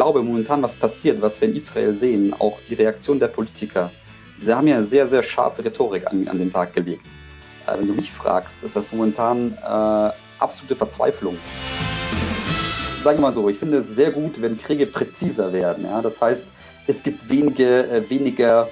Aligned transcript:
glaube 0.00 0.22
momentan, 0.22 0.62
was 0.62 0.76
passiert, 0.76 1.20
was 1.20 1.38
wir 1.42 1.48
in 1.48 1.54
Israel 1.54 1.92
sehen, 1.92 2.32
auch 2.38 2.58
die 2.66 2.72
Reaktion 2.72 3.20
der 3.20 3.28
Politiker, 3.28 3.90
sie 4.40 4.50
haben 4.50 4.66
ja 4.66 4.82
sehr, 4.82 5.06
sehr 5.06 5.22
scharfe 5.22 5.62
Rhetorik 5.62 6.06
an, 6.06 6.26
an 6.26 6.38
den 6.38 6.50
Tag 6.50 6.72
gelegt. 6.72 7.04
Äh, 7.66 7.78
wenn 7.78 7.86
du 7.86 7.92
mich 7.92 8.10
fragst, 8.10 8.64
ist 8.64 8.76
das 8.76 8.90
momentan 8.92 9.52
äh, 9.52 10.10
absolute 10.38 10.74
Verzweiflung. 10.74 11.36
Sagen 13.04 13.18
wir 13.18 13.24
mal 13.24 13.32
so, 13.32 13.46
ich 13.50 13.58
finde 13.58 13.76
es 13.76 13.88
sehr 13.88 14.10
gut, 14.10 14.40
wenn 14.40 14.56
Kriege 14.56 14.86
präziser 14.86 15.52
werden. 15.52 15.84
Ja? 15.84 16.00
Das 16.00 16.18
heißt, 16.18 16.48
es 16.86 17.02
gibt 17.02 17.28
wenige, 17.28 17.86
äh, 17.90 18.08
weniger 18.08 18.70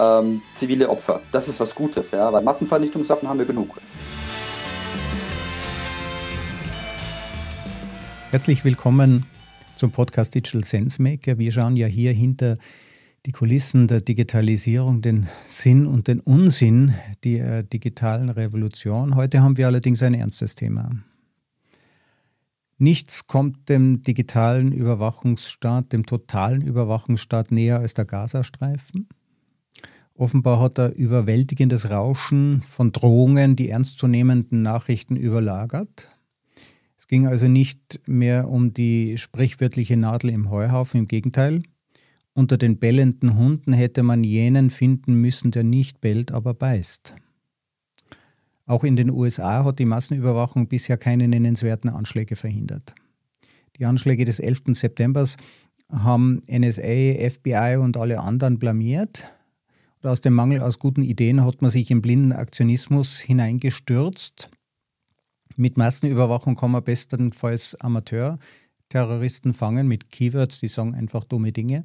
ähm, 0.00 0.42
zivile 0.50 0.88
Opfer. 0.88 1.20
Das 1.30 1.46
ist 1.46 1.60
was 1.60 1.72
Gutes, 1.72 2.10
ja? 2.10 2.32
weil 2.32 2.42
Massenvernichtungswaffen 2.42 3.28
haben 3.28 3.38
wir 3.38 3.46
genug. 3.46 3.76
Herzlich 8.32 8.64
willkommen 8.64 9.24
zum 9.78 9.92
Podcast 9.92 10.34
Digital 10.34 10.64
Sense 10.64 11.00
Maker. 11.00 11.38
Wir 11.38 11.52
schauen 11.52 11.76
ja 11.76 11.86
hier 11.86 12.12
hinter 12.12 12.58
die 13.26 13.32
Kulissen 13.32 13.86
der 13.86 14.00
Digitalisierung, 14.00 15.02
den 15.02 15.28
Sinn 15.46 15.86
und 15.86 16.08
den 16.08 16.18
Unsinn 16.18 16.94
der 17.22 17.62
digitalen 17.62 18.28
Revolution. 18.28 19.14
Heute 19.14 19.40
haben 19.40 19.56
wir 19.56 19.66
allerdings 19.66 20.02
ein 20.02 20.14
ernstes 20.14 20.56
Thema. 20.56 20.90
Nichts 22.78 23.28
kommt 23.28 23.68
dem 23.68 24.02
digitalen 24.02 24.72
Überwachungsstaat, 24.72 25.92
dem 25.92 26.06
totalen 26.06 26.60
Überwachungsstaat 26.60 27.52
näher 27.52 27.78
als 27.78 27.94
der 27.94 28.04
Gazastreifen. 28.04 29.08
Offenbar 30.14 30.60
hat 30.60 30.78
er 30.78 30.96
überwältigendes 30.96 31.90
Rauschen 31.90 32.62
von 32.62 32.90
Drohungen 32.90 33.54
die 33.54 33.68
ernstzunehmenden 33.68 34.62
Nachrichten 34.62 35.14
überlagert 35.14 36.08
ging 37.08 37.26
also 37.26 37.48
nicht 37.48 38.00
mehr 38.06 38.48
um 38.48 38.72
die 38.72 39.18
sprichwörtliche 39.18 39.96
Nadel 39.96 40.30
im 40.30 40.50
Heuhaufen, 40.50 41.00
im 41.00 41.08
Gegenteil. 41.08 41.60
Unter 42.34 42.56
den 42.56 42.78
bellenden 42.78 43.36
Hunden 43.36 43.72
hätte 43.72 44.02
man 44.02 44.22
jenen 44.22 44.70
finden 44.70 45.14
müssen, 45.14 45.50
der 45.50 45.64
nicht 45.64 46.00
bellt, 46.00 46.30
aber 46.30 46.54
beißt. 46.54 47.14
Auch 48.66 48.84
in 48.84 48.96
den 48.96 49.10
USA 49.10 49.64
hat 49.64 49.78
die 49.78 49.86
Massenüberwachung 49.86 50.68
bisher 50.68 50.98
keine 50.98 51.26
nennenswerten 51.26 51.90
Anschläge 51.90 52.36
verhindert. 52.36 52.94
Die 53.78 53.86
Anschläge 53.86 54.24
des 54.26 54.38
11. 54.38 54.62
September 54.72 55.26
haben 55.90 56.42
NSA, 56.46 57.30
FBI 57.30 57.78
und 57.80 57.96
alle 57.96 58.20
anderen 58.20 58.58
blamiert. 58.58 59.24
Und 60.02 60.10
aus 60.10 60.20
dem 60.20 60.34
Mangel 60.34 60.60
aus 60.60 60.78
guten 60.78 61.02
Ideen 61.02 61.44
hat 61.44 61.62
man 61.62 61.70
sich 61.70 61.90
im 61.90 62.02
blinden 62.02 62.32
Aktionismus 62.32 63.18
hineingestürzt 63.18 64.50
mit 65.58 65.76
Massenüberwachung 65.76 66.56
kann 66.56 66.70
man 66.70 66.84
bestenfalls 66.84 67.74
Amateur-Terroristen 67.80 69.54
fangen 69.54 69.88
mit 69.88 70.10
Keywords, 70.10 70.60
die 70.60 70.68
sagen 70.68 70.94
einfach 70.94 71.24
dumme 71.24 71.52
Dinge. 71.52 71.84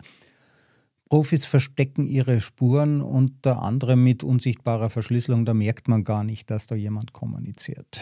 Profis 1.10 1.46
verstecken 1.46 2.08
ihre 2.08 2.42
Spuren 2.42 3.02
unter 3.02 3.62
anderem 3.62 4.04
mit 4.04 4.24
unsichtbarer 4.24 4.90
Verschlüsselung. 4.90 5.46
Da 5.46 5.54
merkt 5.54 5.88
man 5.88 6.04
gar 6.04 6.24
nicht, 6.24 6.50
dass 6.50 6.66
da 6.66 6.76
jemand 6.76 7.14
kommuniziert. 7.14 8.02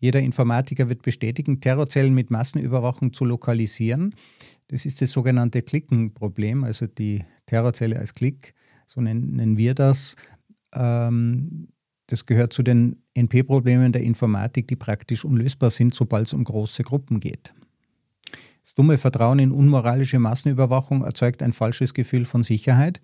Jeder 0.00 0.20
Informatiker 0.20 0.88
wird 0.88 1.02
bestätigen, 1.02 1.60
Terrorzellen 1.60 2.14
mit 2.14 2.30
Massenüberwachung 2.30 3.12
zu 3.12 3.24
lokalisieren. 3.24 4.14
Das 4.68 4.86
ist 4.86 5.02
das 5.02 5.10
sogenannte 5.10 5.62
Klickenproblem, 5.62 6.64
also 6.64 6.86
die 6.86 7.24
Terrorzelle 7.46 7.98
als 7.98 8.14
Klick, 8.14 8.54
so 8.86 9.00
nennen 9.00 9.56
wir 9.56 9.74
das. 9.74 10.14
Ähm, 10.72 11.68
das 12.08 12.26
gehört 12.26 12.52
zu 12.52 12.62
den 12.62 13.02
NP-Problemen 13.14 13.92
der 13.92 14.02
Informatik, 14.02 14.66
die 14.66 14.76
praktisch 14.76 15.24
unlösbar 15.24 15.70
sind, 15.70 15.94
sobald 15.94 16.26
es 16.26 16.32
um 16.32 16.42
große 16.42 16.82
Gruppen 16.82 17.20
geht. 17.20 17.54
Das 18.64 18.74
dumme 18.74 18.98
Vertrauen 18.98 19.38
in 19.38 19.52
unmoralische 19.52 20.18
Massenüberwachung 20.18 21.04
erzeugt 21.04 21.42
ein 21.42 21.52
falsches 21.52 21.94
Gefühl 21.94 22.24
von 22.24 22.42
Sicherheit, 22.42 23.00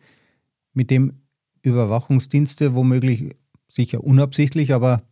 mit 0.72 0.90
dem 0.90 1.20
Überwachungsdienste 1.62 2.74
womöglich 2.74 3.36
sicher 3.68 4.02
unabsichtlich, 4.02 4.72
aber 4.72 5.02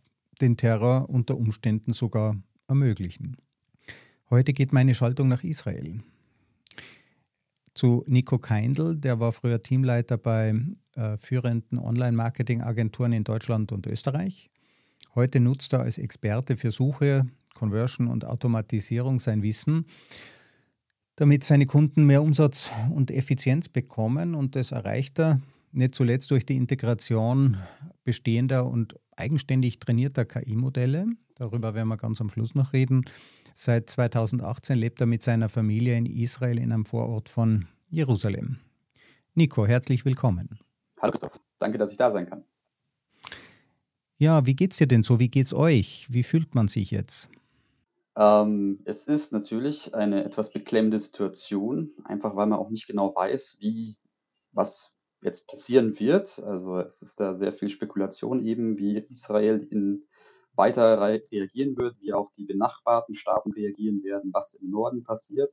den 0.41 0.57
Terror 0.57 1.09
unter 1.09 1.37
Umständen 1.37 1.93
sogar 1.93 2.35
ermöglichen. 2.67 3.37
Heute 4.29 4.53
geht 4.53 4.73
meine 4.73 4.95
Schaltung 4.95 5.27
nach 5.27 5.43
Israel. 5.43 5.99
Zu 7.75 8.03
Nico 8.07 8.39
Keindl, 8.39 8.95
der 8.95 9.19
war 9.19 9.33
früher 9.33 9.61
Teamleiter 9.61 10.17
bei 10.17 10.55
äh, 10.95 11.17
führenden 11.17 11.79
Online-Marketing-Agenturen 11.79 13.13
in 13.13 13.23
Deutschland 13.23 13.71
und 13.71 13.87
Österreich. 13.87 14.49
Heute 15.15 15.39
nutzt 15.39 15.73
er 15.73 15.81
als 15.81 15.97
Experte 15.97 16.57
für 16.57 16.71
Suche, 16.71 17.25
Conversion 17.53 18.07
und 18.07 18.25
Automatisierung 18.25 19.19
sein 19.19 19.43
Wissen, 19.43 19.85
damit 21.15 21.43
seine 21.43 21.65
Kunden 21.65 22.05
mehr 22.05 22.23
Umsatz 22.23 22.71
und 22.89 23.11
Effizienz 23.11 23.69
bekommen. 23.69 24.35
Und 24.35 24.55
das 24.55 24.71
erreicht 24.71 25.19
er 25.19 25.39
nicht 25.71 25.95
zuletzt 25.95 26.31
durch 26.31 26.45
die 26.45 26.57
Integration 26.57 27.57
bestehender 28.03 28.65
und 28.65 28.95
eigenständig 29.15 29.79
trainierter 29.79 30.25
KI-Modelle. 30.25 31.07
Darüber 31.35 31.73
werden 31.73 31.89
wir 31.89 31.97
ganz 31.97 32.21
am 32.21 32.29
Schluss 32.29 32.55
noch 32.55 32.73
reden. 32.73 33.05
Seit 33.55 33.89
2018 33.89 34.77
lebt 34.77 35.01
er 35.01 35.07
mit 35.07 35.21
seiner 35.21 35.49
Familie 35.49 35.97
in 35.97 36.05
Israel 36.05 36.57
in 36.57 36.71
einem 36.71 36.85
Vorort 36.85 37.29
von 37.29 37.67
Jerusalem. 37.89 38.57
Nico, 39.35 39.67
herzlich 39.67 40.05
willkommen. 40.05 40.59
Hallo 41.03 41.11
Christoph, 41.11 41.37
danke, 41.59 41.77
dass 41.77 41.91
ich 41.91 41.97
da 41.97 42.09
sein 42.09 42.29
kann. 42.29 42.45
Ja, 44.19 44.45
wie 44.45 44.55
geht's 44.55 44.77
dir 44.77 44.87
denn 44.87 45.03
so? 45.03 45.19
Wie 45.19 45.27
geht's 45.27 45.53
euch? 45.53 46.07
Wie 46.09 46.23
fühlt 46.23 46.55
man 46.55 46.69
sich 46.69 46.91
jetzt? 46.91 47.27
Ähm, 48.15 48.79
es 48.85 49.05
ist 49.07 49.33
natürlich 49.33 49.93
eine 49.93 50.23
etwas 50.23 50.53
beklemmende 50.53 50.97
Situation, 50.97 51.91
einfach 52.05 52.37
weil 52.37 52.45
man 52.45 52.57
auch 52.57 52.69
nicht 52.69 52.87
genau 52.87 53.13
weiß, 53.13 53.57
wie 53.59 53.97
was 54.53 54.93
jetzt 55.21 55.49
passieren 55.49 55.99
wird. 55.99 56.39
Also 56.39 56.79
es 56.79 57.01
ist 57.01 57.19
da 57.19 57.33
sehr 57.33 57.51
viel 57.51 57.67
Spekulation 57.67 58.45
eben, 58.45 58.77
wie 58.77 58.97
Israel 58.97 59.67
in 59.71 60.07
weiter 60.53 61.01
reagieren 61.01 61.75
wird, 61.75 61.99
wie 61.99 62.13
auch 62.13 62.29
die 62.29 62.45
benachbarten 62.45 63.13
Staaten 63.13 63.51
reagieren 63.51 64.03
werden, 64.03 64.31
was 64.33 64.53
im 64.53 64.69
Norden 64.69 65.03
passiert. 65.03 65.51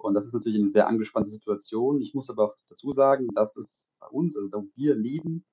Und 0.00 0.14
das 0.14 0.26
ist 0.26 0.34
natürlich 0.34 0.58
eine 0.58 0.66
sehr 0.66 0.88
angespannte 0.88 1.28
Situation. 1.28 2.00
Ich 2.00 2.14
muss 2.14 2.30
aber 2.30 2.44
auch 2.46 2.56
dazu 2.68 2.90
sagen, 2.90 3.28
dass 3.34 3.56
es 3.56 3.92
bei 4.00 4.06
uns, 4.08 4.36
also 4.36 4.48
da 4.48 4.62
wir 4.74 4.94
leben, 4.94 5.44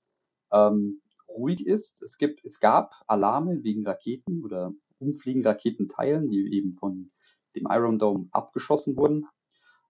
ähm, 0.51 1.01
ruhig 1.29 1.65
ist. 1.65 2.01
Es, 2.01 2.17
gibt, 2.17 2.43
es 2.43 2.59
gab 2.59 2.95
Alarme 3.07 3.63
wegen 3.63 3.85
Raketen 3.85 4.43
oder 4.43 4.71
umfliegenden 4.99 5.51
Raketenteilen, 5.51 6.29
die 6.29 6.55
eben 6.55 6.71
von 6.71 7.11
dem 7.55 7.67
Iron 7.69 7.99
Dome 7.99 8.27
abgeschossen 8.31 8.95
wurden. 8.97 9.25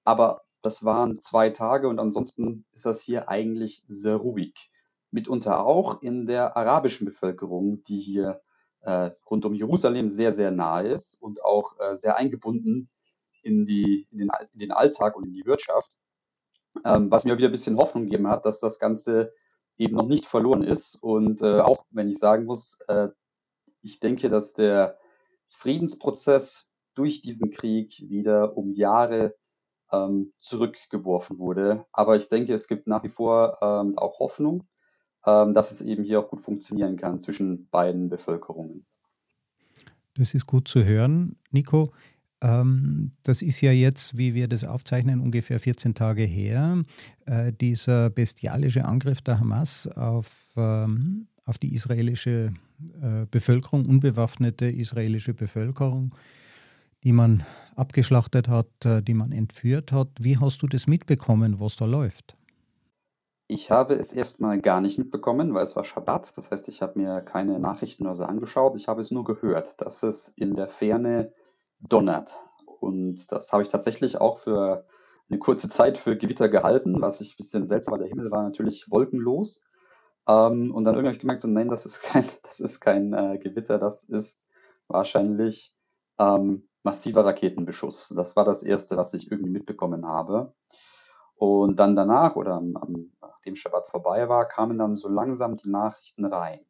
Aber 0.04 0.42
das 0.62 0.84
waren 0.84 1.20
zwei 1.20 1.50
Tage 1.50 1.88
und 1.88 2.00
ansonsten 2.00 2.66
ist 2.74 2.86
das 2.86 3.02
hier 3.02 3.30
eigentlich 3.30 3.84
sehr 3.88 4.16
ruhig. 4.16 4.72
Mitunter 5.12 5.66
auch 5.66 6.02
in 6.02 6.26
der 6.26 6.58
arabischen 6.58 7.06
Bevölkerung, 7.06 7.84
die 7.84 8.00
hier 8.00 8.42
äh, 8.82 9.12
rund 9.30 9.46
um 9.46 9.54
Jerusalem 9.54 10.10
sehr, 10.10 10.32
sehr 10.34 10.52
nahe 10.52 10.90
ist 10.90 11.16
und 11.22 11.44
auch 11.44 11.80
äh, 11.80 11.96
sehr 11.96 12.18
eingebunden 12.18 12.90
in, 13.48 13.66
die, 13.66 14.08
in, 14.12 14.18
den, 14.18 14.30
in 14.54 14.60
den 14.60 14.72
Alltag 14.72 15.16
und 15.16 15.26
in 15.26 15.34
die 15.34 15.46
Wirtschaft, 15.46 15.92
ähm, 16.86 17.10
was 17.10 17.26
mir 17.26 17.38
wieder 17.38 17.50
ein 17.50 17.52
bisschen 17.52 17.78
Hoffnung 17.78 18.04
gegeben 18.04 18.28
hat, 18.28 18.46
dass 18.46 18.60
das 18.60 18.78
Ganze 18.78 19.34
eben 19.78 19.96
noch 19.96 20.08
nicht 20.08 20.26
verloren 20.26 20.64
ist. 20.64 20.96
Und 21.02 21.42
äh, 21.42 21.60
auch 21.60 21.86
wenn 21.92 22.10
ich 22.10 22.20
sagen 22.20 22.46
muss, 22.46 22.80
äh, 22.88 23.10
ich 23.82 24.00
denke, 24.00 24.30
dass 24.30 24.54
der 24.54 24.98
Friedensprozess 25.50 26.72
durch 26.94 27.22
diesen 27.22 27.52
Krieg 27.52 28.04
wieder 28.10 28.58
um 28.58 28.74
Jahre 28.74 29.36
ähm, 29.92 30.34
zurückgeworfen 30.38 31.40
wurde. 31.40 31.86
Aber 31.92 32.16
ich 32.16 32.28
denke, 32.28 32.54
es 32.54 32.68
gibt 32.68 32.88
nach 32.88 33.04
wie 33.04 33.10
vor 33.10 33.58
ähm, 33.62 33.98
auch 33.98 34.20
Hoffnung, 34.20 34.68
ähm, 35.26 35.54
dass 35.54 35.72
es 35.72 35.82
eben 35.82 36.04
hier 36.04 36.20
auch 36.20 36.30
gut 36.30 36.42
funktionieren 36.42 36.98
kann 36.98 37.20
zwischen 37.20 37.70
beiden 37.70 38.10
Bevölkerungen. 38.10 38.86
Das 40.16 40.34
ist 40.34 40.48
gut 40.48 40.68
zu 40.68 40.84
hören, 40.84 41.38
Nico. 41.52 41.94
Ähm, 42.42 43.12
das 43.24 43.42
ist 43.42 43.62
ja 43.62 43.72
jetzt, 43.72 44.18
wie 44.18 44.34
wir 44.34 44.48
das 44.48 44.64
aufzeichnen, 44.64 45.20
ungefähr 45.20 45.60
14 45.60 45.96
Tage 45.96 46.24
her. 46.24 46.84
Äh, 47.26 47.52
dieser 47.54 48.10
bestialische 48.10 48.86
Angriff 48.86 49.22
der 49.22 49.40
Hamas 49.40 49.88
auf, 49.88 50.54
ähm, 50.56 51.28
auf 51.46 51.58
die 51.58 51.74
israelische 51.74 52.54
äh, 53.02 53.26
Bevölkerung, 53.32 53.86
unbewaffnete 53.86 54.68
israelische 54.68 55.34
Bevölkerung, 55.34 56.14
die 57.04 57.12
man 57.12 57.44
abgeschlachtet 57.76 58.48
hat, 58.48 58.70
äh, 58.86 59.02
die 59.02 59.16
man 59.16 59.32
entführt 59.32 59.92
hat. 59.92 60.10
Wie 60.20 60.38
hast 60.38 60.62
du 60.62 60.68
das 60.68 60.86
mitbekommen, 60.86 61.60
was 61.60 61.76
da 61.76 61.86
läuft? 61.86 62.38
Ich 63.50 63.72
habe 63.72 63.94
es 63.94 64.12
erstmal 64.12 64.60
gar 64.60 64.82
nicht 64.82 65.00
mitbekommen, 65.00 65.54
weil 65.54 65.64
es 65.64 65.76
war 65.76 65.86
Schabbat. 65.86 66.38
Das 66.38 66.52
heißt, 66.52 66.68
ich 66.68 66.82
habe 66.82 67.00
mir 67.00 67.22
keine 67.22 67.60
Nachrichten 67.60 68.06
oder 68.06 68.16
so 68.16 68.24
angeschaut. 68.26 68.76
Ich 68.76 68.90
habe 68.90 69.00
es 69.00 69.10
nur 69.10 69.24
gehört, 69.24 69.80
dass 69.82 70.04
es 70.04 70.28
in 70.28 70.54
der 70.54 70.68
Ferne 70.68 71.32
donnert. 71.80 72.40
Und 72.80 73.32
das 73.32 73.52
habe 73.54 73.64
ich 73.64 73.70
tatsächlich 73.70 74.20
auch 74.20 74.38
für 74.38 74.86
eine 75.30 75.40
kurze 75.40 75.70
Zeit 75.70 75.98
für 75.98 76.18
Gewitter 76.18 76.50
gehalten, 76.50 77.02
was 77.02 77.22
ich 77.22 77.34
ein 77.34 77.38
bisschen 77.38 77.66
seltsam 77.66 77.94
war. 77.94 78.00
Der 78.00 78.08
Himmel 78.08 78.32
war 78.32 78.44
natürlich 78.44 78.90
wolkenlos. 78.90 79.64
Ähm, 80.28 80.74
und 80.74 80.84
dann 80.84 80.96
irgendwie 80.96 81.08
habe 81.08 81.16
ich 81.16 81.22
gemerkt, 81.22 81.42
so, 81.42 81.48
nein, 81.48 81.70
das 81.70 81.86
ist 81.86 82.02
kein, 82.02 82.26
das 82.44 82.60
ist 82.60 82.80
kein 82.80 83.14
äh, 83.14 83.38
Gewitter, 83.38 83.78
das 83.78 84.04
ist 84.04 84.48
wahrscheinlich 84.88 85.76
ähm, 86.20 86.68
massiver 86.84 87.26
Raketenbeschuss. 87.26 88.14
Das 88.16 88.36
war 88.36 88.46
das 88.46 88.64
Erste, 88.64 88.98
was 88.98 89.14
ich 89.14 89.32
irgendwie 89.32 89.52
mitbekommen 89.52 90.08
habe. 90.08 90.54
Und 91.36 91.78
dann 91.78 91.96
danach 91.96 92.36
oder 92.36 92.54
am, 92.54 92.76
am, 92.78 93.12
nachdem 93.22 93.56
Shabbat 93.56 93.88
vorbei 93.90 94.28
war, 94.28 94.48
kamen 94.48 94.78
dann 94.78 94.96
so 94.96 95.08
langsam 95.08 95.56
die 95.56 95.70
Nachrichten 95.70 96.26
rein. 96.26 96.62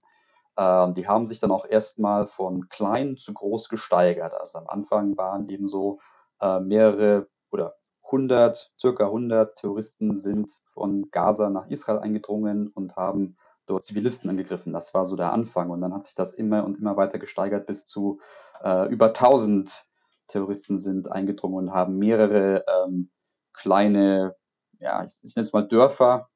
Ähm, 0.57 0.93
die 0.93 1.07
haben 1.07 1.25
sich 1.25 1.39
dann 1.39 1.51
auch 1.51 1.65
erstmal 1.65 2.27
von 2.27 2.67
klein 2.69 3.17
zu 3.17 3.33
groß 3.33 3.69
gesteigert. 3.69 4.33
Also 4.33 4.57
am 4.57 4.67
Anfang 4.67 5.17
waren 5.17 5.47
eben 5.49 5.69
so 5.69 5.99
äh, 6.41 6.59
mehrere 6.59 7.27
oder 7.51 7.75
100, 8.05 8.71
circa 8.79 9.05
100 9.05 9.55
Terroristen 9.55 10.15
sind 10.15 10.51
von 10.65 11.09
Gaza 11.11 11.49
nach 11.49 11.67
Israel 11.67 11.99
eingedrungen 11.99 12.69
und 12.69 12.95
haben 12.95 13.37
dort 13.65 13.83
Zivilisten 13.83 14.29
angegriffen. 14.29 14.73
Das 14.73 14.93
war 14.93 15.05
so 15.05 15.15
der 15.15 15.33
Anfang. 15.33 15.69
Und 15.69 15.81
dann 15.81 15.93
hat 15.93 16.05
sich 16.05 16.15
das 16.15 16.33
immer 16.33 16.63
und 16.65 16.77
immer 16.77 16.97
weiter 16.97 17.19
gesteigert 17.19 17.67
bis 17.67 17.85
zu 17.85 18.19
äh, 18.63 18.87
über 18.89 19.07
1000 19.07 19.85
Terroristen 20.27 20.77
sind 20.77 21.11
eingedrungen 21.11 21.67
und 21.67 21.73
haben 21.73 21.97
mehrere 21.97 22.65
ähm, 22.67 23.11
kleine, 23.53 24.35
ja, 24.79 25.03
ich, 25.03 25.19
ich 25.23 25.35
nenne 25.35 25.45
es 25.45 25.53
mal 25.53 25.67
Dörfer 25.67 26.29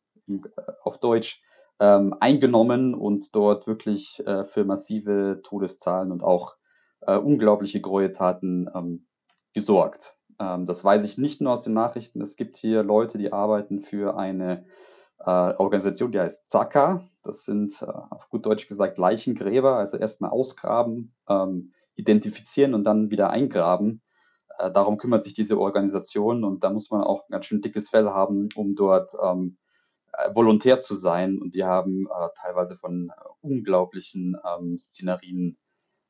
auf 0.84 1.00
Deutsch, 1.00 1.42
ähm, 1.80 2.16
eingenommen 2.20 2.94
und 2.94 3.36
dort 3.36 3.66
wirklich 3.66 4.22
äh, 4.26 4.44
für 4.44 4.64
massive 4.66 5.42
Todeszahlen 5.44 6.12
und 6.12 6.24
auch 6.24 6.56
äh, 7.02 7.18
unglaubliche 7.18 7.82
Gräueltaten 7.82 8.70
ähm, 8.76 9.08
gesorgt. 9.54 10.18
Ähm, 10.40 10.66
das 10.66 10.84
weiß 10.84 11.04
ich 11.04 11.18
nicht 11.18 11.42
nur 11.42 11.54
aus 11.54 11.64
den 11.64 11.74
Nachrichten. 11.74 12.22
Es 12.22 12.36
gibt 12.36 12.58
hier 12.58 12.84
Leute, 12.84 13.18
die 13.18 13.34
arbeiten 13.34 13.82
für 13.82 14.16
eine 14.18 14.66
äh, 15.20 15.54
Organisation, 15.56 16.12
die 16.12 16.20
heißt 16.20 16.50
Zaka. 16.50 17.04
Das 17.24 17.46
sind 17.46 17.82
äh, 17.82 17.86
auf 17.86 18.30
gut 18.30 18.46
Deutsch 18.46 18.68
gesagt 18.68 18.98
Leichengräber, 18.98 19.78
also 19.78 19.98
erstmal 19.98 20.32
ausgraben, 20.32 21.16
ähm, 21.30 21.74
identifizieren 21.96 22.74
und 22.74 22.84
dann 22.84 23.12
wieder 23.12 23.30
eingraben. 23.30 24.02
Äh, 24.58 24.72
darum 24.72 24.98
kümmert 24.98 25.24
sich 25.24 25.34
diese 25.34 25.60
Organisation 25.60 26.44
und 26.44 26.64
da 26.64 26.70
muss 26.70 26.90
man 26.90 27.04
auch 27.04 27.24
ein 27.24 27.32
ganz 27.32 27.46
schön 27.46 27.62
dickes 27.62 27.90
Fell 27.90 28.10
haben, 28.10 28.50
um 28.56 28.76
dort 28.76 29.12
ähm, 29.24 29.58
äh, 29.60 29.61
volontär 30.34 30.80
zu 30.80 30.96
sein. 30.96 31.40
Und 31.40 31.56
die 31.56 31.64
haben 31.64 32.08
äh, 32.08 32.28
teilweise 32.36 32.76
von 32.76 33.10
äh, 33.10 33.14
unglaublichen 33.42 34.36
ähm, 34.46 34.78
Szenarien 34.78 35.58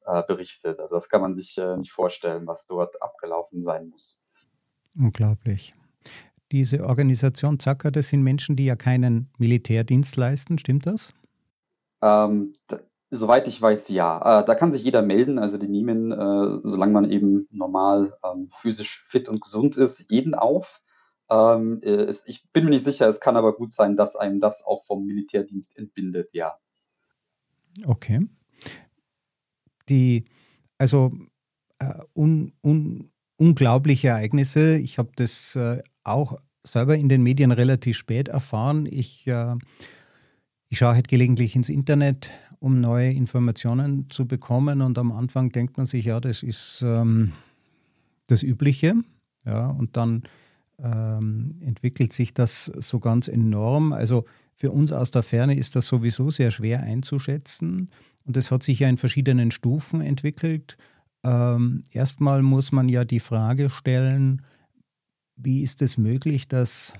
äh, 0.06 0.24
berichtet. 0.24 0.80
Also 0.80 0.96
das 0.96 1.10
kann 1.10 1.22
man 1.22 1.36
sich 1.36 1.58
äh, 1.58 1.78
nicht 1.78 1.92
vorstellen, 1.92 2.48
was 2.48 2.66
dort 2.66 3.02
abgelaufen 3.02 3.62
sein 3.62 3.88
muss. 3.90 4.24
Unglaublich. 4.98 5.74
Diese 6.52 6.86
Organisation 6.86 7.60
Zacker, 7.60 7.92
das 7.92 8.10
sind 8.10 8.24
Menschen, 8.24 8.56
die 8.56 8.66
ja 8.66 8.76
keinen 8.76 9.30
Militärdienst 9.38 10.18
leisten, 10.18 10.58
stimmt 10.58 10.86
das? 10.86 11.14
Ähm, 12.02 12.54
Soweit 13.14 13.50
ich 13.50 13.62
weiß, 13.62 13.90
ja. 13.90 14.40
Äh, 14.40 14.46
da 14.46 14.56
kann 14.56 14.72
sich 14.72 14.84
jeder 14.86 15.02
melden. 15.02 15.38
Also 15.38 15.58
die 15.58 15.68
nehmen, 15.68 16.14
äh, 16.14 16.60
solange 16.64 16.94
man 16.94 17.12
eben 17.12 17.46
normal 17.52 18.18
ähm, 18.24 18.48
physisch 18.50 19.02
fit 19.04 19.28
und 19.28 19.42
gesund 19.42 19.76
ist, 19.76 20.10
jeden 20.10 20.34
auf. 20.34 20.82
Ähm, 21.32 21.80
äh, 21.82 21.90
es, 21.90 22.28
ich 22.28 22.52
bin 22.52 22.66
mir 22.66 22.72
nicht 22.72 22.84
sicher, 22.84 23.08
es 23.08 23.20
kann 23.20 23.38
aber 23.38 23.56
gut 23.56 23.72
sein, 23.72 23.96
dass 23.96 24.16
einem 24.16 24.40
das 24.40 24.64
auch 24.66 24.84
vom 24.84 25.06
Militärdienst 25.06 25.78
entbindet, 25.78 26.34
ja. 26.34 26.54
Okay. 27.86 28.28
Die, 29.88 30.26
also 30.78 31.12
äh, 31.80 32.00
un, 32.14 32.54
un, 32.62 33.12
unglaubliche 33.38 34.10
Ereignisse. 34.10 34.78
Ich 34.78 34.98
habe 34.98 35.12
das 35.16 35.56
äh, 35.56 35.82
auch 36.04 36.38
selber 36.64 36.96
in 36.96 37.10
den 37.10 37.24
Medien 37.24 37.52
relativ 37.52 37.98
spät 37.98 38.28
erfahren. 38.28 38.86
Ich, 38.86 39.26
äh, 39.26 39.56
ich 40.68 40.78
schaue 40.78 40.96
halt 40.96 41.08
gelegentlich 41.08 41.56
ins 41.56 41.70
Internet 41.70 42.32
um 42.62 42.80
neue 42.80 43.12
Informationen 43.12 44.08
zu 44.10 44.28
bekommen. 44.28 44.82
Und 44.82 44.98
am 45.00 45.12
Anfang 45.12 45.50
denkt 45.50 45.78
man 45.78 45.88
sich, 45.88 46.06
ja, 46.06 46.20
das 46.20 46.44
ist 46.44 46.84
ähm, 46.86 47.34
das 48.28 48.44
Übliche. 48.44 48.94
Ja, 49.46 49.68
und 49.68 49.98
dann 49.98 50.24
ähm, 50.84 51.56
entwickelt 51.62 52.14
sich 52.14 52.34
das 52.34 52.66
so 52.66 53.00
ganz 53.00 53.28
enorm. 53.28 53.94
Also 53.94 54.26
für 54.56 54.72
uns 54.72 54.92
aus 54.92 55.12
der 55.12 55.24
Ferne 55.24 55.58
ist 55.58 55.76
das 55.76 55.88
sowieso 55.88 56.32
sehr 56.32 56.52
schwer 56.52 56.82
einzuschätzen. 56.84 57.90
Und 58.26 58.38
es 58.38 58.52
hat 58.52 58.64
sich 58.64 58.80
ja 58.80 58.88
in 58.88 58.98
verschiedenen 58.98 59.52
Stufen 59.52 60.02
entwickelt. 60.02 60.78
Ähm, 61.24 61.84
erstmal 61.92 62.42
muss 62.42 62.72
man 62.72 62.90
ja 62.90 63.04
die 63.04 63.20
Frage 63.20 63.70
stellen, 63.70 64.44
wie 65.36 65.62
ist 65.62 65.82
es 65.82 65.98
möglich, 65.98 66.48
dass 66.48 66.94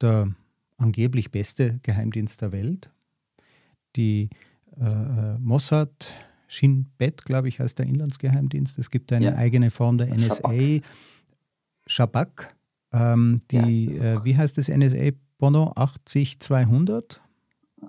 der 0.00 0.34
angeblich 0.78 1.30
beste 1.30 1.78
Geheimdienst 1.82 2.42
der 2.42 2.52
Welt, 2.52 2.90
die 3.94 4.30
äh, 4.78 5.38
Mossad, 5.38 6.12
Shin 6.48 6.86
Bet, 6.98 7.24
glaube 7.24 7.48
ich, 7.48 7.60
heißt 7.60 7.78
der 7.78 7.86
Inlandsgeheimdienst. 7.86 8.78
Es 8.78 8.90
gibt 8.90 9.12
eine 9.12 9.26
ja. 9.26 9.36
eigene 9.36 9.70
Form 9.70 9.98
der 9.98 10.14
NSA, 10.14 10.80
Shabak. 11.86 12.55
Ähm, 12.96 13.40
die, 13.50 13.90
ja, 13.92 14.14
äh, 14.14 14.24
wie 14.24 14.36
heißt 14.36 14.56
das 14.58 14.68
NSA, 14.68 15.10
Bono? 15.38 15.72
80200? 15.76 17.20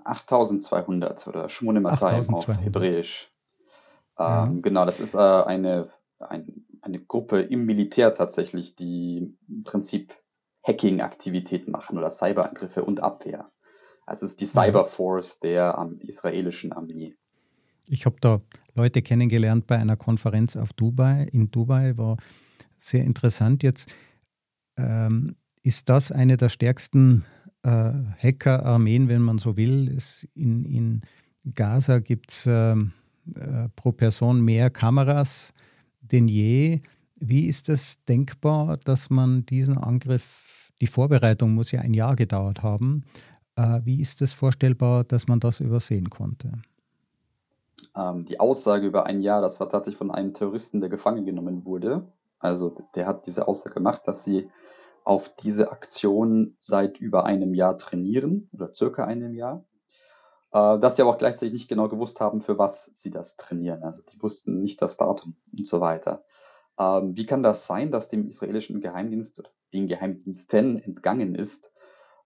8200 0.03 1.27
oder 1.27 1.49
Shmonematayim 1.49 2.33
auf 2.33 2.47
Hebräisch. 2.47 3.31
Ähm. 4.19 4.61
Genau, 4.61 4.85
das 4.85 4.99
ist 4.99 5.15
äh, 5.15 5.19
eine, 5.19 5.89
ein, 6.19 6.65
eine 6.81 6.99
Gruppe 6.99 7.41
im 7.41 7.65
Militär 7.65 8.11
tatsächlich, 8.11 8.75
die 8.75 9.33
im 9.47 9.63
Prinzip 9.63 10.13
Hacking-Aktivitäten 10.63 11.71
machen 11.71 11.97
oder 11.97 12.09
Cyberangriffe 12.09 12.83
und 12.83 13.01
Abwehr. 13.01 13.49
Also 14.05 14.25
es 14.25 14.31
ist 14.31 14.41
die 14.41 14.45
Cyberforce 14.45 15.39
der 15.39 15.77
um, 15.77 15.99
israelischen 16.01 16.73
Armee. 16.73 17.15
Ich 17.87 18.05
habe 18.05 18.17
da 18.19 18.41
Leute 18.75 19.01
kennengelernt 19.01 19.67
bei 19.67 19.77
einer 19.77 19.95
Konferenz 19.95 20.55
auf 20.57 20.73
Dubai, 20.73 21.27
in 21.31 21.51
Dubai, 21.51 21.97
war 21.97 22.17
sehr 22.77 23.03
interessant. 23.03 23.63
Jetzt 23.63 23.89
ähm, 24.77 25.35
ist 25.63 25.89
das 25.89 26.11
eine 26.11 26.37
der 26.37 26.49
stärksten 26.49 27.25
äh, 27.63 27.91
Hacker-Armeen, 28.23 29.09
wenn 29.09 29.21
man 29.21 29.37
so 29.37 29.57
will. 29.57 29.89
Es 29.95 30.27
in, 30.33 30.65
in 30.65 31.01
Gaza 31.55 31.99
gibt 31.99 32.31
es 32.31 32.45
äh, 32.45 32.71
äh, 32.73 32.77
pro 33.75 33.91
Person 33.91 34.41
mehr 34.41 34.69
Kameras 34.69 35.53
denn 36.11 36.27
je. 36.27 36.81
Wie 37.15 37.47
ist 37.47 37.69
es 37.69 38.03
denkbar, 38.05 38.77
dass 38.83 39.09
man 39.09 39.45
diesen 39.45 39.77
Angriff, 39.77 40.71
die 40.81 40.87
Vorbereitung 40.87 41.53
muss 41.53 41.71
ja 41.71 41.81
ein 41.81 41.93
Jahr 41.93 42.15
gedauert 42.15 42.61
haben, 42.61 43.03
äh, 43.55 43.81
wie 43.83 44.01
ist 44.01 44.21
es 44.21 44.33
vorstellbar, 44.33 45.03
dass 45.03 45.27
man 45.27 45.39
das 45.39 45.59
übersehen 45.59 46.09
konnte? 46.09 46.51
Ähm, 47.95 48.25
die 48.25 48.39
Aussage 48.39 48.85
über 48.85 49.07
ein 49.07 49.21
Jahr, 49.21 49.41
das 49.41 49.59
war 49.59 49.67
tatsächlich 49.67 49.97
von 49.97 50.11
einem 50.11 50.33
Terroristen, 50.33 50.79
der 50.79 50.89
gefangen 50.89 51.25
genommen 51.25 51.65
wurde. 51.65 52.07
Also 52.39 52.77
der 52.93 53.07
hat 53.07 53.25
diese 53.25 53.47
Aussage 53.47 53.73
gemacht, 53.73 54.03
dass 54.05 54.23
sie 54.23 54.47
auf 55.07 55.33
diese 55.37 55.71
Aktion 55.71 56.57
seit 56.59 56.99
über 56.99 57.25
einem 57.25 57.53
Jahr 57.53 57.77
trainieren 57.77 58.49
oder 58.51 58.73
circa 58.73 59.05
einem 59.05 59.33
Jahr. 59.33 59.65
Äh, 60.51 60.79
dass 60.79 60.97
sie 60.97 61.01
aber 61.01 61.11
auch 61.11 61.17
gleichzeitig 61.17 61.53
nicht 61.53 61.69
genau 61.69 61.87
gewusst 61.87 62.19
haben, 62.19 62.41
für 62.41 62.57
was 62.57 62.91
sie 62.93 63.09
das 63.09 63.37
trainieren. 63.37 63.83
Also 63.83 64.03
die 64.03 64.21
wussten 64.21 64.59
nicht 64.61 64.81
das 64.81 64.97
Datum 64.97 65.37
und 65.57 65.65
so 65.65 65.79
weiter. 65.79 66.25
Ähm, 66.77 67.15
wie 67.15 67.25
kann 67.25 67.41
das 67.41 67.65
sein, 67.65 67.89
dass 67.89 68.09
dem 68.09 68.27
israelischen 68.27 68.81
Geheimdienst 68.81 69.39
oder 69.39 69.49
den 69.73 69.87
Geheimdiensten 69.87 70.77
entgangen 70.77 71.35
ist, 71.35 71.73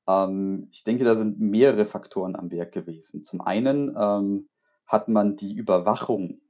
ähm, 0.08 0.68
ich 0.72 0.84
denke, 0.84 1.04
da 1.04 1.14
sind 1.14 1.40
mehrere 1.40 1.86
Faktoren 1.86 2.36
am 2.36 2.50
Werk 2.50 2.72
gewesen. 2.72 3.24
Zum 3.24 3.42
einen 3.42 3.96
ähm, 3.96 4.50
hat 4.88 5.08
man 5.08 5.36
die 5.36 5.54
Überwachung, 5.54 6.42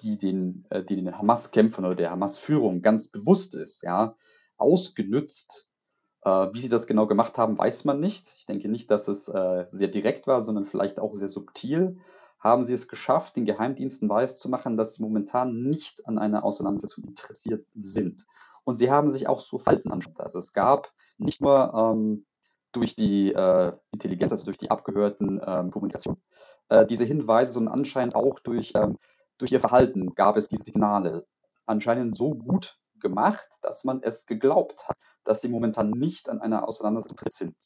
die 0.00 0.18
den, 0.18 0.66
äh, 0.68 0.84
die 0.84 0.96
den 0.96 1.16
Hamas-Kämpfern 1.16 1.86
oder 1.86 1.94
der 1.94 2.10
Hamas-Führung 2.10 2.82
ganz 2.82 3.08
bewusst 3.08 3.54
ist, 3.54 3.82
ja, 3.82 4.14
ausgenützt. 4.58 5.68
Äh, 6.22 6.48
wie 6.52 6.60
sie 6.60 6.68
das 6.68 6.86
genau 6.86 7.06
gemacht 7.06 7.38
haben, 7.38 7.56
weiß 7.56 7.84
man 7.84 8.00
nicht. 8.00 8.34
Ich 8.36 8.46
denke 8.46 8.68
nicht, 8.68 8.90
dass 8.90 9.08
es 9.08 9.28
äh, 9.28 9.64
sehr 9.66 9.88
direkt 9.88 10.26
war, 10.26 10.40
sondern 10.40 10.64
vielleicht 10.64 11.00
auch 11.00 11.14
sehr 11.14 11.28
subtil. 11.28 11.98
Haben 12.40 12.64
sie 12.64 12.74
es 12.74 12.88
geschafft, 12.88 13.36
den 13.36 13.44
Geheimdiensten 13.44 14.08
weiszumachen, 14.08 14.76
dass 14.76 14.94
sie 14.94 15.02
momentan 15.02 15.62
nicht 15.62 16.06
an 16.06 16.18
einer 16.18 16.44
Auseinandersetzung 16.44 17.04
interessiert 17.04 17.66
sind. 17.74 18.24
Und 18.64 18.76
sie 18.76 18.90
haben 18.90 19.08
sich 19.08 19.28
auch 19.28 19.40
so 19.40 19.58
Falten 19.58 19.90
angeschaut. 19.90 20.20
Also 20.20 20.38
es 20.38 20.52
gab 20.52 20.92
nicht 21.16 21.40
nur 21.40 21.72
ähm, 21.74 22.26
durch 22.72 22.94
die 22.94 23.32
äh, 23.32 23.72
Intelligenz, 23.92 24.32
also 24.32 24.44
durch 24.44 24.58
die 24.58 24.70
abgehörten 24.70 25.40
ähm, 25.44 25.70
Kommunikation, 25.70 26.20
äh, 26.68 26.84
diese 26.86 27.04
Hinweise, 27.04 27.52
sondern 27.52 27.74
anscheinend 27.74 28.14
auch 28.14 28.40
durch, 28.40 28.72
ähm, 28.74 28.98
durch 29.38 29.52
ihr 29.52 29.60
Verhalten 29.60 30.14
gab 30.14 30.36
es 30.36 30.48
diese 30.48 30.64
Signale 30.64 31.26
anscheinend 31.66 32.16
so 32.16 32.34
gut 32.34 32.78
gemacht, 33.00 33.48
dass 33.62 33.84
man 33.84 34.02
es 34.02 34.26
geglaubt 34.26 34.88
hat, 34.88 34.96
dass 35.24 35.40
sie 35.40 35.48
momentan 35.48 35.90
nicht 35.90 36.28
an 36.28 36.40
einer 36.40 36.66
Auseinandersetzung 36.66 37.18
sind. 37.30 37.56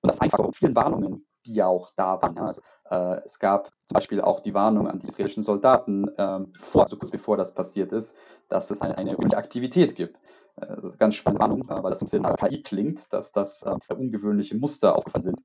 Und 0.00 0.10
das 0.10 0.20
einfach 0.20 0.38
von 0.38 0.52
vielen 0.52 0.76
Warnungen, 0.76 1.26
die 1.44 1.54
ja 1.54 1.66
auch 1.66 1.90
da 1.96 2.20
waren. 2.22 2.38
Also, 2.38 2.62
äh, 2.90 3.20
es 3.24 3.38
gab 3.38 3.70
zum 3.86 3.94
Beispiel 3.94 4.20
auch 4.20 4.40
die 4.40 4.54
Warnung 4.54 4.88
an 4.88 4.98
die 4.98 5.06
israelischen 5.06 5.42
Soldaten, 5.42 6.08
äh, 6.16 6.40
vor, 6.56 6.86
so 6.86 6.96
kurz 6.96 7.10
bevor 7.10 7.36
das 7.36 7.54
passiert 7.54 7.92
ist, 7.92 8.16
dass 8.48 8.70
es 8.70 8.80
eine, 8.82 8.96
eine 8.96 9.16
Aktivität 9.36 9.96
gibt. 9.96 10.18
Äh, 10.56 10.66
das 10.66 10.84
ist 10.84 10.90
eine 10.92 10.98
ganz 10.98 11.14
spannende 11.16 11.40
Warnung, 11.40 11.68
äh, 11.68 11.82
weil 11.82 11.90
das 11.90 12.00
ein 12.00 12.04
bisschen 12.06 12.22
nach 12.22 12.36
KI 12.36 12.62
klingt, 12.62 13.12
dass 13.12 13.32
das 13.32 13.62
äh, 13.62 13.94
ungewöhnliche 13.94 14.56
Muster 14.56 14.96
aufgefallen 14.96 15.22
sind. 15.22 15.40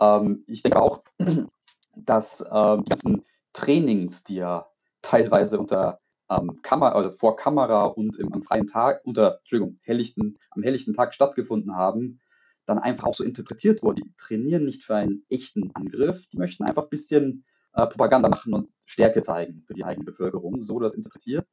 Ähm, 0.00 0.44
ich 0.46 0.62
denke 0.62 0.80
auch, 0.80 1.02
dass 1.96 2.40
äh, 2.40 2.78
die 2.78 2.88
ganzen 2.88 3.22
Trainings, 3.52 4.24
die 4.24 4.36
ja 4.36 4.66
teilweise 5.02 5.58
unter 5.58 6.00
ähm, 6.30 6.60
Kamera, 6.62 6.92
also 6.92 7.10
vor 7.10 7.36
Kamera 7.36 7.84
und 7.84 8.16
im, 8.16 8.32
am 8.32 8.42
freien 8.42 8.66
Tag, 8.66 9.00
unter, 9.04 9.38
Entschuldigung, 9.38 9.78
helllichten, 9.84 10.38
am 10.50 10.62
helllichten 10.62 10.94
Tag 10.94 11.14
stattgefunden 11.14 11.76
haben, 11.76 12.20
dann 12.66 12.78
einfach 12.78 13.06
auch 13.06 13.14
so 13.14 13.24
interpretiert 13.24 13.82
wurden. 13.82 14.02
Die 14.04 14.14
trainieren 14.16 14.64
nicht 14.64 14.84
für 14.84 14.96
einen 14.96 15.24
echten 15.30 15.70
Angriff, 15.74 16.26
die 16.26 16.36
möchten 16.36 16.64
einfach 16.64 16.84
ein 16.84 16.90
bisschen 16.90 17.44
äh, 17.72 17.86
Propaganda 17.86 18.28
machen 18.28 18.52
und 18.52 18.70
Stärke 18.84 19.22
zeigen 19.22 19.62
für 19.66 19.74
die 19.74 19.84
eigene 19.84 20.04
Bevölkerung, 20.04 20.62
so 20.62 20.78
das 20.78 20.94
interpretiert. 20.94 21.46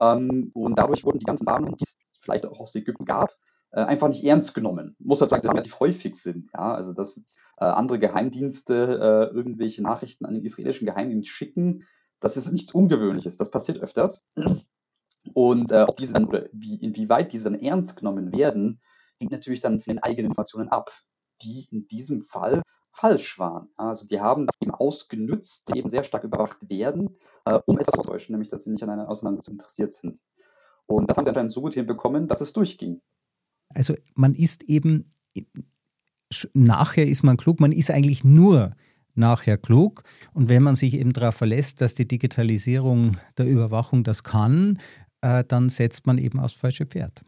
Ähm, 0.00 0.50
und 0.54 0.78
dadurch 0.78 1.04
wurden 1.04 1.18
die 1.18 1.26
ganzen 1.26 1.46
Warnungen, 1.46 1.76
die 1.76 1.84
es 1.84 1.96
vielleicht 2.20 2.46
auch 2.46 2.60
aus 2.60 2.74
Ägypten 2.74 3.04
gab, 3.04 3.34
äh, 3.70 3.80
einfach 3.80 4.08
nicht 4.08 4.24
ernst 4.24 4.54
genommen. 4.54 4.96
Muss 4.98 5.18
dazu 5.18 5.30
sagen, 5.30 5.42
sie 5.42 5.48
relativ 5.48 5.80
häufig 5.80 6.14
sind. 6.16 6.48
Ja? 6.54 6.74
Also, 6.74 6.92
dass 6.92 7.16
jetzt, 7.16 7.38
äh, 7.58 7.64
andere 7.64 7.98
Geheimdienste 7.98 9.30
äh, 9.32 9.34
irgendwelche 9.34 9.82
Nachrichten 9.82 10.26
an 10.26 10.34
den 10.34 10.44
israelischen 10.44 10.86
Geheimdienst 10.86 11.28
schicken, 11.28 11.84
das 12.20 12.36
ist 12.36 12.52
nichts 12.52 12.72
Ungewöhnliches. 12.72 13.36
Das 13.36 13.50
passiert 13.50 13.78
öfters. 13.78 14.24
Und 15.34 15.72
äh, 15.72 15.82
ob 15.82 15.96
diese 15.96 16.14
dann, 16.14 16.24
oder 16.24 16.46
wie, 16.52 16.76
inwieweit 16.76 17.32
diese 17.32 17.50
dann 17.50 17.60
ernst 17.60 17.96
genommen 17.96 18.32
werden, 18.32 18.80
hängt 19.18 19.32
natürlich 19.32 19.60
dann 19.60 19.80
von 19.80 19.94
den 19.94 20.02
eigenen 20.02 20.30
Informationen 20.30 20.68
ab, 20.68 20.90
die 21.42 21.66
in 21.70 21.86
diesem 21.86 22.22
Fall 22.22 22.62
falsch 22.90 23.38
waren. 23.38 23.68
Also 23.76 24.06
die 24.06 24.20
haben 24.20 24.46
das 24.46 24.56
eben 24.60 24.72
ausgenützt, 24.72 25.74
eben 25.74 25.88
sehr 25.88 26.04
stark 26.04 26.24
überwacht 26.24 26.68
werden, 26.68 27.16
äh, 27.44 27.58
um 27.66 27.78
etwas 27.78 27.94
zu 27.94 28.02
täuschen, 28.02 28.32
nämlich 28.32 28.48
dass 28.48 28.64
sie 28.64 28.70
nicht 28.70 28.82
an 28.82 28.90
einer 28.90 29.08
Auseinandersetzung 29.08 29.54
interessiert 29.54 29.92
sind. 29.92 30.18
Und 30.86 31.08
das 31.08 31.16
haben 31.16 31.24
sie 31.24 31.30
anscheinend 31.30 31.52
so 31.52 31.60
gut 31.60 31.74
hinbekommen, 31.74 32.26
dass 32.26 32.40
es 32.40 32.52
durchging. 32.52 33.00
Also 33.74 33.94
man 34.14 34.34
ist 34.34 34.64
eben, 34.64 35.10
nachher 36.54 37.06
ist 37.06 37.22
man 37.22 37.36
klug, 37.36 37.60
man 37.60 37.72
ist 37.72 37.90
eigentlich 37.90 38.24
nur 38.24 38.74
nachher 39.18 39.58
klug. 39.58 40.02
Und 40.32 40.48
wenn 40.48 40.62
man 40.62 40.74
sich 40.74 40.94
eben 40.94 41.12
darauf 41.12 41.34
verlässt, 41.34 41.80
dass 41.80 41.94
die 41.94 42.08
Digitalisierung 42.08 43.18
der 43.36 43.46
Überwachung 43.46 44.04
das 44.04 44.22
kann, 44.22 44.78
äh, 45.20 45.44
dann 45.46 45.68
setzt 45.68 46.06
man 46.06 46.18
eben 46.18 46.40
aufs 46.40 46.54
falsche 46.54 46.86
Pferd. 46.86 47.22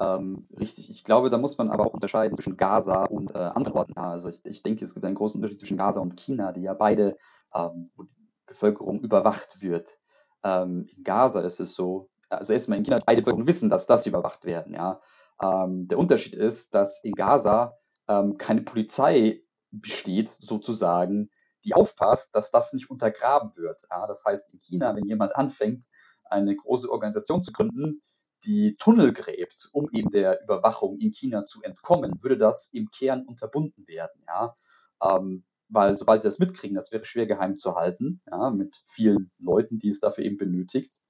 Ähm, 0.00 0.46
richtig, 0.58 0.88
ich 0.88 1.04
glaube, 1.04 1.28
da 1.28 1.36
muss 1.36 1.58
man 1.58 1.68
aber 1.68 1.84
auch 1.86 1.92
unterscheiden 1.92 2.34
zwischen 2.34 2.56
Gaza 2.56 3.04
und 3.04 3.34
äh, 3.34 3.38
anderen 3.38 3.76
Orten. 3.76 3.96
Also 3.98 4.30
ich, 4.30 4.40
ich, 4.44 4.62
denke, 4.62 4.84
es 4.84 4.94
gibt 4.94 5.04
einen 5.04 5.14
großen 5.14 5.38
Unterschied 5.38 5.60
zwischen 5.60 5.76
Gaza 5.76 6.00
und 6.00 6.16
China, 6.16 6.52
die 6.52 6.62
ja 6.62 6.72
beide, 6.72 7.18
ähm, 7.54 7.86
wo 7.96 8.04
die 8.04 8.28
Bevölkerung 8.46 9.00
überwacht 9.00 9.60
wird. 9.60 9.98
Ähm, 10.42 10.86
in 10.96 11.04
Gaza 11.04 11.40
ist 11.40 11.60
es 11.60 11.74
so, 11.74 12.08
also 12.30 12.54
erstmal 12.54 12.78
in 12.78 12.84
China, 12.84 12.98
beide 13.04 13.20
Bevölkerung 13.20 13.46
wissen, 13.46 13.68
dass 13.68 13.86
das 13.86 14.06
überwacht 14.06 14.46
werden. 14.46 14.72
Ja? 14.72 15.00
Ähm, 15.42 15.86
der 15.86 15.98
Unterschied 15.98 16.34
ist, 16.34 16.74
dass 16.74 17.04
in 17.04 17.12
Gaza 17.12 17.74
ähm, 18.08 18.38
keine 18.38 18.62
Polizei 18.62 19.42
besteht, 19.70 20.36
sozusagen, 20.40 21.30
die 21.64 21.74
aufpasst, 21.74 22.34
dass 22.34 22.50
das 22.50 22.72
nicht 22.72 22.90
untergraben 22.90 23.56
wird. 23.56 23.82
Ja? 23.90 24.06
Das 24.06 24.24
heißt, 24.24 24.52
in 24.52 24.60
China, 24.60 24.94
wenn 24.96 25.04
jemand 25.04 25.36
anfängt, 25.36 25.86
eine 26.24 26.54
große 26.54 26.90
Organisation 26.90 27.42
zu 27.42 27.52
gründen, 27.52 28.00
die 28.44 28.76
Tunnel 28.76 29.12
gräbt, 29.12 29.68
um 29.72 29.90
eben 29.92 30.10
der 30.10 30.42
Überwachung 30.42 30.98
in 30.98 31.12
China 31.12 31.44
zu 31.44 31.62
entkommen, 31.62 32.22
würde 32.22 32.38
das 32.38 32.70
im 32.72 32.90
Kern 32.90 33.26
unterbunden 33.26 33.86
werden. 33.86 34.22
Ja? 34.26 34.54
Ähm, 35.02 35.44
weil 35.70 35.94
sobald 35.94 36.24
die 36.24 36.28
das 36.28 36.38
mitkriegen, 36.38 36.74
das 36.74 36.92
wäre 36.92 37.04
schwer 37.04 37.26
geheim 37.26 37.56
zu 37.56 37.76
halten, 37.76 38.20
ja, 38.30 38.50
mit 38.50 38.80
vielen 38.84 39.30
Leuten, 39.38 39.78
die 39.78 39.88
es 39.88 40.00
dafür 40.00 40.24
eben 40.24 40.36
benötigt. 40.36 41.02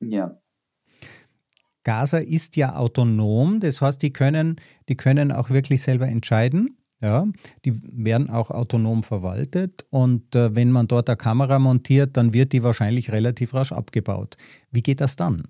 Ja. 0.00 0.40
Gaza 1.82 2.18
ist 2.18 2.56
ja 2.56 2.76
autonom, 2.76 3.60
das 3.60 3.80
heißt, 3.80 4.00
die 4.02 4.12
können, 4.12 4.60
die 4.88 4.96
können 4.96 5.32
auch 5.32 5.50
wirklich 5.50 5.82
selber 5.82 6.06
entscheiden. 6.06 6.77
Ja, 7.00 7.26
die 7.64 7.80
werden 8.04 8.28
auch 8.28 8.50
autonom 8.50 9.04
verwaltet 9.04 9.86
und 9.90 10.34
äh, 10.34 10.56
wenn 10.56 10.72
man 10.72 10.88
dort 10.88 11.08
eine 11.08 11.16
Kamera 11.16 11.60
montiert, 11.60 12.16
dann 12.16 12.32
wird 12.32 12.52
die 12.52 12.64
wahrscheinlich 12.64 13.12
relativ 13.12 13.54
rasch 13.54 13.70
abgebaut. 13.70 14.36
Wie 14.72 14.82
geht 14.82 15.00
das 15.00 15.14
dann? 15.14 15.44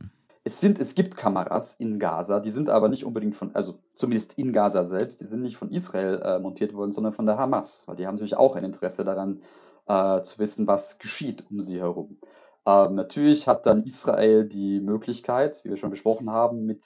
Es, 0.45 0.61
sind, 0.61 0.79
es 0.79 0.95
gibt 0.95 1.17
Kameras 1.17 1.75
in 1.75 1.99
Gaza, 1.99 2.41
die 2.41 2.51
sind 2.51 2.69
aber 2.69 2.91
nicht 2.91 3.05
unbedingt 3.05 3.35
von, 3.35 3.55
also 3.55 3.79
zumindest 3.95 4.39
in 4.39 4.53
Gaza 4.53 4.85
selbst, 4.85 5.21
die 5.21 5.25
sind 5.25 5.41
nicht 5.41 5.57
von 5.57 5.71
Israel 5.71 6.21
äh, 6.23 6.39
montiert 6.39 6.75
worden, 6.75 6.93
sondern 6.93 7.15
von 7.15 7.25
der 7.25 7.39
Hamas, 7.39 7.89
weil 7.89 7.97
die 7.97 8.07
haben 8.07 8.15
natürlich 8.15 8.37
auch 8.37 8.55
ein 8.55 8.65
Interesse 8.65 9.05
daran, 9.05 9.41
äh, 9.87 10.21
zu 10.23 10.39
wissen, 10.39 10.67
was 10.67 10.99
geschieht 10.99 11.45
um 11.51 11.61
sie 11.61 11.81
herum. 11.81 12.19
Ähm, 12.67 12.95
natürlich 12.95 13.47
hat 13.47 13.65
dann 13.65 13.81
Israel 13.81 14.47
die 14.47 14.81
Möglichkeit, 14.81 15.61
wie 15.65 15.71
wir 15.71 15.79
schon 15.79 15.91
besprochen 15.91 16.31
haben, 16.31 16.67
mit 16.67 16.85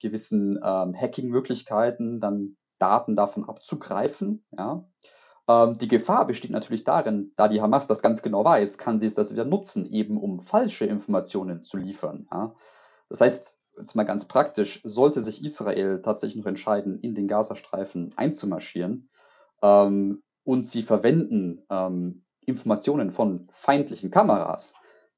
gewissen 0.00 0.58
ähm, 0.62 0.94
Hacking-Möglichkeiten 0.94 2.20
dann 2.20 2.56
Daten 2.82 3.14
davon 3.14 3.48
abzugreifen. 3.48 4.44
Ja. 4.50 4.84
Ähm, 5.48 5.78
die 5.78 5.88
Gefahr 5.88 6.26
besteht 6.26 6.50
natürlich 6.50 6.84
darin, 6.84 7.32
da 7.36 7.46
die 7.48 7.62
Hamas 7.62 7.86
das 7.86 8.02
ganz 8.02 8.22
genau 8.22 8.44
weiß, 8.44 8.76
kann 8.76 8.98
sie 8.98 9.06
es 9.06 9.14
das 9.14 9.32
wieder 9.32 9.44
nutzen, 9.44 9.86
eben 9.86 10.18
um 10.18 10.40
falsche 10.40 10.84
Informationen 10.84 11.62
zu 11.62 11.76
liefern. 11.76 12.26
Ja. 12.32 12.54
Das 13.08 13.20
heißt, 13.20 13.58
jetzt 13.78 13.94
mal 13.94 14.04
ganz 14.04 14.26
praktisch, 14.26 14.80
sollte 14.84 15.20
sich 15.22 15.44
Israel 15.44 16.02
tatsächlich 16.02 16.42
noch 16.42 16.48
entscheiden, 16.48 16.98
in 16.98 17.14
den 17.14 17.28
Gazastreifen 17.28 18.12
einzumarschieren 18.16 19.08
ähm, 19.62 20.22
und 20.44 20.64
sie 20.64 20.82
verwenden 20.82 21.64
ähm, 21.70 22.24
Informationen 22.44 23.12
von 23.12 23.46
feindlichen 23.50 24.10
Kameras, 24.10 24.74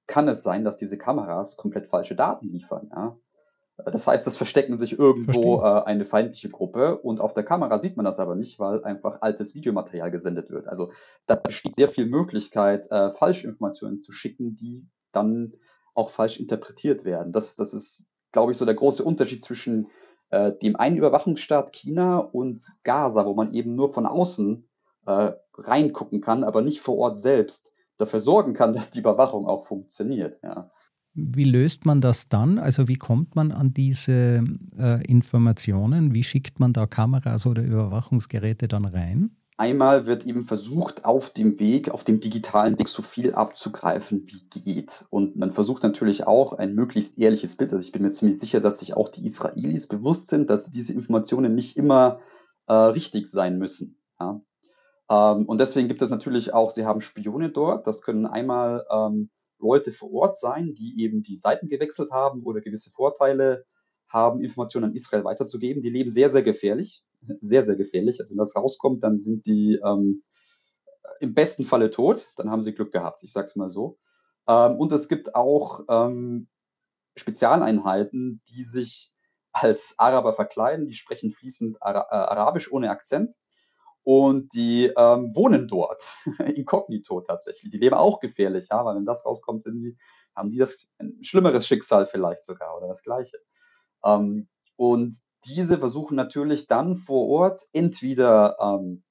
kann 0.06 0.28
es 0.28 0.42
sein, 0.42 0.64
dass 0.64 0.76
diese 0.76 0.98
Kameras 0.98 1.56
komplett 1.56 1.86
falsche 1.86 2.14
Daten 2.14 2.48
liefern. 2.48 2.90
Ja? 2.94 3.16
Das 3.76 4.06
heißt, 4.06 4.26
es 4.26 4.36
verstecken 4.36 4.76
sich 4.76 4.98
irgendwo 4.98 5.60
äh, 5.60 5.82
eine 5.82 6.04
feindliche 6.04 6.48
Gruppe 6.48 6.98
und 6.98 7.20
auf 7.20 7.34
der 7.34 7.44
Kamera 7.44 7.78
sieht 7.78 7.96
man 7.96 8.04
das 8.04 8.20
aber 8.20 8.36
nicht, 8.36 8.60
weil 8.60 8.84
einfach 8.84 9.20
altes 9.20 9.54
Videomaterial 9.54 10.10
gesendet 10.10 10.50
wird. 10.50 10.68
Also 10.68 10.92
da 11.26 11.34
besteht 11.34 11.74
sehr 11.74 11.88
viel 11.88 12.06
Möglichkeit, 12.06 12.88
äh, 12.90 13.10
Falschinformationen 13.10 14.00
zu 14.00 14.12
schicken, 14.12 14.54
die 14.54 14.86
dann 15.10 15.54
auch 15.94 16.10
falsch 16.10 16.38
interpretiert 16.38 17.04
werden. 17.04 17.32
Das, 17.32 17.56
das 17.56 17.74
ist, 17.74 18.10
glaube 18.32 18.52
ich, 18.52 18.58
so 18.58 18.64
der 18.64 18.74
große 18.74 19.02
Unterschied 19.02 19.42
zwischen 19.42 19.88
äh, 20.30 20.52
dem 20.52 20.76
einen 20.76 20.96
Überwachungsstaat 20.96 21.72
China 21.72 22.18
und 22.18 22.66
Gaza, 22.84 23.26
wo 23.26 23.34
man 23.34 23.54
eben 23.54 23.74
nur 23.74 23.92
von 23.92 24.06
außen 24.06 24.68
äh, 25.06 25.32
reingucken 25.54 26.20
kann, 26.20 26.44
aber 26.44 26.62
nicht 26.62 26.80
vor 26.80 26.96
Ort 26.98 27.18
selbst 27.18 27.72
dafür 27.98 28.20
sorgen 28.20 28.54
kann, 28.54 28.72
dass 28.74 28.90
die 28.90 29.00
Überwachung 29.00 29.46
auch 29.46 29.64
funktioniert. 29.64 30.40
Ja. 30.42 30.70
Wie 31.14 31.44
löst 31.44 31.86
man 31.86 32.00
das 32.00 32.28
dann? 32.28 32.58
Also 32.58 32.88
wie 32.88 32.96
kommt 32.96 33.36
man 33.36 33.52
an 33.52 33.72
diese 33.72 34.44
äh, 34.76 35.04
Informationen? 35.06 36.12
Wie 36.12 36.24
schickt 36.24 36.58
man 36.58 36.72
da 36.72 36.86
Kameras 36.86 37.46
oder 37.46 37.62
Überwachungsgeräte 37.62 38.66
dann 38.66 38.84
rein? 38.84 39.36
Einmal 39.56 40.06
wird 40.06 40.26
eben 40.26 40.42
versucht, 40.42 41.04
auf 41.04 41.30
dem 41.30 41.60
Weg, 41.60 41.88
auf 41.88 42.02
dem 42.02 42.18
digitalen 42.18 42.76
Weg 42.76 42.88
so 42.88 43.02
viel 43.02 43.34
abzugreifen, 43.34 44.26
wie 44.26 44.60
geht. 44.60 45.04
Und 45.10 45.36
man 45.36 45.52
versucht 45.52 45.84
natürlich 45.84 46.26
auch 46.26 46.54
ein 46.54 46.74
möglichst 46.74 47.18
ehrliches 47.20 47.56
Bild. 47.56 47.72
Also 47.72 47.84
ich 47.84 47.92
bin 47.92 48.02
mir 48.02 48.10
ziemlich 48.10 48.40
sicher, 48.40 48.58
dass 48.58 48.80
sich 48.80 48.94
auch 48.94 49.08
die 49.08 49.24
Israelis 49.24 49.86
bewusst 49.86 50.26
sind, 50.26 50.50
dass 50.50 50.72
diese 50.72 50.92
Informationen 50.92 51.54
nicht 51.54 51.76
immer 51.76 52.18
äh, 52.66 52.72
richtig 52.72 53.28
sein 53.28 53.58
müssen. 53.58 54.00
Ja? 54.18 54.40
Ähm, 55.08 55.46
und 55.46 55.60
deswegen 55.60 55.86
gibt 55.86 56.02
es 56.02 56.10
natürlich 56.10 56.52
auch, 56.52 56.72
sie 56.72 56.84
haben 56.84 57.00
Spione 57.00 57.50
dort. 57.50 57.86
Das 57.86 58.02
können 58.02 58.26
einmal 58.26 58.84
ähm, 58.90 59.30
Leute 59.64 59.90
vor 59.90 60.12
Ort 60.12 60.36
sein, 60.36 60.74
die 60.74 61.02
eben 61.02 61.22
die 61.22 61.36
Seiten 61.36 61.68
gewechselt 61.68 62.10
haben 62.10 62.42
oder 62.42 62.60
gewisse 62.60 62.90
Vorteile 62.90 63.64
haben, 64.08 64.40
Informationen 64.42 64.90
an 64.90 64.94
Israel 64.94 65.24
weiterzugeben. 65.24 65.82
Die 65.82 65.90
leben 65.90 66.10
sehr, 66.10 66.28
sehr 66.30 66.42
gefährlich. 66.42 67.02
Sehr, 67.40 67.62
sehr 67.62 67.76
gefährlich. 67.76 68.20
Also 68.20 68.32
wenn 68.32 68.38
das 68.38 68.54
rauskommt, 68.54 69.02
dann 69.02 69.16
sind 69.18 69.46
die 69.46 69.80
ähm, 69.82 70.24
im 71.20 71.32
besten 71.32 71.64
Falle 71.64 71.90
tot. 71.90 72.28
Dann 72.36 72.50
haben 72.50 72.60
sie 72.60 72.74
Glück 72.74 72.92
gehabt, 72.92 73.22
ich 73.22 73.32
sage 73.32 73.46
es 73.46 73.56
mal 73.56 73.70
so. 73.70 73.96
Ähm, 74.46 74.76
und 74.76 74.92
es 74.92 75.08
gibt 75.08 75.34
auch 75.34 75.80
ähm, 75.88 76.48
Spezialeinheiten, 77.16 78.42
die 78.50 78.62
sich 78.62 79.14
als 79.52 79.94
Araber 79.96 80.34
verkleiden. 80.34 80.86
Die 80.86 80.92
sprechen 80.92 81.30
fließend 81.30 81.82
Ara 81.82 82.02
äh, 82.10 82.14
Arabisch 82.14 82.70
ohne 82.70 82.90
Akzent 82.90 83.36
und 84.04 84.52
die 84.54 84.92
ähm, 84.96 85.34
wohnen 85.34 85.66
dort, 85.66 86.14
inkognito 86.54 87.22
tatsächlich. 87.22 87.72
Die 87.72 87.78
leben 87.78 87.94
auch 87.96 88.20
gefährlich, 88.20 88.68
ja, 88.70 88.84
weil 88.84 88.96
wenn 88.96 89.06
das 89.06 89.24
rauskommt, 89.24 89.62
sind 89.62 89.80
die, 89.80 89.96
haben 90.36 90.50
die 90.50 90.58
das 90.58 90.86
ein 90.98 91.18
schlimmeres 91.22 91.66
Schicksal 91.66 92.06
vielleicht 92.06 92.44
sogar 92.44 92.76
oder 92.76 92.86
das 92.86 93.02
gleiche. 93.02 93.38
Ähm, 94.04 94.48
und 94.76 95.16
diese 95.46 95.78
versuchen 95.78 96.16
natürlich 96.16 96.66
dann 96.66 96.96
vor 96.96 97.28
Ort 97.28 97.62
entweder 97.72 98.56
ähm, 98.60 99.03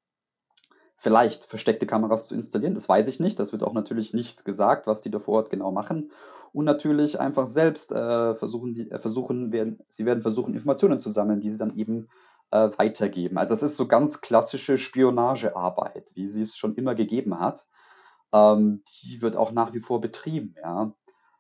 vielleicht 1.04 1.44
versteckte 1.44 1.86
Kameras 1.86 2.28
zu 2.28 2.34
installieren, 2.34 2.76
das 2.76 2.88
weiß 2.88 3.10
ich 3.10 3.20
nicht, 3.20 3.38
das 3.38 3.52
wird 3.52 3.62
auch 3.62 3.74
natürlich 3.74 4.14
nicht 4.14 4.46
gesagt, 4.46 4.88
was 4.88 5.02
die 5.02 5.12
da 5.12 5.20
vor 5.20 5.36
Ort 5.36 5.50
genau 5.50 5.70
machen. 5.70 6.12
Und 6.54 6.64
natürlich 6.64 7.20
einfach 7.20 7.46
selbst 7.46 7.92
äh, 7.92 8.36
versuchen, 8.36 8.74
die, 8.74 8.90
äh, 8.90 9.00
versuchen 9.00 9.52
werden, 9.52 9.80
sie 9.90 10.06
werden 10.06 10.22
versuchen, 10.22 10.54
Informationen 10.54 11.02
zu 11.02 11.10
sammeln, 11.10 11.42
die 11.42 11.50
sie 11.50 11.58
dann 11.58 11.76
eben 11.76 12.08
äh, 12.52 12.70
weitergeben. 12.78 13.38
Also 13.38 13.54
es 13.54 13.64
ist 13.64 13.76
so 13.76 13.86
ganz 13.86 14.22
klassische 14.22 14.78
Spionagearbeit, 14.78 16.12
wie 16.16 16.30
sie 16.30 16.44
es 16.44 16.56
schon 16.56 16.76
immer 16.76 16.96
gegeben 16.96 17.38
hat. 17.38 17.68
Ähm, 18.32 18.82
die 19.04 19.22
wird 19.22 19.36
auch 19.36 19.52
nach 19.52 19.74
wie 19.74 19.82
vor 19.82 20.00
betrieben. 20.00 20.56
Ja. 20.64 20.94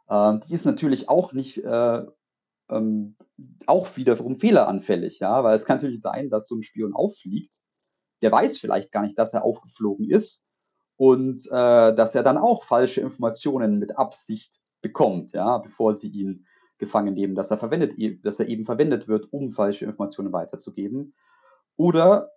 Ähm, 0.09 0.41
die 0.41 0.53
ist 0.53 0.65
natürlich 0.65 1.07
auch 1.07 1.31
nicht 1.31 1.63
äh, 1.63 2.03
ähm, 2.69 3.15
auch 3.65 3.95
wiederum 3.95 4.35
fehleranfällig, 4.35 5.19
ja, 5.19 5.41
weil 5.45 5.55
es 5.55 5.63
kann 5.63 5.77
natürlich 5.77 6.01
sein, 6.01 6.29
dass 6.29 6.49
so 6.49 6.55
ein 6.55 6.63
Spion 6.63 6.93
auffliegt. 6.93 7.61
Der 8.23 8.31
weiß 8.31 8.57
vielleicht 8.57 8.91
gar 8.91 9.03
nicht, 9.03 9.17
dass 9.17 9.33
er 9.33 9.43
aufgeflogen 9.43 10.09
ist 10.09 10.47
und 10.97 11.45
äh, 11.47 11.93
dass 11.93 12.15
er 12.15 12.23
dann 12.23 12.37
auch 12.37 12.63
falsche 12.63 13.01
Informationen 13.01 13.77
mit 13.77 13.97
Absicht 13.97 14.61
bekommt, 14.81 15.33
ja, 15.33 15.59
bevor 15.59 15.93
sie 15.93 16.09
ihn 16.09 16.45
gefangen 16.77 17.13
nehmen, 17.13 17.35
dass 17.35 17.51
er 17.51 17.57
verwendet, 17.57 17.93
dass 18.25 18.39
er 18.39 18.47
eben 18.47 18.65
verwendet 18.65 19.07
wird, 19.07 19.31
um 19.31 19.51
falsche 19.51 19.85
Informationen 19.85 20.33
weiterzugeben. 20.33 21.13
Oder 21.77 22.31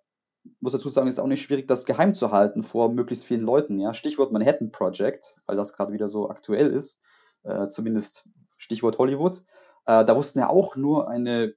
muss 0.60 0.72
dazu 0.72 0.88
sagen, 0.88 1.08
ist 1.08 1.18
auch 1.18 1.26
nicht 1.26 1.42
schwierig, 1.42 1.66
das 1.66 1.84
geheim 1.84 2.14
zu 2.14 2.30
halten 2.30 2.62
vor 2.62 2.92
möglichst 2.92 3.24
vielen 3.24 3.42
Leuten. 3.42 3.80
Ja? 3.80 3.94
Stichwort 3.94 4.32
Manhattan 4.32 4.70
Project, 4.70 5.36
weil 5.46 5.56
das 5.56 5.72
gerade 5.72 5.92
wieder 5.92 6.08
so 6.08 6.30
aktuell 6.30 6.68
ist, 6.68 7.02
äh, 7.42 7.68
zumindest 7.68 8.28
Stichwort 8.56 8.98
Hollywood. 8.98 9.42
Äh, 9.86 10.04
da 10.04 10.16
wussten 10.16 10.38
ja 10.38 10.48
auch 10.48 10.76
nur 10.76 11.08
eine, 11.08 11.54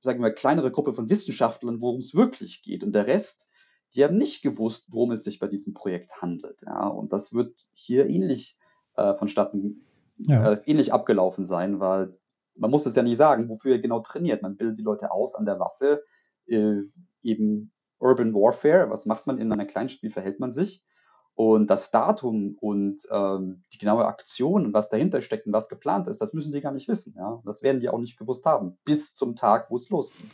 sagen 0.00 0.22
wir, 0.22 0.30
kleinere 0.30 0.70
Gruppe 0.70 0.94
von 0.94 1.08
Wissenschaftlern, 1.10 1.80
worum 1.80 1.98
es 1.98 2.14
wirklich 2.14 2.62
geht. 2.62 2.82
Und 2.82 2.92
der 2.92 3.06
Rest, 3.06 3.48
die 3.94 4.04
haben 4.04 4.16
nicht 4.16 4.42
gewusst, 4.42 4.88
worum 4.90 5.12
es 5.12 5.24
sich 5.24 5.38
bei 5.38 5.46
diesem 5.46 5.74
Projekt 5.74 6.22
handelt. 6.22 6.62
Ja? 6.62 6.86
Und 6.88 7.12
das 7.12 7.32
wird 7.32 7.66
hier 7.72 8.08
ähnlich 8.08 8.58
äh, 8.96 9.14
vonstatten, 9.14 9.84
ja. 10.18 10.52
äh, 10.52 10.60
ähnlich 10.66 10.92
abgelaufen 10.92 11.44
sein, 11.44 11.80
weil 11.80 12.16
man 12.56 12.70
muss 12.70 12.86
es 12.86 12.94
ja 12.94 13.02
nicht 13.02 13.16
sagen, 13.16 13.48
wofür 13.48 13.72
er 13.72 13.78
genau 13.78 14.00
trainiert. 14.00 14.42
Man 14.42 14.56
bildet 14.56 14.78
die 14.78 14.82
Leute 14.82 15.10
aus 15.10 15.34
an 15.34 15.46
der 15.46 15.58
Waffe, 15.58 16.04
äh, 16.46 16.82
eben 17.22 17.72
Urban 17.98 18.34
Warfare, 18.34 18.90
was 18.90 19.06
macht 19.06 19.26
man 19.26 19.38
in 19.38 19.52
einer 19.52 19.66
Kleinstadt, 19.66 20.02
wie 20.02 20.10
verhält 20.10 20.40
man 20.40 20.52
sich? 20.52 20.84
Und 21.34 21.70
das 21.70 21.90
Datum 21.90 22.56
und 22.60 23.00
ähm, 23.10 23.62
die 23.72 23.78
genaue 23.78 24.04
Aktion 24.04 24.66
und 24.66 24.74
was 24.74 24.90
dahinter 24.90 25.22
steckt 25.22 25.46
und 25.46 25.52
was 25.52 25.68
geplant 25.68 26.06
ist, 26.08 26.20
das 26.20 26.34
müssen 26.34 26.52
die 26.52 26.60
gar 26.60 26.72
nicht 26.72 26.86
wissen. 26.86 27.14
Ja? 27.16 27.40
Das 27.44 27.62
werden 27.62 27.80
die 27.80 27.88
auch 27.88 27.98
nicht 27.98 28.18
gewusst 28.18 28.44
haben, 28.44 28.76
bis 28.84 29.14
zum 29.14 29.36
Tag, 29.36 29.70
wo 29.70 29.76
es 29.76 29.88
losgeht. 29.88 30.26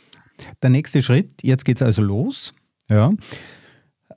Der 0.61 0.69
nächste 0.69 1.01
Schritt, 1.01 1.41
jetzt 1.43 1.65
geht 1.65 1.77
es 1.77 1.81
also 1.81 2.01
los. 2.01 2.53
Ja. 2.89 3.11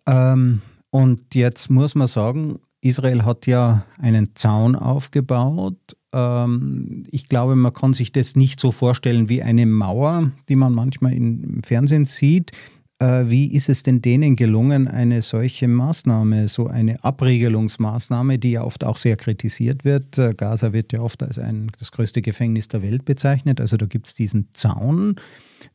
Ähm, 0.07 0.63
und 0.91 1.35
jetzt 1.35 1.71
muss 1.71 1.95
man 1.95 2.09
sagen, 2.09 2.61
Israel 2.81 3.25
hat 3.25 3.47
ja 3.47 3.85
einen 3.99 4.35
Zaun 4.35 4.75
aufgebaut. 4.75 5.97
Ähm, 6.13 7.05
ich 7.11 7.29
glaube, 7.29 7.57
man 7.57 7.73
kann 7.73 7.93
sich 7.93 8.13
das 8.13 8.37
nicht 8.37 8.59
so 8.59 8.73
vorstellen 8.73 9.29
wie 9.29 9.43
eine 9.43 9.67
Mauer, 9.67 10.33
die 10.49 10.57
man 10.57 10.75
manchmal 10.75 11.13
im 11.13 11.63
Fernsehen 11.63 12.05
sieht. 12.05 12.53
Äh, 13.01 13.31
wie 13.31 13.53
ist 13.53 13.71
es 13.71 13.83
denn 13.83 14.03
denen 14.03 14.37
gelungen, 14.37 14.87
eine 14.87 15.23
solche 15.23 15.67
Maßnahme, 15.69 16.49
so 16.49 16.67
eine 16.67 17.03
Abriegelungsmaßnahme, 17.03 18.39
die 18.39 18.53
ja 18.53 18.65
oft 18.65 18.85
auch 18.85 18.99
sehr 18.99 19.17
kritisiert 19.17 19.87
wird? 19.87 20.19
Äh, 20.19 20.35
Gaza 20.35 20.75
wird 20.75 20.93
ja 20.93 21.01
oft 21.01 21.23
als 21.23 21.39
ein, 21.39 21.73
das 21.79 21.93
größte 21.93 22.21
Gefängnis 22.21 22.69
der 22.69 22.83
Welt 22.83 23.07
bezeichnet. 23.07 23.59
Also 23.61 23.79
da 23.79 23.87
gibt 23.87 24.09
es 24.09 24.15
diesen 24.15 24.51
Zaun. 24.53 25.17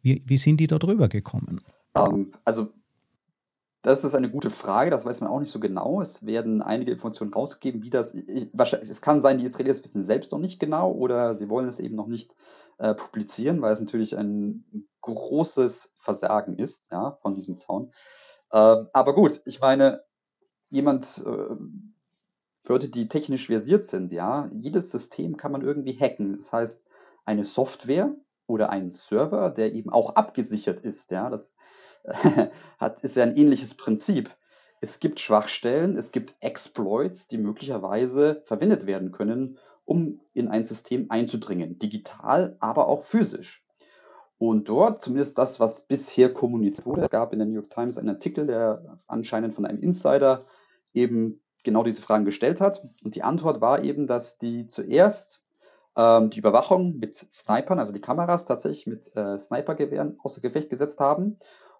Wie, 0.03 0.22
wie 0.25 0.38
sind 0.38 0.58
die 0.58 0.67
da 0.67 0.77
drüber 0.77 1.08
gekommen? 1.08 1.62
Ähm, 1.96 2.32
also 2.46 2.70
das 3.86 4.04
ist 4.04 4.15
eine 4.15 4.32
gute 4.32 4.50
Frage, 4.50 4.89
das 4.89 5.06
weiß 5.06 5.22
man 5.22 5.30
auch 5.30 5.39
nicht 5.39 5.51
so 5.51 5.60
genau. 5.60 6.01
Es 6.01 6.25
werden 6.25 6.63
einige 6.63 6.92
Informationen 6.92 7.32
rausgegeben, 7.32 7.84
wie 7.84 7.92
das. 7.92 8.15
Ich, 8.15 8.50
wahrscheinlich, 8.51 8.89
es 8.89 9.00
kann 9.00 9.22
sein, 9.22 9.38
die 9.38 9.46
Israelis 9.46 9.84
wissen 9.84 10.01
selbst 10.01 10.32
noch 10.32 10.39
nicht 10.39 10.60
genau 10.60 10.92
oder 10.92 11.36
sie 11.36 11.51
wollen 11.51 11.68
es 11.68 11.80
eben 11.80 11.96
noch 11.96 12.08
nicht 12.08 12.36
äh, 12.80 12.96
publizieren, 12.96 13.62
weil 13.62 13.74
es 13.74 13.80
natürlich 13.80 14.18
ein 14.18 14.88
großes 15.01 15.94
Versagen 15.98 16.58
ist, 16.58 16.92
ja, 16.92 17.20
von 17.22 17.36
diesem 17.36 17.58
Zaun. 17.58 17.92
Äh, 18.50 18.58
aber 18.92 19.13
gut, 19.13 19.42
ich 19.46 19.60
meine, 19.60 20.04
jemand 20.72 21.24
äh, 21.24 21.56
Leute, 22.68 22.89
die 22.89 23.08
technisch 23.08 23.46
versiert 23.46 23.84
sind, 23.84 24.12
ja, 24.12 24.50
jedes 24.51 24.89
System 24.89 25.38
kann 25.38 25.51
man 25.51 25.62
irgendwie 25.62 25.96
hacken. 25.96 26.38
Das 26.38 26.51
heißt, 26.51 26.88
eine 27.24 27.44
Software 27.44 28.15
oder 28.48 28.72
ein 28.72 28.89
Server, 28.89 29.51
der 29.51 29.74
eben 29.75 29.92
auch 29.92 30.15
abgesichert 30.15 30.80
ist, 30.80 31.12
ja, 31.12 31.30
das 31.30 31.56
hat, 32.77 33.00
ist 33.01 33.15
ja 33.15 33.24
ein 33.24 33.35
ähnliches 33.35 33.75
Prinzip. 33.75 34.29
Es 34.81 35.00
gibt 35.00 35.19
Schwachstellen, 35.19 35.96
es 35.98 36.11
gibt 36.11 36.35
Exploits, 36.41 37.27
die 37.27 37.37
möglicherweise 37.37 38.41
verwendet 38.46 38.85
werden 38.85 39.11
können, 39.11 39.57
um 39.85 40.20
in 40.33 40.48
ein 40.48 40.63
System 40.63 41.07
einzudringen, 41.09 41.79
digital, 41.79 42.57
aber 42.59 42.87
auch 42.87 43.01
physisch. 43.01 43.63
Und 44.37 44.68
dort, 44.68 45.01
zumindest 45.01 45.37
das, 45.37 45.59
was 45.59 45.87
bisher 45.87 46.33
kommuniziert 46.33 46.85
wurde, 46.85 47.03
es 47.03 47.09
gab 47.09 47.31
in 47.31 47.39
der 47.39 47.48
New 47.48 47.55
York 47.55 47.70
Times 47.70 47.98
einen 47.98 48.09
Artikel, 48.09 48.46
der 48.46 48.98
anscheinend 49.07 49.53
von 49.53 49.65
einem 49.65 49.79
Insider 49.79 50.46
eben 50.94 51.41
genau 51.63 51.83
diese 51.83 52.01
Fragen 52.01 52.25
gestellt 52.25 52.59
hat. 52.59 52.83
Und 53.03 53.15
die 53.15 53.24
Antwort 53.24 53.61
war 53.61 53.83
eben, 53.83 54.07
dass 54.07 54.37
die 54.37 54.68
zuerst 54.68 55.46
ähm, 55.96 56.29
die 56.29 56.39
Überwachung 56.39 56.98
mit 56.98 57.15
Snipern, 57.15 57.79
also 57.79 57.94
die 57.94 58.01
Kameras 58.01 58.46
tatsächlich 58.46 58.87
mit 58.87 59.15
äh, 59.15 59.37
Snipergewehren 59.37 60.20
außer 60.22 60.41
Gefecht 60.41 60.70
gesetzt 60.70 61.00
haben 61.00 61.37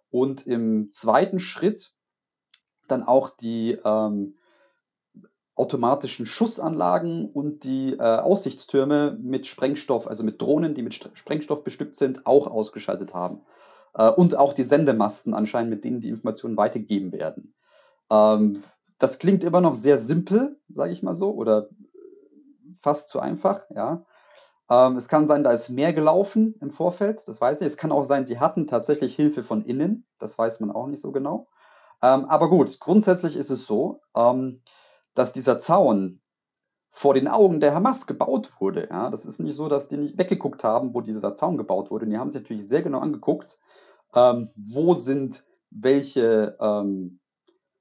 und 0.10 0.48
im 0.48 0.92
zweiten 0.92 1.40
Schritt 1.40 1.94
dann 2.88 3.04
auch 3.04 3.30
die 3.30 3.78
ähm, 3.84 4.36
automatischen 5.56 6.26
Schussanlagen 6.26 7.30
und 7.30 7.64
die 7.64 7.94
äh, 7.94 8.02
Aussichtstürme 8.02 9.18
mit 9.22 9.48
Sprengstoff, 9.48 10.08
also 10.08 10.24
mit 10.24 10.42
Drohnen, 10.42 10.74
die 10.74 10.82
mit 10.82 10.94
Sprengstoff 10.94 11.64
bestückt 11.64 11.96
sind, 11.96 12.28
auch 12.28 12.48
ausgeschaltet 12.48 13.14
haben. 13.14 13.42
Äh, 13.94 14.10
und 14.12 14.38
auch 14.38 14.54
die 14.54 14.64
Sendemasten 14.64 15.34
anscheinend, 15.34 15.70
mit 15.70 15.84
denen 15.84 16.02
die 16.02 16.10
Informationen 16.10 16.58
weitergegeben 16.58 17.14
werden. 17.14 17.56
Ähm, 18.12 18.62
das 18.98 19.20
klingt 19.20 19.44
immer 19.44 19.62
noch 19.62 19.76
sehr 19.76 19.98
simpel, 19.98 20.60
sage 20.70 20.92
ich 20.92 21.04
mal 21.04 21.16
so, 21.16 21.34
oder 21.34 21.70
fast 22.74 23.10
zu 23.10 23.20
einfach, 23.20 23.62
ja. 23.74 24.06
Ähm, 24.70 24.96
es 24.96 25.08
kann 25.08 25.28
sein, 25.28 25.44
da 25.44 25.52
ist 25.52 25.70
mehr 25.70 25.94
gelaufen 25.94 26.56
im 26.62 26.72
Vorfeld, 26.72 27.28
das 27.28 27.40
weiß 27.40 27.62
ich. 27.62 27.68
Es 27.68 27.78
kann 27.78 27.92
auch 27.92 28.04
sein, 28.04 28.26
sie 28.26 28.40
hatten 28.40 28.68
tatsächlich 28.68 29.16
Hilfe 29.16 29.44
von 29.44 29.64
innen, 29.64 30.06
das 30.18 30.38
weiß 30.38 30.60
man 30.60 30.72
auch 30.72 30.88
nicht 30.88 31.02
so 31.02 31.12
genau. 31.12 31.48
Ähm, 32.02 32.26
aber 32.26 32.50
gut, 32.50 32.80
grundsätzlich 32.80 33.36
ist 33.36 33.52
es 33.52 33.68
so, 33.68 34.02
ähm, 34.16 34.62
dass 35.14 35.34
dieser 35.34 35.60
Zaun 35.60 36.22
vor 36.90 37.14
den 37.14 37.28
Augen 37.28 37.60
der 37.60 37.76
Hamas 37.76 38.08
gebaut 38.08 38.60
wurde. 38.60 38.88
Ja? 38.90 39.10
Das 39.10 39.26
ist 39.26 39.40
nicht 39.40 39.56
so, 39.56 39.68
dass 39.68 39.88
die 39.88 39.98
nicht 39.98 40.18
weggeguckt 40.18 40.64
haben, 40.64 40.94
wo 40.94 41.02
dieser 41.02 41.34
Zaun 41.34 41.58
gebaut 41.58 41.92
wurde. 41.92 42.06
Und 42.06 42.12
die 42.12 42.18
haben 42.18 42.30
sich 42.30 42.42
natürlich 42.42 42.68
sehr 42.68 42.82
genau 42.82 43.00
angeguckt, 43.00 43.60
ähm, 44.16 44.50
wo 44.56 44.94
sind 44.94 45.44
welche 45.72 46.58
ähm, 46.60 47.20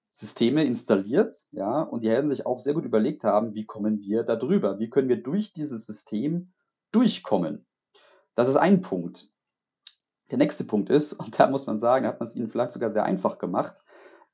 Systeme 0.08 0.64
installiert, 0.64 1.48
ja, 1.50 1.82
und 1.82 2.04
die 2.04 2.08
werden 2.08 2.28
sich 2.28 2.46
auch 2.46 2.60
sehr 2.60 2.72
gut 2.72 2.84
überlegt 2.84 3.24
haben, 3.24 3.54
wie 3.54 3.66
kommen 3.66 3.98
wir 3.98 4.22
da 4.22 4.36
drüber? 4.36 4.78
Wie 4.78 4.88
können 4.88 5.08
wir 5.08 5.20
durch 5.20 5.52
dieses 5.52 5.86
System 5.86 6.52
durchkommen? 6.94 7.66
Das 8.34 8.48
ist 8.48 8.56
ein 8.56 8.80
Punkt. 8.80 9.30
Der 10.30 10.38
nächste 10.38 10.64
Punkt 10.64 10.90
ist, 10.90 11.12
und 11.14 11.38
da 11.38 11.48
muss 11.48 11.66
man 11.66 11.78
sagen, 11.78 12.06
hat 12.06 12.20
man 12.20 12.26
es 12.26 12.34
ihnen 12.34 12.48
vielleicht 12.48 12.72
sogar 12.72 12.90
sehr 12.90 13.04
einfach 13.04 13.38
gemacht, 13.38 13.82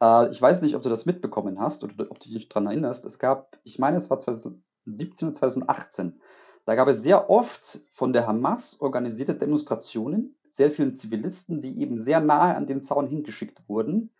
äh, 0.00 0.30
ich 0.30 0.40
weiß 0.40 0.62
nicht, 0.62 0.74
ob 0.74 0.82
du 0.82 0.88
das 0.88 1.06
mitbekommen 1.06 1.60
hast 1.60 1.84
oder 1.84 1.94
ob 2.10 2.18
du 2.18 2.30
dich 2.30 2.48
daran 2.48 2.66
erinnerst. 2.66 3.04
Es 3.04 3.18
gab, 3.18 3.58
ich 3.64 3.78
meine, 3.78 3.96
es 3.96 4.10
war 4.10 4.18
2017 4.18 5.28
oder 5.28 5.34
2018. 5.34 6.20
Da 6.64 6.74
gab 6.74 6.88
es 6.88 7.02
sehr 7.02 7.30
oft 7.30 7.80
von 7.90 8.12
der 8.12 8.26
Hamas 8.26 8.80
organisierte 8.80 9.34
Demonstrationen, 9.34 10.36
sehr 10.50 10.70
vielen 10.70 10.92
Zivilisten, 10.92 11.60
die 11.60 11.80
eben 11.80 11.98
sehr 11.98 12.20
nahe 12.20 12.54
an 12.54 12.66
den 12.66 12.80
Zaun 12.80 13.06
hingeschickt 13.06 13.68
wurden. 13.68 14.10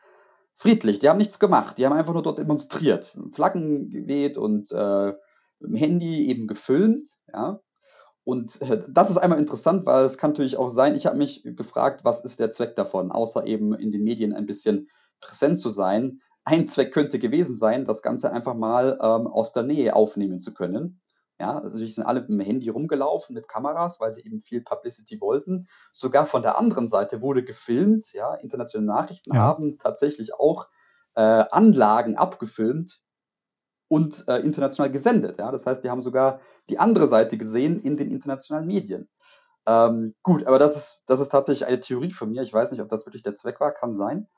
Friedlich, 0.53 0.99
die 0.99 1.09
haben 1.09 1.19
nichts 1.19 1.39
gemacht, 1.39 1.79
die 1.79 1.87
haben 1.87 1.93
einfach 1.93 2.13
nur 2.13 2.23
dort 2.23 2.39
demonstriert, 2.39 3.17
Flaggen 3.33 3.91
geweht 3.91 4.37
und 4.37 4.71
äh, 4.73 5.15
im 5.61 5.75
Handy 5.75 6.29
eben 6.29 6.47
gefilmt, 6.47 7.19
ja. 7.33 7.61
Und 8.31 8.63
äh, 8.63 8.81
das 8.89 9.11
ist 9.11 9.19
einmal 9.19 9.41
interessant, 9.41 9.87
weil 9.87 10.05
es 10.05 10.17
kann 10.17 10.31
natürlich 10.31 10.57
auch 10.57 10.69
sein, 10.69 10.95
ich 10.95 11.07
habe 11.07 11.19
mich 11.19 11.43
gefragt, 11.43 12.05
was 12.05 12.25
ist 12.25 12.39
der 12.39 12.53
Zweck 12.53 12.77
davon, 12.77 13.11
außer 13.11 13.45
eben 13.45 13.75
in 13.75 13.91
den 13.91 14.05
Medien 14.05 14.33
ein 14.33 14.47
bisschen 14.47 14.89
präsent 15.21 15.59
zu 15.59 15.69
sein. 15.69 16.21
Ein 16.45 16.69
Zweck 16.69 16.95
könnte 16.95 17.19
gewesen 17.19 17.57
sein, 17.57 17.85
das 17.85 18.03
Ganze 18.03 18.31
einfach 18.31 18.55
mal 18.55 18.93
ähm, 19.03 19.27
aus 19.27 19.51
der 19.53 19.65
Nähe 19.65 19.97
aufnehmen 19.97 20.39
zu 20.39 20.55
können. 20.55 21.01
Ja, 21.41 21.59
also 21.59 21.81
die 21.81 21.89
sind 21.89 22.05
alle 22.05 22.21
mit 22.21 22.29
dem 22.29 22.39
Handy 22.39 22.69
rumgelaufen 22.69 23.35
mit 23.35 23.49
Kameras, 23.49 23.99
weil 23.99 24.13
sie 24.13 24.23
eben 24.23 24.39
viel 24.39 24.61
Publicity 24.61 25.21
wollten. 25.21 25.67
Sogar 25.93 26.25
von 26.25 26.43
der 26.43 26.57
anderen 26.57 26.87
Seite 26.87 27.23
wurde 27.23 27.43
gefilmt. 27.43 28.13
Ja, 28.13 28.35
internationale 28.35 28.87
Nachrichten 28.87 29.35
ja. 29.35 29.41
haben 29.41 29.77
tatsächlich 29.79 30.35
auch 30.35 30.69
äh, 31.17 31.21
Anlagen 31.51 32.15
abgefilmt 32.15 33.03
und 33.91 34.25
äh, 34.29 34.37
international 34.39 34.91
gesendet. 34.91 35.39
Ja, 35.39 35.51
das 35.51 35.67
heißt, 35.67 35.83
die 35.83 35.91
haben 35.91 36.01
sogar 36.01 36.41
die 36.69 36.79
andere 36.79 37.09
Seite 37.09 37.37
gesehen 37.37 37.81
in 37.81 37.97
den 37.97 38.13
internationalen 38.13 38.67
Medien. 38.67 39.09
Ähm, 39.67 40.15
gut, 40.23 40.47
aber 40.47 40.61
das 40.61 40.77
ist, 40.77 41.03
das 41.07 41.19
ist 41.19 41.31
tatsächlich 41.31 41.67
eine 41.67 41.81
Theorie 41.81 42.13
von 42.13 42.31
mir. 42.31 42.43
Ich 42.43 42.55
weiß 42.55 42.71
nicht, 42.71 42.81
ob 42.81 42.89
das 42.89 43.05
wirklich 43.05 43.25
der 43.25 43.35
Zweck 43.35 43.59
war, 43.61 43.73
kann 43.73 43.93
sein. 43.93 44.29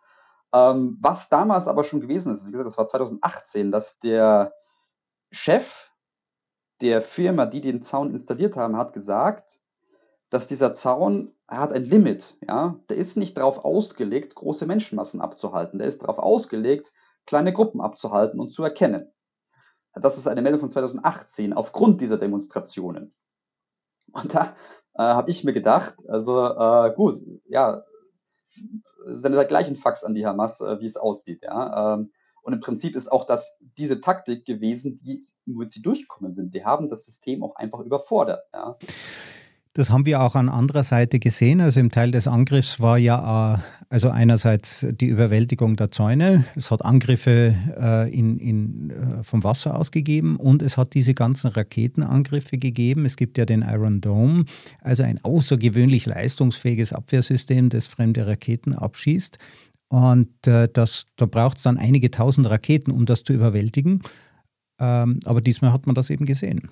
Ähm, 0.55 0.97
was 1.03 1.29
damals 1.29 1.69
aber 1.69 1.85
schon 1.85 2.01
gewesen 2.01 2.33
ist, 2.33 2.47
wie 2.47 2.51
gesagt, 2.51 2.67
das 2.67 2.79
war 2.79 2.87
2018, 2.87 3.71
dass 3.71 3.99
der 3.99 4.55
Chef 5.31 5.91
der 6.81 7.03
Firma, 7.03 7.45
die 7.45 7.61
den 7.61 7.83
Zaun 7.83 8.11
installiert 8.11 8.57
haben, 8.57 8.79
hat 8.79 8.95
gesagt, 8.95 9.61
dass 10.31 10.49
dieser 10.49 10.73
Zaun, 10.73 11.35
hat 11.47 11.75
ein 11.75 11.85
Limit, 11.85 12.39
ja, 12.49 12.81
der 12.89 12.97
ist 12.97 13.19
nicht 13.19 13.37
darauf 13.37 13.67
ausgelegt, 13.67 14.35
große 14.35 14.65
Menschenmassen 14.65 15.21
abzuhalten, 15.21 15.79
der 15.79 15.89
ist 15.89 16.03
darauf 16.03 16.19
ausgelegt, 16.19 16.91
kleine 17.27 17.53
Gruppen 17.53 17.83
abzuhalten 17.83 18.41
und 18.41 18.51
zu 18.51 18.65
erkennen. 18.65 19.13
Das 19.95 20.19
ist 20.19 20.27
eine 20.27 20.43
Meldung 20.43 20.61
von 20.61 20.71
2018 20.71 21.53
aufgrund 21.53 22.01
dieser 22.01 22.17
Demonstrationen. 22.17 23.15
Und 24.13 24.35
da 24.35 24.57
äh, 24.95 25.03
habe 25.03 25.31
ich 25.31 25.45
mir 25.45 25.53
gedacht, 25.53 25.95
also 26.09 26.47
äh, 26.47 26.93
gut, 26.95 27.17
ja, 27.47 27.83
sendet 29.07 29.39
der 29.39 29.47
gleichen 29.47 29.77
Fax 29.77 30.05
an 30.05 30.15
die 30.15 30.27
Hamas, 30.27 30.61
äh, 30.61 30.81
wie 30.81 30.87
es 30.87 30.97
aussieht. 30.97 31.43
Ja? 31.43 31.95
Ähm, 31.95 32.13
Und 32.43 32.53
im 32.55 32.61
Prinzip 32.61 32.97
ist 32.97 33.11
auch 33.11 33.25
das 33.25 33.59
diese 33.79 34.01
Taktik 34.01 34.45
gewesen, 34.45 34.97
die 34.97 35.23
womit 35.47 35.71
sie 35.71 35.81
durchgekommen 35.83 36.33
sind. 36.33 36.51
Sie 36.51 36.65
haben 36.65 36.89
das 36.89 37.07
System 37.07 37.43
auch 37.43 37.57
einfach 37.57 37.81
überfordert, 37.81 38.49
ja. 38.53 38.77
Das 39.75 39.89
haben 39.89 40.05
wir 40.05 40.21
auch 40.21 40.35
an 40.35 40.51
anderer 40.51 40.83
Seite 40.83 41.19
gesehen. 41.19 41.63
Also 41.63 41.81
im 41.81 41.91
Teil 41.91 42.11
des 42.11 42.29
Angriffs 42.29 42.79
war 42.79 42.99
ja 42.99 43.55
äh, 43.55 43.59
also 43.89 44.11
einerseits 44.11 44.87
die 45.01 45.07
Überwältigung 45.07 45.77
der 45.77 45.91
Zäune. 45.91 46.45
Es 46.55 46.71
hat 46.71 46.85
Angriffe 46.85 47.55
äh, 47.81 48.13
in, 48.13 48.39
in, 48.39 48.91
äh, 48.91 49.25
vom 49.25 49.43
Wasser 49.45 49.79
aus 49.79 49.91
gegeben 49.91 50.37
und 50.37 50.61
es 50.61 50.77
hat 50.77 50.93
diese 50.93 51.15
ganzen 51.15 51.49
Raketenangriffe 51.49 52.59
gegeben. 52.59 53.07
Es 53.07 53.17
gibt 53.17 53.39
ja 53.39 53.47
den 53.47 53.63
Iron 53.63 54.03
Dome, 54.03 54.45
also 54.83 55.05
ein 55.05 55.25
außergewöhnlich 55.25 56.05
leistungsfähiges 56.05 56.93
Abwehrsystem, 56.93 57.71
das 57.71 57.87
fremde 57.87 58.27
Raketen 58.27 58.75
abschießt. 58.75 59.39
Und 59.89 60.29
das, 60.43 61.07
da 61.17 61.27
braucht 61.27 61.59
es 61.59 61.65
dann 61.65 61.77
einige 61.77 62.11
tausend 62.11 62.49
Raketen, 62.49 62.91
um 62.93 63.05
das 63.05 63.25
zu 63.25 63.35
überwältigen. 63.35 64.01
Ähm, 64.81 65.21
aber 65.27 65.43
diesmal 65.43 65.73
hat 65.73 65.87
man 65.87 65.95
das 65.95 66.09
eben 66.09 66.25
gesehen 66.25 66.71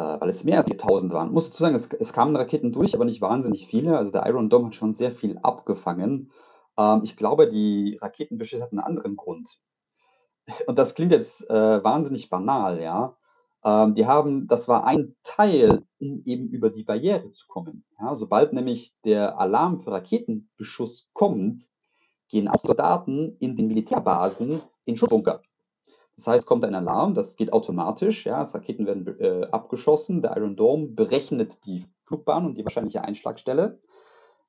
weil 0.00 0.28
es 0.28 0.44
mehr 0.44 0.58
als 0.58 0.66
1000 0.66 1.12
waren. 1.12 1.28
Ich 1.28 1.34
muss 1.34 1.50
dazu 1.50 1.62
sagen, 1.62 1.74
es, 1.74 1.92
es, 1.92 2.12
kamen 2.12 2.36
Raketen 2.36 2.72
durch, 2.72 2.94
aber 2.94 3.04
nicht 3.04 3.20
wahnsinnig 3.20 3.66
viele. 3.66 3.96
Also 3.96 4.10
der 4.10 4.26
Iron 4.26 4.48
Dome 4.48 4.66
hat 4.66 4.74
schon 4.74 4.92
sehr 4.92 5.12
viel 5.12 5.38
abgefangen. 5.42 6.30
Ähm, 6.78 7.00
ich 7.04 7.16
glaube, 7.16 7.48
die 7.48 7.98
Raketenbeschüsse 8.00 8.62
hatten 8.62 8.78
einen 8.78 8.86
anderen 8.86 9.16
Grund. 9.16 9.58
Und 10.66 10.78
das 10.78 10.94
klingt 10.94 11.12
jetzt 11.12 11.48
äh, 11.50 11.84
wahnsinnig 11.84 12.30
banal, 12.30 12.80
ja. 12.80 13.16
Ähm, 13.64 13.94
die 13.94 14.06
haben, 14.06 14.48
das 14.48 14.66
war 14.66 14.84
ein 14.84 15.14
Teil, 15.22 15.84
um 16.00 16.22
eben 16.24 16.48
über 16.48 16.70
die 16.70 16.84
Barriere 16.84 17.30
zu 17.30 17.46
kommen. 17.46 17.84
Ja, 18.00 18.14
sobald 18.14 18.52
nämlich 18.52 18.96
der 19.04 19.38
Alarm 19.38 19.78
für 19.78 19.92
Raketenbeschuss 19.92 21.10
kommt, 21.12 21.62
gehen 22.28 22.48
auch 22.48 22.64
Soldaten 22.64 23.36
in 23.38 23.54
den 23.54 23.68
Militärbasen 23.68 24.62
in 24.84 24.96
Schutzbunker. 24.96 25.42
Das 26.22 26.28
heißt, 26.28 26.46
kommt 26.46 26.64
ein 26.64 26.76
Alarm, 26.76 27.14
das 27.14 27.34
geht 27.34 27.52
automatisch, 27.52 28.26
ja, 28.26 28.38
das 28.38 28.54
Raketen 28.54 28.86
werden 28.86 29.18
äh, 29.18 29.48
abgeschossen, 29.50 30.22
der 30.22 30.36
Iron 30.36 30.54
Dome 30.54 30.86
berechnet 30.86 31.66
die 31.66 31.84
Flugbahn 32.02 32.46
und 32.46 32.56
die 32.56 32.64
wahrscheinliche 32.64 33.02
Einschlagstelle. 33.02 33.80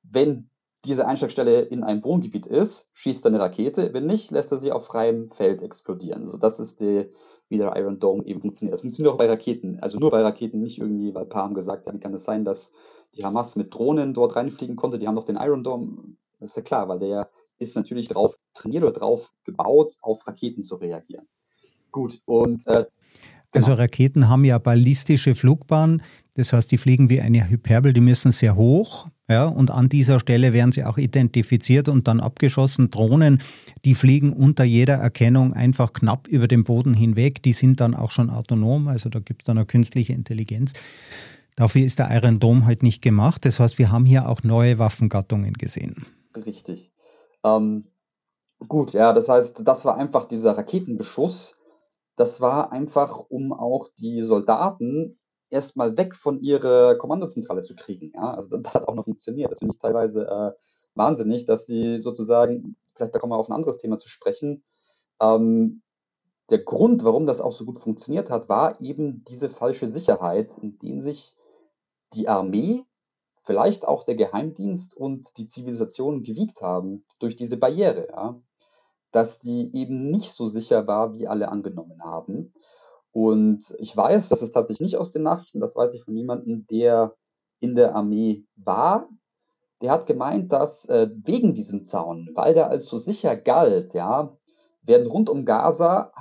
Wenn 0.04 0.48
diese 0.84 1.08
Einschlagstelle 1.08 1.62
in 1.62 1.82
einem 1.82 2.04
Wohngebiet 2.04 2.46
ist, 2.46 2.90
schießt 2.92 3.26
er 3.26 3.30
eine 3.30 3.40
Rakete, 3.40 3.92
wenn 3.92 4.06
nicht, 4.06 4.30
lässt 4.30 4.52
er 4.52 4.58
sie 4.58 4.70
auf 4.70 4.86
freiem 4.86 5.32
Feld 5.32 5.62
explodieren. 5.62 6.26
So, 6.26 6.36
das 6.36 6.60
ist 6.60 6.80
die, 6.80 7.10
wie 7.48 7.58
der 7.58 7.74
Iron 7.76 7.98
Dome 7.98 8.24
eben 8.24 8.40
funktioniert. 8.40 8.74
Das 8.74 8.82
funktioniert 8.82 9.12
auch 9.12 9.18
bei 9.18 9.28
Raketen, 9.28 9.80
also 9.80 9.98
nur 9.98 10.12
bei 10.12 10.22
Raketen, 10.22 10.60
nicht 10.60 10.78
irgendwie, 10.78 11.12
weil 11.12 11.24
ein 11.24 11.28
paar 11.28 11.42
haben 11.42 11.54
gesagt, 11.54 11.86
ja, 11.86 11.92
wie 11.92 11.98
kann 11.98 12.14
es 12.14 12.22
sein, 12.22 12.44
dass 12.44 12.72
die 13.16 13.24
Hamas 13.24 13.56
mit 13.56 13.74
Drohnen 13.74 14.14
dort 14.14 14.36
reinfliegen 14.36 14.76
konnte, 14.76 15.00
die 15.00 15.08
haben 15.08 15.16
doch 15.16 15.24
den 15.24 15.40
Iron 15.42 15.64
Dome. 15.64 16.16
Das 16.38 16.50
ist 16.50 16.56
ja 16.56 16.62
klar, 16.62 16.88
weil 16.88 17.00
der 17.00 17.28
ist 17.58 17.74
natürlich 17.74 18.06
darauf 18.06 18.36
trainiert 18.52 18.84
oder 18.84 18.92
darauf 18.92 19.32
gebaut, 19.42 19.94
auf 20.02 20.24
Raketen 20.28 20.62
zu 20.62 20.76
reagieren. 20.76 21.26
Gut, 21.94 22.20
und 22.24 22.66
äh, 22.66 22.86
also 23.52 23.66
genau. 23.66 23.78
Raketen 23.78 24.28
haben 24.28 24.44
ja 24.44 24.58
ballistische 24.58 25.36
Flugbahnen, 25.36 26.02
das 26.34 26.52
heißt, 26.52 26.72
die 26.72 26.78
fliegen 26.78 27.08
wie 27.08 27.20
eine 27.20 27.48
Hyperbel, 27.48 27.92
die 27.92 28.00
müssen 28.00 28.32
sehr 28.32 28.56
hoch, 28.56 29.06
ja, 29.28 29.44
und 29.44 29.70
an 29.70 29.88
dieser 29.88 30.18
Stelle 30.18 30.52
werden 30.52 30.72
sie 30.72 30.82
auch 30.82 30.98
identifiziert 30.98 31.88
und 31.88 32.08
dann 32.08 32.18
abgeschossen. 32.18 32.90
Drohnen, 32.90 33.38
die 33.84 33.94
fliegen 33.94 34.32
unter 34.32 34.64
jeder 34.64 34.94
Erkennung 34.94 35.52
einfach 35.52 35.92
knapp 35.92 36.26
über 36.26 36.48
den 36.48 36.64
Boden 36.64 36.94
hinweg, 36.94 37.44
die 37.44 37.52
sind 37.52 37.80
dann 37.80 37.94
auch 37.94 38.10
schon 38.10 38.28
autonom, 38.28 38.88
also 38.88 39.08
da 39.08 39.20
gibt 39.20 39.42
es 39.42 39.46
dann 39.46 39.56
eine 39.56 39.66
künstliche 39.66 40.14
Intelligenz. 40.14 40.72
Dafür 41.54 41.86
ist 41.86 42.00
der 42.00 42.10
Iron 42.10 42.40
Dome 42.40 42.66
halt 42.66 42.82
nicht 42.82 43.02
gemacht. 43.02 43.44
Das 43.44 43.60
heißt, 43.60 43.78
wir 43.78 43.92
haben 43.92 44.04
hier 44.04 44.28
auch 44.28 44.42
neue 44.42 44.80
Waffengattungen 44.80 45.52
gesehen. 45.52 46.04
Richtig. 46.34 46.90
Ähm, 47.44 47.84
gut, 48.66 48.92
ja, 48.92 49.12
das 49.12 49.28
heißt, 49.28 49.62
das 49.64 49.84
war 49.84 49.96
einfach 49.96 50.24
dieser 50.24 50.58
Raketenbeschuss, 50.58 51.54
das 52.16 52.40
war 52.40 52.72
einfach, 52.72 53.20
um 53.28 53.52
auch 53.52 53.88
die 53.98 54.22
Soldaten 54.22 55.18
erstmal 55.50 55.96
weg 55.96 56.14
von 56.14 56.40
ihrer 56.40 56.96
Kommandozentrale 56.96 57.62
zu 57.62 57.76
kriegen, 57.76 58.12
ja? 58.14 58.34
Also, 58.34 58.56
das 58.58 58.74
hat 58.74 58.88
auch 58.88 58.94
noch 58.94 59.04
funktioniert. 59.04 59.50
Das 59.50 59.58
finde 59.60 59.74
ich 59.74 59.80
teilweise, 59.80 60.26
äh, 60.28 60.52
wahnsinnig, 60.94 61.44
dass 61.46 61.66
die 61.66 61.98
sozusagen 62.00 62.76
vielleicht 62.94 63.14
da 63.14 63.18
kommen 63.18 63.32
wir 63.32 63.38
auf 63.38 63.48
ein 63.48 63.54
anderes 63.54 63.78
Thema 63.78 63.98
zu 63.98 64.08
sprechen. 64.08 64.64
Ähm, 65.20 65.82
der 66.50 66.60
Grund, 66.60 67.04
warum 67.04 67.26
das 67.26 67.40
auch 67.40 67.52
so 67.52 67.64
gut 67.64 67.78
funktioniert 67.78 68.30
hat, 68.30 68.48
war 68.48 68.80
eben 68.80 69.24
diese 69.26 69.48
falsche 69.48 69.88
Sicherheit, 69.88 70.54
in 70.60 70.78
denen 70.78 71.00
sich 71.00 71.34
die 72.14 72.28
Armee, 72.28 72.84
vielleicht 73.36 73.86
auch 73.86 74.04
der 74.04 74.16
Geheimdienst 74.16 74.96
und 74.96 75.36
die 75.38 75.46
Zivilisation 75.46 76.22
gewiegt 76.22 76.62
haben 76.62 77.04
durch 77.18 77.36
diese 77.36 77.56
Barriere, 77.58 78.08
ja? 78.10 78.40
Dass 79.14 79.38
die 79.38 79.74
eben 79.76 80.10
nicht 80.10 80.32
so 80.32 80.46
sicher 80.46 80.86
war, 80.88 81.12
wie 81.14 81.28
alle 81.28 81.48
angenommen 81.48 82.02
haben. 82.02 82.52
Und 83.12 83.74
ich 83.78 83.96
weiß, 83.96 84.28
das 84.28 84.42
ist 84.42 84.52
tatsächlich 84.52 84.80
nicht 84.92 84.96
aus 84.96 85.12
den 85.12 85.22
Nachrichten, 85.22 85.60
das 85.60 85.76
weiß 85.76 85.94
ich 85.94 86.02
von 86.02 86.16
jemandem, 86.16 86.66
der 86.66 87.14
in 87.60 87.76
der 87.76 87.94
Armee 87.94 88.44
war. 88.56 89.08
Der 89.82 89.92
hat 89.92 90.06
gemeint, 90.06 90.52
dass 90.52 90.88
äh, 90.88 91.08
wegen 91.14 91.54
diesem 91.54 91.84
Zaun, 91.84 92.30
weil 92.34 92.54
der 92.54 92.70
als 92.70 92.86
so 92.86 92.98
sicher 92.98 93.36
galt, 93.36 93.94
ja, 93.94 94.36
werden 94.82 95.06
rund 95.06 95.30
um 95.30 95.44
Gaza 95.44 96.12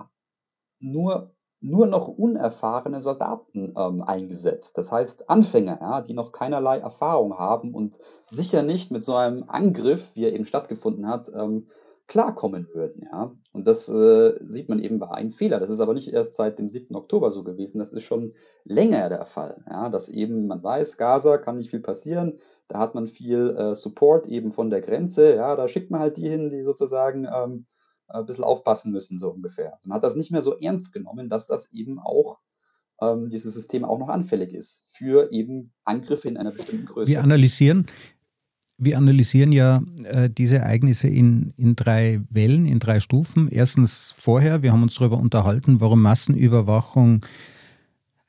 nur, 0.79 1.33
nur 1.61 1.87
noch 1.87 2.07
unerfahrene 2.07 3.01
Soldaten 3.01 3.73
ähm, 3.75 4.03
eingesetzt. 4.03 4.77
Das 4.77 4.91
heißt 4.91 5.31
Anfänger, 5.31 5.79
ja, 5.81 6.01
die 6.01 6.13
noch 6.13 6.31
keinerlei 6.31 6.77
Erfahrung 6.77 7.39
haben 7.39 7.73
und 7.73 7.97
sicher 8.27 8.61
nicht 8.61 8.91
mit 8.91 9.03
so 9.03 9.15
einem 9.15 9.45
Angriff, 9.47 10.15
wie 10.15 10.25
er 10.25 10.33
eben 10.33 10.45
stattgefunden 10.45 11.07
hat, 11.07 11.31
ähm, 11.33 11.67
klarkommen 12.13 12.67
würden, 12.75 13.07
ja. 13.11 13.35
Und 13.53 13.65
das 13.65 13.89
äh, 13.89 14.35
sieht 14.45 14.69
man 14.69 14.77
eben 14.77 14.99
war 14.99 15.15
ein 15.15 15.31
Fehler. 15.31 15.59
Das 15.59 15.71
ist 15.71 15.79
aber 15.79 15.95
nicht 15.95 16.13
erst 16.13 16.35
seit 16.35 16.59
dem 16.59 16.69
7. 16.69 16.95
Oktober 16.95 17.31
so 17.31 17.43
gewesen. 17.43 17.79
Das 17.79 17.91
ist 17.91 18.03
schon 18.03 18.35
länger 18.65 19.09
der 19.09 19.25
Fall, 19.25 19.63
ja. 19.67 19.89
Dass 19.89 20.09
eben 20.09 20.45
man 20.45 20.61
weiß, 20.61 20.97
Gaza 20.97 21.39
kann 21.39 21.57
nicht 21.57 21.71
viel 21.71 21.79
passieren. 21.79 22.37
Da 22.67 22.77
hat 22.77 22.93
man 22.93 23.07
viel 23.07 23.55
äh, 23.57 23.73
Support 23.73 24.27
eben 24.27 24.51
von 24.51 24.69
der 24.69 24.81
Grenze. 24.81 25.35
Ja, 25.35 25.55
da 25.55 25.67
schickt 25.67 25.89
man 25.89 26.01
halt 26.01 26.17
die 26.17 26.29
hin, 26.29 26.51
die 26.51 26.61
sozusagen 26.61 27.25
ähm, 27.25 27.65
ein 28.09 28.27
bisschen 28.27 28.43
aufpassen 28.43 28.91
müssen, 28.91 29.17
so 29.17 29.31
ungefähr. 29.31 29.79
Man 29.83 29.95
hat 29.95 30.03
das 30.03 30.15
nicht 30.15 30.31
mehr 30.31 30.43
so 30.43 30.55
ernst 30.59 30.93
genommen, 30.93 31.29
dass 31.29 31.47
das 31.47 31.73
eben 31.73 31.97
auch 31.97 32.41
ähm, 33.01 33.27
dieses 33.27 33.55
System 33.55 33.85
auch 33.85 33.97
noch 33.97 34.09
anfällig 34.09 34.53
ist 34.53 34.83
für 34.85 35.31
eben 35.31 35.73
Angriffe 35.83 36.27
in 36.27 36.37
einer 36.37 36.51
bestimmten 36.51 36.85
Größe. 36.85 37.09
Wir 37.09 37.23
analysieren 37.23 37.87
wir 38.83 38.97
analysieren 38.97 39.51
ja 39.51 39.81
äh, 40.03 40.29
diese 40.29 40.57
Ereignisse 40.57 41.07
in, 41.07 41.53
in 41.57 41.75
drei 41.75 42.21
Wellen, 42.29 42.65
in 42.65 42.79
drei 42.79 42.99
Stufen. 42.99 43.47
Erstens 43.49 44.13
vorher, 44.17 44.61
wir 44.63 44.71
haben 44.71 44.83
uns 44.83 44.95
darüber 44.95 45.17
unterhalten, 45.17 45.79
warum 45.81 46.01
Massenüberwachung 46.01 47.25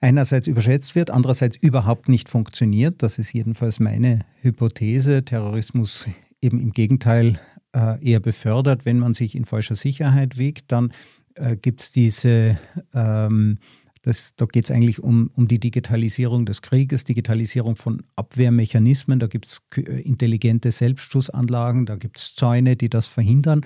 einerseits 0.01 0.47
überschätzt 0.47 0.95
wird, 0.95 1.11
andererseits 1.11 1.57
überhaupt 1.57 2.09
nicht 2.09 2.29
funktioniert. 2.29 3.03
Das 3.03 3.19
ist 3.19 3.33
jedenfalls 3.33 3.81
meine 3.81 4.21
Hypothese. 4.43 5.25
Terrorismus 5.25 6.07
eben 6.43 6.61
im 6.61 6.73
Gegenteil 6.73 7.41
äh, 7.75 8.03
eher 8.05 8.21
befördert, 8.21 8.85
wenn 8.85 8.99
man 8.99 9.15
sich 9.15 9.35
in 9.35 9.47
falscher 9.47 9.75
Sicherheit 9.75 10.37
wiegt. 10.37 10.73
Dann 10.73 10.93
äh, 11.35 11.57
gibt 11.57 11.81
es 11.81 11.93
diese 11.93 12.59
ähm, 12.93 13.59
das, 14.05 14.35
da 14.37 14.45
geht 14.45 14.67
es 14.67 14.71
eigentlich 14.71 15.03
um, 15.03 15.31
um 15.35 15.49
die 15.49 15.59
Digitalisierung 15.59 16.45
des 16.45 16.61
Krieges, 16.61 17.05
Digitalisierung 17.05 17.75
von 17.75 18.03
Abwehrmechanismen. 18.17 19.19
Da 19.19 19.29
gibt 19.29 19.47
es 19.47 19.63
äh, 19.77 20.03
intelligente 20.03 20.71
Selbstschussanlagen, 20.71 21.87
da 21.87 21.97
gibt 21.97 22.19
es 22.19 22.35
Zäune, 22.35 22.77
die 22.77 22.91
das 22.91 23.07
verhindern. 23.07 23.63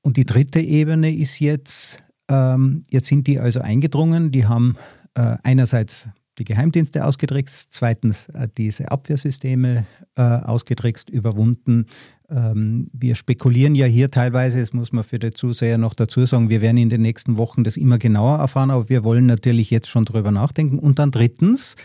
Und 0.00 0.16
die 0.16 0.24
dritte 0.24 0.60
Ebene 0.60 1.12
ist 1.12 1.40
jetzt, 1.40 2.00
ähm, 2.28 2.84
jetzt 2.88 3.08
sind 3.08 3.26
die 3.26 3.40
also 3.40 3.60
eingedrungen, 3.60 4.30
die 4.30 4.46
haben 4.46 4.76
äh, 5.14 5.36
einerseits 5.42 6.08
die 6.38 6.44
Geheimdienste 6.44 7.04
ausgetrickst, 7.04 7.68
zweitens 7.72 8.28
äh, 8.28 8.48
diese 8.56 8.90
Abwehrsysteme 8.90 9.86
äh, 10.16 10.22
ausgetrickst, 10.22 11.10
überwunden. 11.10 11.86
Ähm, 12.30 12.90
wir 12.92 13.14
spekulieren 13.14 13.74
ja 13.74 13.86
hier 13.86 14.10
teilweise, 14.10 14.60
das 14.60 14.72
muss 14.72 14.92
man 14.92 15.04
für 15.04 15.18
die 15.18 15.32
Zuseher 15.32 15.78
noch 15.78 15.94
dazu 15.94 16.24
sagen, 16.26 16.50
wir 16.50 16.60
werden 16.60 16.76
in 16.76 16.90
den 16.90 17.02
nächsten 17.02 17.38
Wochen 17.38 17.64
das 17.64 17.76
immer 17.76 17.98
genauer 17.98 18.38
erfahren, 18.38 18.70
aber 18.70 18.88
wir 18.88 19.04
wollen 19.04 19.26
natürlich 19.26 19.70
jetzt 19.70 19.88
schon 19.88 20.04
darüber 20.04 20.30
nachdenken. 20.30 20.78
Und 20.78 20.98
dann 20.98 21.10
drittens, 21.10 21.76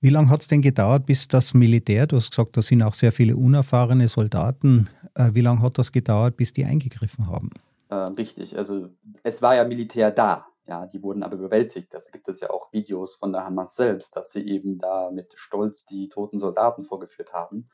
wie 0.00 0.10
lange 0.10 0.30
hat 0.30 0.42
es 0.42 0.48
denn 0.48 0.62
gedauert, 0.62 1.06
bis 1.06 1.28
das 1.28 1.54
Militär, 1.54 2.06
du 2.06 2.16
hast 2.16 2.30
gesagt, 2.30 2.56
da 2.56 2.62
sind 2.62 2.82
auch 2.82 2.94
sehr 2.94 3.12
viele 3.12 3.36
unerfahrene 3.36 4.08
Soldaten, 4.08 4.88
äh, 5.14 5.30
wie 5.32 5.40
lange 5.40 5.62
hat 5.62 5.78
das 5.78 5.92
gedauert, 5.92 6.36
bis 6.36 6.52
die 6.52 6.64
eingegriffen 6.64 7.26
haben? 7.26 7.50
Äh, 7.88 7.94
richtig, 7.94 8.56
also 8.56 8.90
es 9.22 9.42
war 9.42 9.56
ja 9.56 9.64
Militär 9.64 10.10
da. 10.10 10.46
Ja, 10.66 10.86
die 10.86 11.02
wurden 11.02 11.22
aber 11.22 11.36
überwältigt. 11.36 11.92
Da 11.92 11.98
gibt 12.10 12.28
es 12.28 12.40
ja 12.40 12.50
auch 12.50 12.72
Videos 12.72 13.16
von 13.16 13.32
der 13.32 13.44
Hamas 13.44 13.76
selbst, 13.76 14.16
dass 14.16 14.32
sie 14.32 14.46
eben 14.46 14.78
da 14.78 15.10
mit 15.10 15.34
Stolz 15.36 15.84
die 15.84 16.08
toten 16.08 16.38
Soldaten 16.38 16.84
vorgeführt 16.84 17.34
haben 17.34 17.68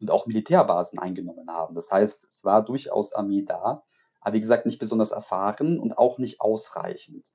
und 0.00 0.10
auch 0.10 0.26
Militärbasen 0.26 0.98
eingenommen 0.98 1.50
haben. 1.50 1.74
Das 1.74 1.90
heißt, 1.90 2.24
es 2.24 2.44
war 2.44 2.64
durchaus 2.64 3.12
Armee 3.12 3.42
da, 3.42 3.82
aber 4.20 4.34
wie 4.34 4.40
gesagt, 4.40 4.66
nicht 4.66 4.78
besonders 4.78 5.10
erfahren 5.10 5.80
und 5.80 5.98
auch 5.98 6.18
nicht 6.18 6.40
ausreichend. 6.40 7.32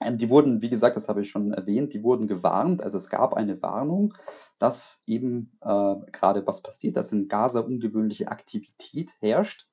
Ähm, 0.00 0.18
die 0.18 0.28
wurden, 0.28 0.60
wie 0.60 0.68
gesagt, 0.68 0.96
das 0.96 1.08
habe 1.08 1.22
ich 1.22 1.30
schon 1.30 1.52
erwähnt, 1.52 1.94
die 1.94 2.04
wurden 2.04 2.26
gewarnt. 2.26 2.82
Also 2.82 2.98
es 2.98 3.08
gab 3.08 3.34
eine 3.34 3.62
Warnung, 3.62 4.12
dass 4.58 5.02
eben 5.06 5.58
äh, 5.62 5.94
gerade 6.12 6.46
was 6.46 6.62
passiert, 6.62 6.96
dass 6.96 7.12
in 7.12 7.28
Gaza 7.28 7.60
ungewöhnliche 7.60 8.28
Aktivität 8.28 9.14
herrscht. 9.20 9.68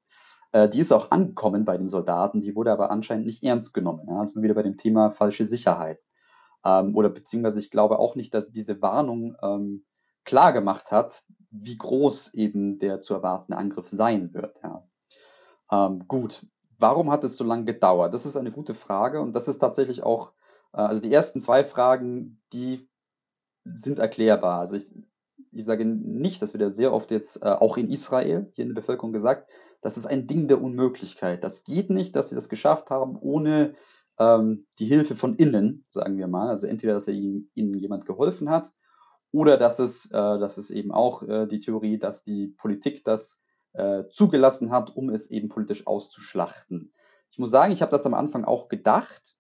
Äh, 0.54 0.70
die 0.70 0.80
ist 0.80 0.94
auch 0.94 1.12
angekommen 1.12 1.66
bei 1.66 1.78
den 1.78 1.88
Soldaten, 1.88 2.40
die 2.40 2.56
wurde 2.56 2.72
aber 2.72 2.92
anscheinend 2.92 3.26
nicht 3.26 3.44
ernst 3.44 3.74
genommen. 3.74 4.08
Ja? 4.08 4.24
wir 4.24 4.44
wieder 4.44 4.54
bei 4.54 4.64
dem 4.64 4.78
Thema 4.78 5.12
falsche 5.12 5.46
Sicherheit. 5.46 6.06
Ähm, 6.64 6.96
oder 6.96 7.10
beziehungsweise 7.10 7.60
ich 7.60 7.72
glaube 7.72 8.00
auch 8.00 8.16
nicht, 8.16 8.34
dass 8.34 8.52
diese 8.52 8.82
Warnung 8.82 9.36
ähm, 9.42 9.84
klar 10.24 10.54
gemacht 10.54 10.92
hat, 10.92 11.24
wie 11.50 11.78
groß 11.78 12.36
eben 12.36 12.80
der 12.80 13.02
zu 13.02 13.14
erwartende 13.14 13.58
Angriff 13.58 13.90
sein 13.90 14.34
wird. 14.34 14.62
Ja. 14.64 14.88
Ähm, 15.72 16.08
gut, 16.08 16.46
warum 16.78 17.12
hat 17.12 17.24
es 17.24 17.36
so 17.36 17.44
lange 17.44 17.66
gedauert? 17.66 18.14
Das 18.14 18.26
ist 18.26 18.38
eine 18.38 18.52
gute 18.52 18.74
Frage 18.74 19.22
und 19.22 19.36
das 19.36 19.48
ist 19.48 19.58
tatsächlich 19.58 20.04
auch, 20.04 20.34
äh, 20.74 20.82
also 20.82 21.02
die 21.02 21.12
ersten 21.12 21.42
zwei 21.42 21.64
Fragen, 21.64 22.42
die 22.54 22.88
sind 23.66 24.00
erklärbar. 24.00 24.60
Also 24.60 24.76
ich, 24.76 24.94
ich 25.54 25.66
sage 25.66 25.86
nicht, 25.86 26.42
das 26.42 26.54
wird 26.54 26.62
ja 26.62 26.70
sehr 26.70 26.94
oft 26.94 27.12
jetzt 27.12 27.42
äh, 27.42 27.50
auch 27.50 27.78
in 27.78 27.90
Israel, 27.90 28.50
hier 28.54 28.64
in 28.64 28.70
der 28.70 28.82
Bevölkerung 28.82 29.14
gesagt, 29.14 29.50
das 29.82 29.98
ist 29.98 30.06
ein 30.06 30.28
Ding 30.28 30.48
der 30.48 30.62
Unmöglichkeit. 30.62 31.44
Das 31.44 31.64
geht 31.64 31.90
nicht, 31.90 32.16
dass 32.16 32.30
sie 32.30 32.36
das 32.36 32.50
geschafft 32.50 32.90
haben, 32.90 33.18
ohne 33.18 33.76
ähm, 34.20 34.66
die 34.80 34.86
Hilfe 34.86 35.16
von 35.16 35.36
innen, 35.36 35.86
sagen 35.90 36.18
wir 36.18 36.28
mal. 36.28 36.50
Also 36.50 36.68
entweder, 36.68 36.94
dass 36.94 37.08
ihnen, 37.08 37.50
ihnen 37.54 37.74
jemand 37.78 38.06
geholfen 38.06 38.50
hat, 38.50 38.74
oder 39.32 39.58
dass 39.58 39.80
es, 39.80 40.06
äh, 40.12 40.12
das 40.12 40.58
ist 40.58 40.70
eben 40.70 40.92
auch 40.92 41.24
äh, 41.24 41.48
die 41.48 41.60
Theorie, 41.60 41.98
dass 41.98 42.24
die 42.24 42.48
Politik 42.48 43.04
das 43.04 43.42
äh, 43.74 44.04
zugelassen 44.10 44.72
hat, 44.72 44.96
um 44.96 45.10
es 45.10 45.32
eben 45.32 45.50
politisch 45.50 45.88
auszuschlachten. 45.88 46.94
Ich 47.32 47.40
muss 47.40 47.50
sagen, 47.50 47.74
ich 47.74 47.82
habe 47.82 47.92
das 47.92 48.06
am 48.06 48.14
Anfang 48.14 48.46
auch 48.46 48.70
gedacht, 48.70 49.36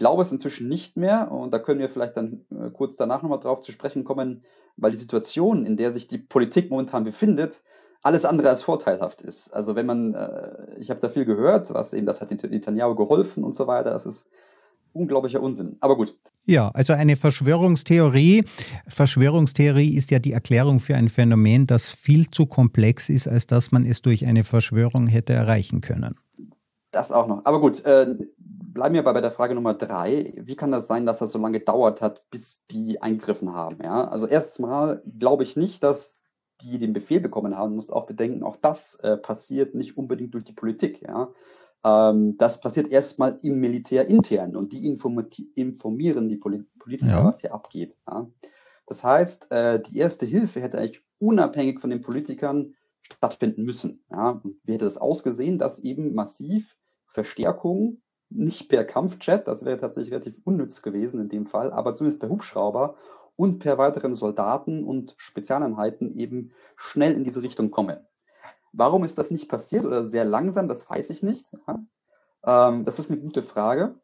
glaube 0.00 0.22
es 0.22 0.32
inzwischen 0.32 0.66
nicht 0.66 0.96
mehr 0.96 1.30
und 1.30 1.52
da 1.52 1.58
können 1.58 1.78
wir 1.78 1.90
vielleicht 1.90 2.16
dann 2.16 2.46
äh, 2.50 2.70
kurz 2.70 2.96
danach 2.96 3.22
nochmal 3.22 3.38
drauf 3.38 3.60
zu 3.60 3.70
sprechen 3.70 4.02
kommen, 4.02 4.42
weil 4.78 4.92
die 4.92 4.96
Situation, 4.96 5.66
in 5.66 5.76
der 5.76 5.92
sich 5.92 6.08
die 6.08 6.16
Politik 6.16 6.70
momentan 6.70 7.04
befindet, 7.04 7.62
alles 8.00 8.24
andere 8.24 8.48
als 8.48 8.62
vorteilhaft 8.62 9.20
ist. 9.20 9.50
Also 9.50 9.76
wenn 9.76 9.84
man, 9.84 10.14
äh, 10.14 10.78
ich 10.78 10.88
habe 10.88 11.00
da 11.00 11.10
viel 11.10 11.26
gehört, 11.26 11.74
was 11.74 11.92
eben, 11.92 12.06
das 12.06 12.22
hat 12.22 12.30
Netanyahu 12.30 12.94
geholfen 12.94 13.44
und 13.44 13.54
so 13.54 13.66
weiter, 13.66 13.90
das 13.90 14.06
ist 14.06 14.30
unglaublicher 14.94 15.42
Unsinn. 15.42 15.76
Aber 15.80 15.98
gut. 15.98 16.16
Ja, 16.46 16.70
also 16.70 16.94
eine 16.94 17.16
Verschwörungstheorie. 17.16 18.44
Verschwörungstheorie 18.88 19.94
ist 19.94 20.10
ja 20.10 20.18
die 20.18 20.32
Erklärung 20.32 20.80
für 20.80 20.96
ein 20.96 21.10
Phänomen, 21.10 21.66
das 21.66 21.90
viel 21.90 22.30
zu 22.30 22.46
komplex 22.46 23.10
ist, 23.10 23.28
als 23.28 23.46
dass 23.46 23.70
man 23.70 23.84
es 23.84 24.00
durch 24.00 24.24
eine 24.24 24.44
Verschwörung 24.44 25.08
hätte 25.08 25.34
erreichen 25.34 25.82
können. 25.82 26.16
Das 26.90 27.12
auch 27.12 27.26
noch. 27.26 27.44
Aber 27.44 27.60
gut, 27.60 27.84
äh, 27.84 28.16
bleiben 28.72 28.94
wir 28.94 29.02
bei 29.02 29.20
der 29.20 29.30
Frage 29.30 29.54
Nummer 29.54 29.74
drei. 29.74 30.32
Wie 30.36 30.56
kann 30.56 30.72
das 30.72 30.86
sein, 30.86 31.06
dass 31.06 31.18
das 31.18 31.32
so 31.32 31.38
lange 31.38 31.58
gedauert 31.58 32.00
hat, 32.00 32.28
bis 32.30 32.66
die 32.66 33.02
eingegriffen 33.02 33.52
haben? 33.52 33.78
Ja? 33.82 34.08
Also 34.08 34.26
erstmal 34.26 35.02
glaube 35.18 35.42
ich 35.44 35.56
nicht, 35.56 35.82
dass 35.82 36.20
die 36.62 36.78
den 36.78 36.92
Befehl 36.92 37.20
bekommen 37.20 37.56
haben, 37.56 37.74
musst 37.74 37.92
auch 37.92 38.06
bedenken, 38.06 38.42
auch 38.42 38.56
das 38.56 38.96
äh, 38.96 39.16
passiert 39.16 39.74
nicht 39.74 39.96
unbedingt 39.96 40.34
durch 40.34 40.44
die 40.44 40.52
Politik. 40.52 41.02
Ja? 41.02 41.32
Ähm, 41.84 42.36
das 42.36 42.60
passiert 42.60 42.88
erstmal 42.88 43.38
im 43.42 43.60
Militär 43.60 44.06
intern 44.06 44.56
und 44.56 44.72
die 44.72 44.86
informieren 44.86 46.28
die 46.28 46.36
Poli 46.36 46.64
Politiker, 46.78 47.10
ja. 47.10 47.24
was 47.24 47.40
hier 47.40 47.54
abgeht. 47.54 47.96
Ja? 48.08 48.28
Das 48.86 49.04
heißt, 49.04 49.50
äh, 49.50 49.80
die 49.80 49.98
erste 49.98 50.26
Hilfe 50.26 50.60
hätte 50.60 50.78
eigentlich 50.78 51.04
unabhängig 51.18 51.80
von 51.80 51.90
den 51.90 52.00
Politikern 52.00 52.74
stattfinden 53.02 53.64
müssen. 53.64 54.04
Ja? 54.10 54.40
Und 54.42 54.60
wie 54.64 54.72
hätte 54.72 54.84
das 54.84 54.98
ausgesehen, 54.98 55.58
dass 55.58 55.78
eben 55.78 56.14
massiv 56.14 56.76
Verstärkung, 57.06 58.00
nicht 58.30 58.68
per 58.68 58.84
Kampfjet, 58.84 59.48
das 59.48 59.64
wäre 59.64 59.78
tatsächlich 59.78 60.12
relativ 60.12 60.40
unnütz 60.44 60.82
gewesen 60.82 61.20
in 61.20 61.28
dem 61.28 61.46
Fall, 61.46 61.72
aber 61.72 61.94
zumindest 61.94 62.20
per 62.20 62.28
Hubschrauber 62.28 62.96
und 63.36 63.58
per 63.58 63.78
weiteren 63.78 64.14
Soldaten 64.14 64.84
und 64.84 65.14
Spezialeinheiten 65.16 66.16
eben 66.16 66.52
schnell 66.76 67.12
in 67.14 67.24
diese 67.24 67.42
Richtung 67.42 67.70
kommen. 67.70 67.98
Warum 68.72 69.02
ist 69.04 69.18
das 69.18 69.30
nicht 69.30 69.48
passiert 69.48 69.84
oder 69.84 70.04
sehr 70.04 70.24
langsam, 70.24 70.68
das 70.68 70.88
weiß 70.88 71.10
ich 71.10 71.22
nicht. 71.22 71.46
Ja. 71.66 72.68
Ähm, 72.68 72.84
das 72.84 72.98
ist 72.98 73.10
eine 73.10 73.20
gute 73.20 73.42
Frage. 73.42 73.98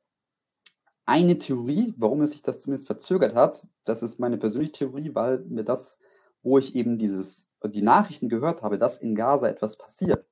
Eine 1.04 1.38
Theorie, 1.38 1.94
warum 1.96 2.22
es 2.22 2.32
sich 2.32 2.42
das 2.42 2.58
zumindest 2.58 2.88
verzögert 2.88 3.34
hat, 3.36 3.66
das 3.84 4.02
ist 4.02 4.18
meine 4.18 4.38
persönliche 4.38 4.72
Theorie, 4.72 5.14
weil 5.14 5.38
mir 5.40 5.62
das, 5.62 5.98
wo 6.42 6.58
ich 6.58 6.74
eben 6.74 6.98
dieses, 6.98 7.48
die 7.64 7.82
Nachrichten 7.82 8.28
gehört 8.28 8.62
habe, 8.62 8.76
dass 8.76 8.98
in 8.98 9.14
Gaza 9.14 9.48
etwas 9.48 9.78
passiert, 9.78 10.26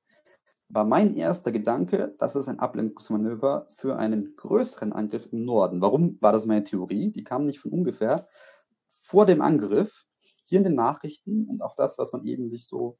war 0.75 0.83
mein 0.83 1.15
erster 1.15 1.53
Gedanke, 1.53 2.13
das 2.19 2.35
ist 2.35 2.49
ein 2.49 2.59
Ablenkungsmanöver 2.59 3.65
für 3.69 3.95
einen 3.95 4.35
größeren 4.35 4.91
Angriff 4.91 5.29
im 5.31 5.45
Norden. 5.45 5.81
Warum 5.81 6.17
war 6.21 6.33
das 6.33 6.45
meine 6.45 6.65
Theorie? 6.65 7.11
Die 7.11 7.23
kam 7.23 7.43
nicht 7.43 7.59
von 7.59 7.71
ungefähr, 7.71 8.27
vor 8.89 9.25
dem 9.25 9.41
Angriff, 9.41 10.05
hier 10.43 10.59
in 10.59 10.65
den 10.65 10.75
Nachrichten 10.75 11.45
und 11.45 11.61
auch 11.61 11.75
das, 11.75 11.97
was 11.97 12.11
man 12.11 12.25
eben 12.25 12.49
sich 12.49 12.67
so 12.67 12.97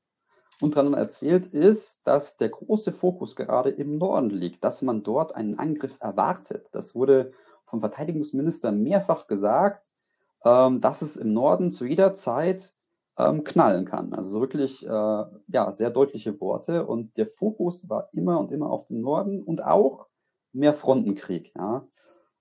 untereinander 0.62 1.00
erzählt, 1.00 1.48
ist, 1.48 2.00
dass 2.06 2.38
der 2.38 2.50
große 2.50 2.94
Fokus 2.94 3.36
gerade 3.36 3.72
im 3.72 3.98
Norden 3.98 4.30
liegt, 4.30 4.64
dass 4.64 4.82
man 4.82 5.04
dort 5.04 5.36
einen 5.36 5.60
Angriff 5.60 5.98
erwartet. 6.00 6.70
Das 6.72 6.96
wurde 6.96 7.34
vom 7.66 7.82
Verteidigungsminister 7.82 8.72
mehrfach 8.72 9.28
gesagt, 9.28 9.92
ähm, 10.46 10.80
dass 10.80 11.02
es 11.02 11.18
im 11.18 11.34
Norden 11.34 11.72
zu 11.72 11.86
jeder 11.86 12.14
Zeit 12.14 12.75
ähm, 13.18 13.44
knallen 13.44 13.86
kann. 13.86 14.14
Also 14.14 14.42
wirklich 14.42 14.86
äh, 14.86 14.90
ja, 14.90 15.72
sehr 15.72 15.90
deutliche 15.90 16.40
Worte. 16.40 16.86
Und 16.86 17.18
der 17.18 17.28
Fokus 17.28 17.90
war 17.90 18.10
immer 18.12 18.40
und 18.40 18.52
immer 18.52 18.70
auf 18.70 18.88
dem 18.88 19.02
Norden 19.02 19.42
und 19.42 19.64
auch 19.64 20.08
mehr 20.54 20.74
Frontenkrieg. 20.74 21.54
Ja. 21.58 21.88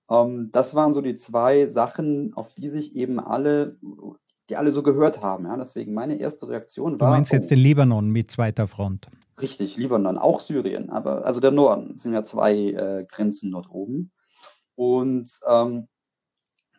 Ähm, 0.09 0.49
das 0.51 0.75
waren 0.75 0.93
so 0.93 1.01
die 1.01 1.15
zwei 1.15 1.67
Sachen, 1.67 2.33
auf 2.33 2.53
die 2.53 2.69
sich 2.69 2.95
eben 2.95 3.19
alle, 3.19 3.77
die 4.49 4.57
alle 4.57 4.71
so 4.71 4.83
gehört 4.83 5.21
haben. 5.21 5.45
Ja. 5.45 5.55
Deswegen 5.57 5.93
meine 5.93 6.19
erste 6.19 6.47
Reaktion 6.47 6.99
war. 6.99 7.09
Du 7.09 7.13
meinst 7.13 7.31
jetzt 7.31 7.47
oh, 7.47 7.49
den 7.49 7.59
Libanon 7.59 8.09
mit 8.09 8.31
zweiter 8.31 8.67
Front? 8.67 9.07
Richtig, 9.41 9.75
Libanon, 9.75 10.17
auch 10.17 10.39
Syrien, 10.39 10.89
aber 10.89 11.25
also 11.25 11.41
der 11.41 11.51
Norden 11.51 11.97
sind 11.97 12.13
ja 12.13 12.23
zwei 12.23 12.53
äh, 12.55 13.05
Grenzen 13.05 13.51
dort 13.51 13.69
oben. 13.69 14.13
Und 14.75 15.39
ähm, 15.45 15.87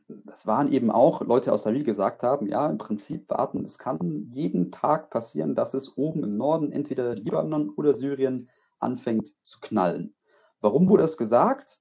das 0.08 0.46
waren 0.46 0.72
eben 0.72 0.90
auch 0.90 1.20
Leute 1.22 1.52
aus 1.52 1.64
der 1.64 1.72
die 1.72 1.82
gesagt 1.82 2.22
haben, 2.22 2.46
ja, 2.46 2.68
im 2.68 2.78
Prinzip 2.78 3.28
warten, 3.28 3.64
es 3.64 3.78
kann 3.78 4.26
jeden 4.26 4.70
Tag 4.70 5.10
passieren, 5.10 5.54
dass 5.54 5.74
es 5.74 5.96
oben 5.96 6.22
im 6.22 6.36
Norden 6.36 6.70
entweder 6.70 7.14
Libanon 7.14 7.70
oder 7.70 7.94
Syrien 7.94 8.48
anfängt 8.78 9.34
zu 9.42 9.58
knallen. 9.60 10.14
Warum 10.60 10.88
wurde 10.88 11.02
das 11.02 11.16
gesagt? 11.16 11.80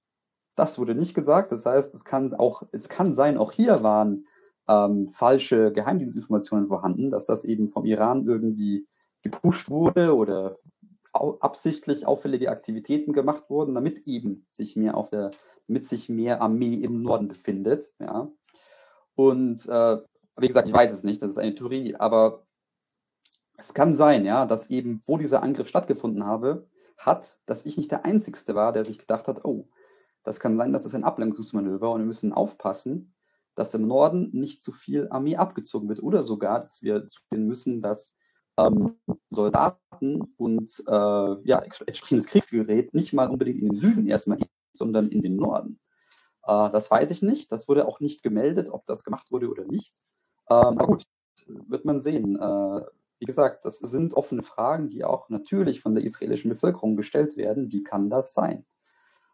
Das 0.56 0.80
wurde 0.80 0.96
nicht 0.96 1.14
gesagt. 1.14 1.52
Das 1.52 1.66
heißt, 1.66 1.94
es 1.94 2.04
kann 2.06 2.34
auch, 2.34 2.64
es 2.72 2.90
kann 2.90 3.14
sein, 3.14 3.38
auch 3.38 3.52
hier 3.52 3.84
waren 3.84 4.26
ähm, 4.68 5.10
falsche 5.10 5.72
Geheimdienstinformationen 5.72 6.66
vorhanden, 6.66 7.12
dass 7.12 7.26
das 7.26 7.44
eben 7.44 7.70
vom 7.70 7.86
Iran 7.86 8.26
irgendwie 8.26 8.88
gepusht 9.22 9.70
wurde 9.70 10.16
oder 10.16 10.58
absichtlich 11.15 12.06
auffällige 12.06 12.49
Aktivitäten 12.49 13.13
gemacht 13.13 13.49
wurden, 13.49 13.75
damit 13.75 14.06
eben 14.06 14.43
sich 14.47 14.75
mehr 14.75 14.97
auf 14.97 15.10
der, 15.10 15.32
damit 15.67 15.86
sich 15.86 16.10
mehr 16.10 16.41
Armee 16.41 16.75
im 16.75 17.01
Norden 17.01 17.28
befindet. 17.28 17.93
Ja. 17.99 18.32
Und 19.15 19.67
äh, 19.67 19.97
wie 20.38 20.47
gesagt, 20.47 20.67
ich 20.67 20.73
weiß 20.73 20.91
es 20.91 21.04
nicht, 21.04 21.21
das 21.21 21.32
ist 21.32 21.38
eine 21.38 21.56
Theorie, 21.56 21.95
aber 21.95 22.45
es 23.58 23.73
kann 23.73 23.93
sein, 23.93 24.25
ja, 24.25 24.45
dass 24.45 24.69
eben, 24.69 25.01
wo 25.06 25.17
dieser 25.17 25.41
Angriff 25.41 25.69
stattgefunden 25.69 26.25
habe, 26.25 26.67
hat, 26.97 27.38
dass 27.45 27.65
ich 27.65 27.78
nicht 27.78 27.91
der 27.91 28.06
Einzige 28.06 28.56
war, 28.56 28.73
der 28.73 28.84
sich 28.84 28.99
gedacht 28.99 29.28
hat, 29.28 29.45
oh, 29.45 29.69
das 30.23 30.39
kann 30.39 30.58
sein, 30.58 30.73
das 30.73 30.86
ist 30.86 30.95
ein 30.95 31.04
Ablenkungsmanöver 31.04 31.91
und 31.91 32.01
wir 32.01 32.06
müssen 32.06 32.34
aufpassen, 32.34 33.13
dass 33.54 33.73
im 33.73 33.88
Norden 33.88 34.30
nicht 34.34 34.62
zu 34.62 34.73
viel 34.73 35.08
Armee 35.10 35.38
abgezogen 35.38 35.88
wird 35.88 36.04
oder 36.04 36.21
sogar, 36.21 36.62
dass 36.63 36.84
wir 36.84 37.10
zusehen 37.10 37.47
müssen, 37.47 37.80
dass 37.80 38.17
ähm, 38.58 38.96
Soldaten 39.30 40.22
und 40.38 40.84
äh, 40.88 40.91
ja, 40.91 41.60
entsprechendes 41.60 42.28
Kriegsgerät 42.28 42.94
nicht 42.94 43.13
mal 43.13 43.30
unbedingt 43.30 43.62
in 43.62 43.70
den 43.70 43.76
Süden 43.76 44.08
erstmal, 44.08 44.39
sondern 44.74 45.10
in 45.10 45.22
den 45.22 45.36
Norden. 45.36 45.80
Äh, 46.44 46.70
das 46.72 46.89
weiß 46.89 47.12
ich 47.12 47.22
nicht. 47.22 47.52
Das 47.52 47.68
wurde 47.68 47.88
auch 47.88 48.00
nicht 48.00 48.24
gemeldet, 48.24 48.70
ob 48.70 48.86
das 48.86 49.04
gemacht 49.04 49.32
wurde 49.32 49.50
oder 49.50 49.65
nicht. 49.65 50.02
Ähm, 50.50 50.78
aber 50.78 50.88
gut, 50.88 51.06
wird 51.48 51.86
man 51.86 52.00
sehen. 52.00 52.36
Äh, 52.36 52.82
wie 53.20 53.26
gesagt, 53.26 53.65
das 53.65 53.80
sind 53.80 54.13
offene 54.13 54.41
Fragen, 54.41 54.89
die 54.89 55.04
auch 55.04 55.30
natürlich 55.30 55.80
von 55.80 55.96
der 55.96 56.04
israelischen 56.04 56.50
Bevölkerung 56.50 56.96
gestellt 56.96 57.38
werden. 57.38 57.72
Wie 57.72 57.84
kann 57.84 58.10
das 58.10 58.34
sein? 58.34 58.65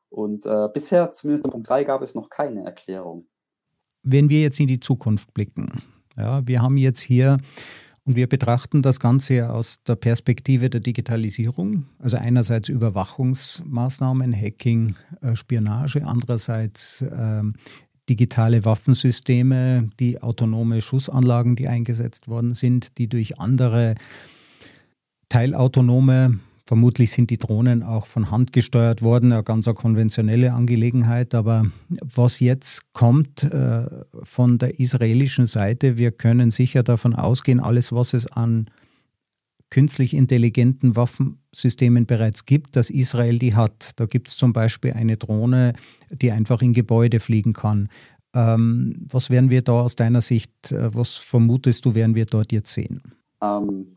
Und 0.09 0.45
äh, 0.45 0.67
bisher, 0.73 1.11
zumindest 1.11 1.45
in 1.45 1.51
Punkt 1.51 1.69
3, 1.69 1.85
gab 1.85 2.01
es 2.01 2.15
noch 2.15 2.29
keine 2.29 2.63
Erklärung. 2.63 3.27
Wenn 4.03 4.29
wir 4.29 4.41
jetzt 4.41 4.59
in 4.59 4.67
die 4.67 4.79
Zukunft 4.79 5.33
blicken, 5.33 5.81
ja, 6.17 6.45
wir 6.45 6.61
haben 6.61 6.77
jetzt 6.77 6.99
hier 6.99 7.37
und 8.05 8.15
wir 8.15 8.27
betrachten 8.27 8.81
das 8.81 8.99
Ganze 8.99 9.51
aus 9.51 9.83
der 9.83 9.95
Perspektive 9.95 10.69
der 10.69 10.81
Digitalisierung, 10.81 11.85
also 11.99 12.17
einerseits 12.17 12.67
Überwachungsmaßnahmen, 12.67 14.33
Hacking, 14.33 14.95
äh, 15.21 15.35
Spionage, 15.35 16.05
andererseits 16.05 17.03
äh, 17.03 17.43
digitale 18.09 18.65
Waffensysteme, 18.65 19.89
die 19.99 20.21
autonome 20.21 20.81
Schussanlagen, 20.81 21.55
die 21.55 21.67
eingesetzt 21.67 22.27
worden 22.27 22.55
sind, 22.55 22.97
die 22.97 23.07
durch 23.07 23.39
andere 23.39 23.95
teilautonome 25.29 26.39
Vermutlich 26.71 27.11
sind 27.11 27.29
die 27.29 27.37
Drohnen 27.37 27.83
auch 27.83 28.05
von 28.05 28.31
Hand 28.31 28.53
gesteuert 28.53 29.01
worden, 29.01 29.33
eine 29.33 29.43
ganz 29.43 29.65
konventionelle 29.65 30.53
Angelegenheit. 30.53 31.35
Aber 31.35 31.65
was 31.99 32.39
jetzt 32.39 32.93
kommt 32.93 33.43
äh, 33.43 33.87
von 34.23 34.57
der 34.57 34.79
israelischen 34.79 35.47
Seite, 35.47 35.97
wir 35.97 36.11
können 36.13 36.49
sicher 36.49 36.81
davon 36.81 37.13
ausgehen, 37.13 37.59
alles, 37.59 37.91
was 37.91 38.13
es 38.13 38.25
an 38.25 38.69
künstlich 39.69 40.13
intelligenten 40.13 40.95
Waffensystemen 40.95 42.05
bereits 42.05 42.45
gibt, 42.45 42.77
dass 42.77 42.89
Israel 42.89 43.37
die 43.37 43.53
hat. 43.53 43.91
Da 43.97 44.05
gibt 44.05 44.29
es 44.29 44.37
zum 44.37 44.53
Beispiel 44.53 44.93
eine 44.93 45.17
Drohne, 45.17 45.73
die 46.09 46.31
einfach 46.31 46.61
in 46.61 46.71
Gebäude 46.71 47.19
fliegen 47.19 47.51
kann. 47.51 47.89
Ähm, 48.33 48.95
was 49.09 49.29
werden 49.29 49.49
wir 49.49 49.61
da 49.61 49.73
aus 49.73 49.97
deiner 49.97 50.21
Sicht, 50.21 50.71
äh, 50.71 50.95
was 50.95 51.17
vermutest 51.17 51.83
du, 51.83 51.95
werden 51.95 52.15
wir 52.15 52.27
dort 52.27 52.53
jetzt 52.53 52.71
sehen? 52.71 53.01
Ähm, 53.41 53.87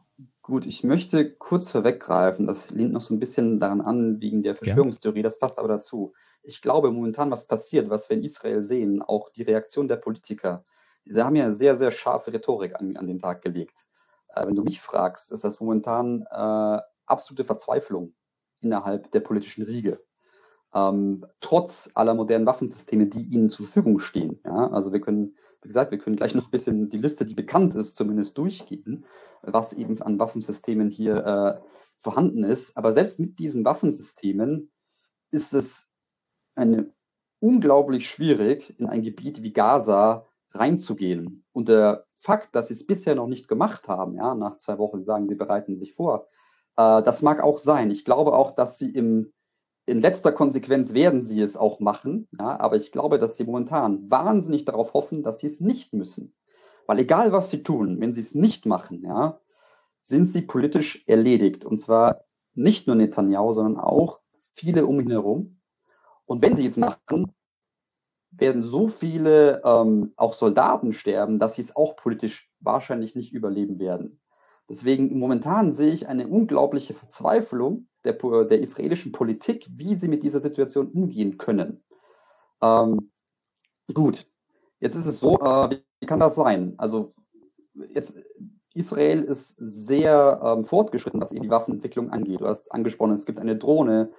gut, 0.44 0.66
ich 0.66 0.84
möchte 0.84 1.30
kurz 1.30 1.70
vorweggreifen, 1.70 2.46
das 2.46 2.70
lehnt 2.70 2.92
noch 2.92 3.00
so 3.00 3.14
ein 3.14 3.18
bisschen 3.18 3.58
daran 3.58 3.80
an, 3.80 4.20
wegen 4.20 4.42
der 4.42 4.54
Verschwörungstheorie, 4.54 5.22
das 5.22 5.38
passt 5.38 5.58
aber 5.58 5.68
dazu. 5.68 6.12
Ich 6.42 6.62
glaube 6.62 6.92
momentan, 6.92 7.30
was 7.30 7.46
passiert, 7.46 7.90
was 7.90 8.08
wir 8.08 8.16
in 8.16 8.22
Israel 8.22 8.62
sehen, 8.62 9.02
auch 9.02 9.30
die 9.30 9.42
Reaktion 9.42 9.88
der 9.88 9.96
Politiker, 9.96 10.64
sie 11.06 11.22
haben 11.22 11.34
ja 11.34 11.50
sehr, 11.50 11.76
sehr 11.76 11.90
scharfe 11.90 12.32
Rhetorik 12.32 12.76
an, 12.76 12.96
an 12.96 13.06
den 13.06 13.18
Tag 13.18 13.42
gelegt. 13.42 13.86
Äh, 14.34 14.46
wenn 14.46 14.54
du 14.54 14.62
mich 14.62 14.80
fragst, 14.80 15.32
ist 15.32 15.44
das 15.44 15.60
momentan 15.60 16.26
äh, 16.30 16.80
absolute 17.06 17.44
Verzweiflung 17.44 18.14
innerhalb 18.60 19.10
der 19.10 19.20
politischen 19.20 19.64
Riege 19.64 20.00
ähm, 20.74 21.24
trotz 21.40 21.90
aller 21.94 22.14
modernen 22.14 22.46
Waffensysteme, 22.46 23.06
die 23.06 23.22
ihnen 23.22 23.48
zur 23.48 23.66
Verfügung 23.66 24.00
stehen. 24.00 24.40
Ja? 24.44 24.70
Also 24.70 24.92
wir 24.92 25.00
können, 25.00 25.36
wie 25.64 25.68
gesagt, 25.68 25.90
wir 25.90 25.98
können 25.98 26.16
gleich 26.16 26.34
noch 26.34 26.44
ein 26.46 26.50
bisschen 26.50 26.90
die 26.90 26.98
Liste, 26.98 27.24
die 27.24 27.34
bekannt 27.34 27.74
ist, 27.74 27.96
zumindest 27.96 28.36
durchgehen, 28.36 29.06
was 29.40 29.72
eben 29.72 30.00
an 30.02 30.18
Waffensystemen 30.18 30.90
hier 30.90 31.24
äh, 31.24 31.66
vorhanden 31.98 32.44
ist. 32.44 32.76
Aber 32.76 32.92
selbst 32.92 33.18
mit 33.18 33.38
diesen 33.38 33.64
Waffensystemen 33.64 34.70
ist 35.30 35.54
es 35.54 35.90
eine 36.54 36.92
unglaublich 37.40 38.08
schwierig, 38.08 38.78
in 38.78 38.86
ein 38.86 39.02
Gebiet 39.02 39.42
wie 39.42 39.52
Gaza 39.54 40.26
reinzugehen. 40.50 41.44
Und 41.52 41.68
der 41.68 42.06
Fakt, 42.12 42.54
dass 42.54 42.68
sie 42.68 42.74
es 42.74 42.86
bisher 42.86 43.14
noch 43.14 43.26
nicht 43.26 43.48
gemacht 43.48 43.88
haben, 43.88 44.16
ja, 44.16 44.34
nach 44.34 44.58
zwei 44.58 44.78
Wochen 44.78 45.02
sagen, 45.02 45.28
sie 45.28 45.34
bereiten 45.34 45.74
sich 45.74 45.94
vor, 45.94 46.28
äh, 46.76 47.02
das 47.02 47.22
mag 47.22 47.42
auch 47.42 47.58
sein. 47.58 47.90
Ich 47.90 48.04
glaube 48.04 48.34
auch, 48.34 48.50
dass 48.50 48.78
sie 48.78 48.90
im 48.90 49.32
in 49.86 50.00
letzter 50.00 50.32
Konsequenz 50.32 50.94
werden 50.94 51.22
sie 51.22 51.40
es 51.40 51.56
auch 51.56 51.80
machen, 51.80 52.28
ja, 52.38 52.58
aber 52.58 52.76
ich 52.76 52.92
glaube, 52.92 53.18
dass 53.18 53.36
sie 53.36 53.44
momentan 53.44 54.10
wahnsinnig 54.10 54.64
darauf 54.64 54.94
hoffen, 54.94 55.22
dass 55.22 55.40
sie 55.40 55.46
es 55.46 55.60
nicht 55.60 55.92
müssen. 55.92 56.34
Weil 56.86 56.98
egal 56.98 57.32
was 57.32 57.50
sie 57.50 57.62
tun, 57.62 58.00
wenn 58.00 58.12
sie 58.12 58.20
es 58.20 58.34
nicht 58.34 58.66
machen, 58.66 59.02
ja, 59.02 59.40
sind 60.00 60.28
sie 60.28 60.42
politisch 60.42 61.04
erledigt. 61.06 61.64
Und 61.64 61.78
zwar 61.78 62.24
nicht 62.54 62.86
nur 62.86 62.96
Netanyahu, 62.96 63.52
sondern 63.52 63.82
auch 63.82 64.20
viele 64.36 64.86
um 64.86 65.00
ihn 65.00 65.10
herum. 65.10 65.60
Und 66.26 66.42
wenn 66.42 66.54
sie 66.54 66.66
es 66.66 66.76
machen, 66.76 67.32
werden 68.30 68.62
so 68.62 68.88
viele 68.88 69.62
ähm, 69.64 70.12
auch 70.16 70.34
Soldaten 70.34 70.92
sterben, 70.92 71.38
dass 71.38 71.54
sie 71.54 71.62
es 71.62 71.76
auch 71.76 71.96
politisch 71.96 72.50
wahrscheinlich 72.60 73.14
nicht 73.14 73.32
überleben 73.32 73.78
werden. 73.78 74.20
Deswegen 74.68 75.18
momentan 75.18 75.72
sehe 75.72 75.92
ich 75.92 76.08
eine 76.08 76.26
unglaubliche 76.26 76.94
Verzweiflung 76.94 77.86
der, 78.04 78.14
der 78.14 78.60
israelischen 78.60 79.12
Politik, 79.12 79.66
wie 79.70 79.94
sie 79.94 80.08
mit 80.08 80.22
dieser 80.22 80.40
Situation 80.40 80.88
umgehen 80.88 81.36
können. 81.36 81.84
Ähm, 82.62 83.10
gut, 83.92 84.26
jetzt 84.80 84.96
ist 84.96 85.06
es 85.06 85.20
so, 85.20 85.38
äh, 85.38 85.78
wie 86.00 86.06
kann 86.06 86.20
das 86.20 86.34
sein? 86.34 86.74
Also 86.78 87.14
jetzt 87.90 88.22
Israel 88.74 89.22
ist 89.22 89.54
sehr 89.58 90.40
ähm, 90.42 90.64
fortgeschritten, 90.64 91.20
was 91.20 91.30
die 91.30 91.50
Waffenentwicklung 91.50 92.10
angeht. 92.10 92.40
Du 92.40 92.46
hast 92.46 92.72
angesprochen, 92.72 93.12
es 93.12 93.26
gibt 93.26 93.40
eine 93.40 93.56
Drohne, 93.56 94.12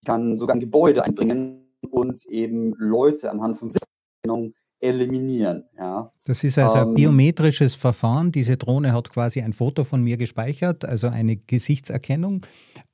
die 0.00 0.06
kann 0.06 0.36
sogar 0.36 0.56
ein 0.56 0.60
Gebäude 0.60 1.04
eindringen 1.04 1.68
und 1.90 2.24
eben 2.26 2.74
Leute 2.76 3.30
anhand 3.30 3.58
von 3.58 3.70
Sicherheitserkennung 3.70 4.54
eliminieren. 4.80 5.64
Ja. 5.78 6.12
Das 6.26 6.44
ist 6.44 6.58
also 6.58 6.76
ein 6.76 6.88
ähm, 6.88 6.94
biometrisches 6.94 7.74
Verfahren. 7.74 8.32
Diese 8.32 8.56
Drohne 8.56 8.92
hat 8.92 9.10
quasi 9.10 9.40
ein 9.40 9.52
Foto 9.52 9.84
von 9.84 10.02
mir 10.02 10.16
gespeichert, 10.16 10.84
also 10.84 11.08
eine 11.08 11.36
Gesichtserkennung. 11.36 12.44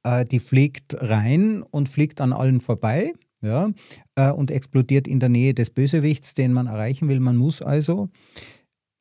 Äh, 0.02 0.24
die 0.24 0.40
fliegt 0.40 0.96
rein 1.00 1.62
und 1.62 1.88
fliegt 1.88 2.20
an 2.20 2.32
allen 2.32 2.60
vorbei. 2.60 3.12
Ja, 3.42 3.70
äh, 4.16 4.30
und 4.30 4.50
explodiert 4.50 5.08
in 5.08 5.18
der 5.18 5.30
Nähe 5.30 5.54
des 5.54 5.70
Bösewichts, 5.70 6.34
den 6.34 6.52
man 6.52 6.66
erreichen 6.66 7.08
will. 7.08 7.20
Man 7.20 7.38
muss 7.38 7.62
also 7.62 8.10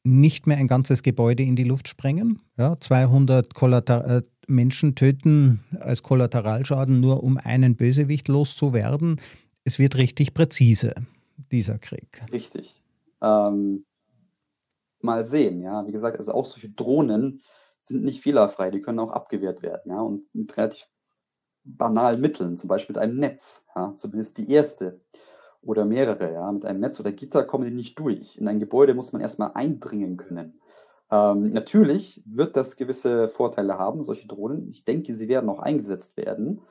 nicht 0.06 0.48
mehr 0.48 0.56
ein 0.56 0.70
ganzes 0.70 1.04
Gebäude 1.04 1.44
in 1.44 1.58
die 1.58 1.66
Luft 1.66 1.90
sprengen. 1.90 2.42
Ja, 2.58 2.80
200 2.80 3.54
Kollater 3.54 4.18
äh, 4.18 4.22
Menschen 4.48 4.96
töten 4.96 5.60
als 5.82 6.04
Kollateralschaden 6.04 7.02
nur, 7.02 7.22
um 7.22 7.38
einen 7.38 7.76
Bösewicht 7.76 8.30
loszuwerden. 8.30 9.20
Es 9.66 9.78
wird 9.78 9.98
richtig 9.98 10.34
präzise 10.34 10.96
dieser 11.52 11.78
Krieg. 11.78 12.22
Richtig. 12.32 12.84
Ähm, 13.22 13.86
mal 15.02 15.26
sehen, 15.26 15.62
ja. 15.62 15.86
Wie 15.88 15.92
gesagt, 15.92 16.18
also 16.18 16.34
auch 16.34 16.46
solche 16.46 16.70
Drohnen 16.70 17.42
sind 17.80 18.04
nicht 18.04 18.22
fehlerfrei, 18.22 18.72
die 18.72 18.82
können 18.82 19.00
auch 19.00 19.12
abgewehrt 19.12 19.62
werden, 19.62 19.92
ja. 19.92 20.02
Und 20.02 20.24
mit 20.34 20.56
relativ 20.58 20.88
banalen 21.64 22.22
Mitteln, 22.22 22.58
zum 22.58 22.68
Beispiel 22.68 22.96
mit 22.96 23.02
einem 23.02 23.18
Netz, 23.18 23.66
ja, 23.76 23.94
zumindest 23.96 24.38
die 24.38 24.52
erste 24.52 25.02
oder 25.62 25.86
mehrere, 25.86 26.34
ja, 26.34 26.52
mit 26.52 26.66
einem 26.66 26.80
Netz 26.80 27.00
oder 27.00 27.12
Gitter 27.12 27.44
kommen 27.44 27.66
die 27.66 27.76
nicht 27.76 28.00
durch. 28.00 28.38
In 28.38 28.48
ein 28.48 28.60
Gebäude 28.60 28.94
muss 28.94 29.12
man 29.12 29.22
erstmal 29.22 29.52
eindringen 29.54 30.18
können. 30.18 30.60
Ähm, 31.12 31.52
natürlich 31.52 32.22
wird 32.26 32.56
das 32.56 32.76
gewisse 32.78 33.30
Vorteile 33.30 33.78
haben, 33.78 34.04
solche 34.04 34.28
Drohnen. 34.28 34.70
Ich 34.70 34.86
denke, 34.86 35.14
sie 35.16 35.28
werden 35.28 35.50
auch 35.50 35.60
eingesetzt 35.60 36.18
werden. 36.18 36.62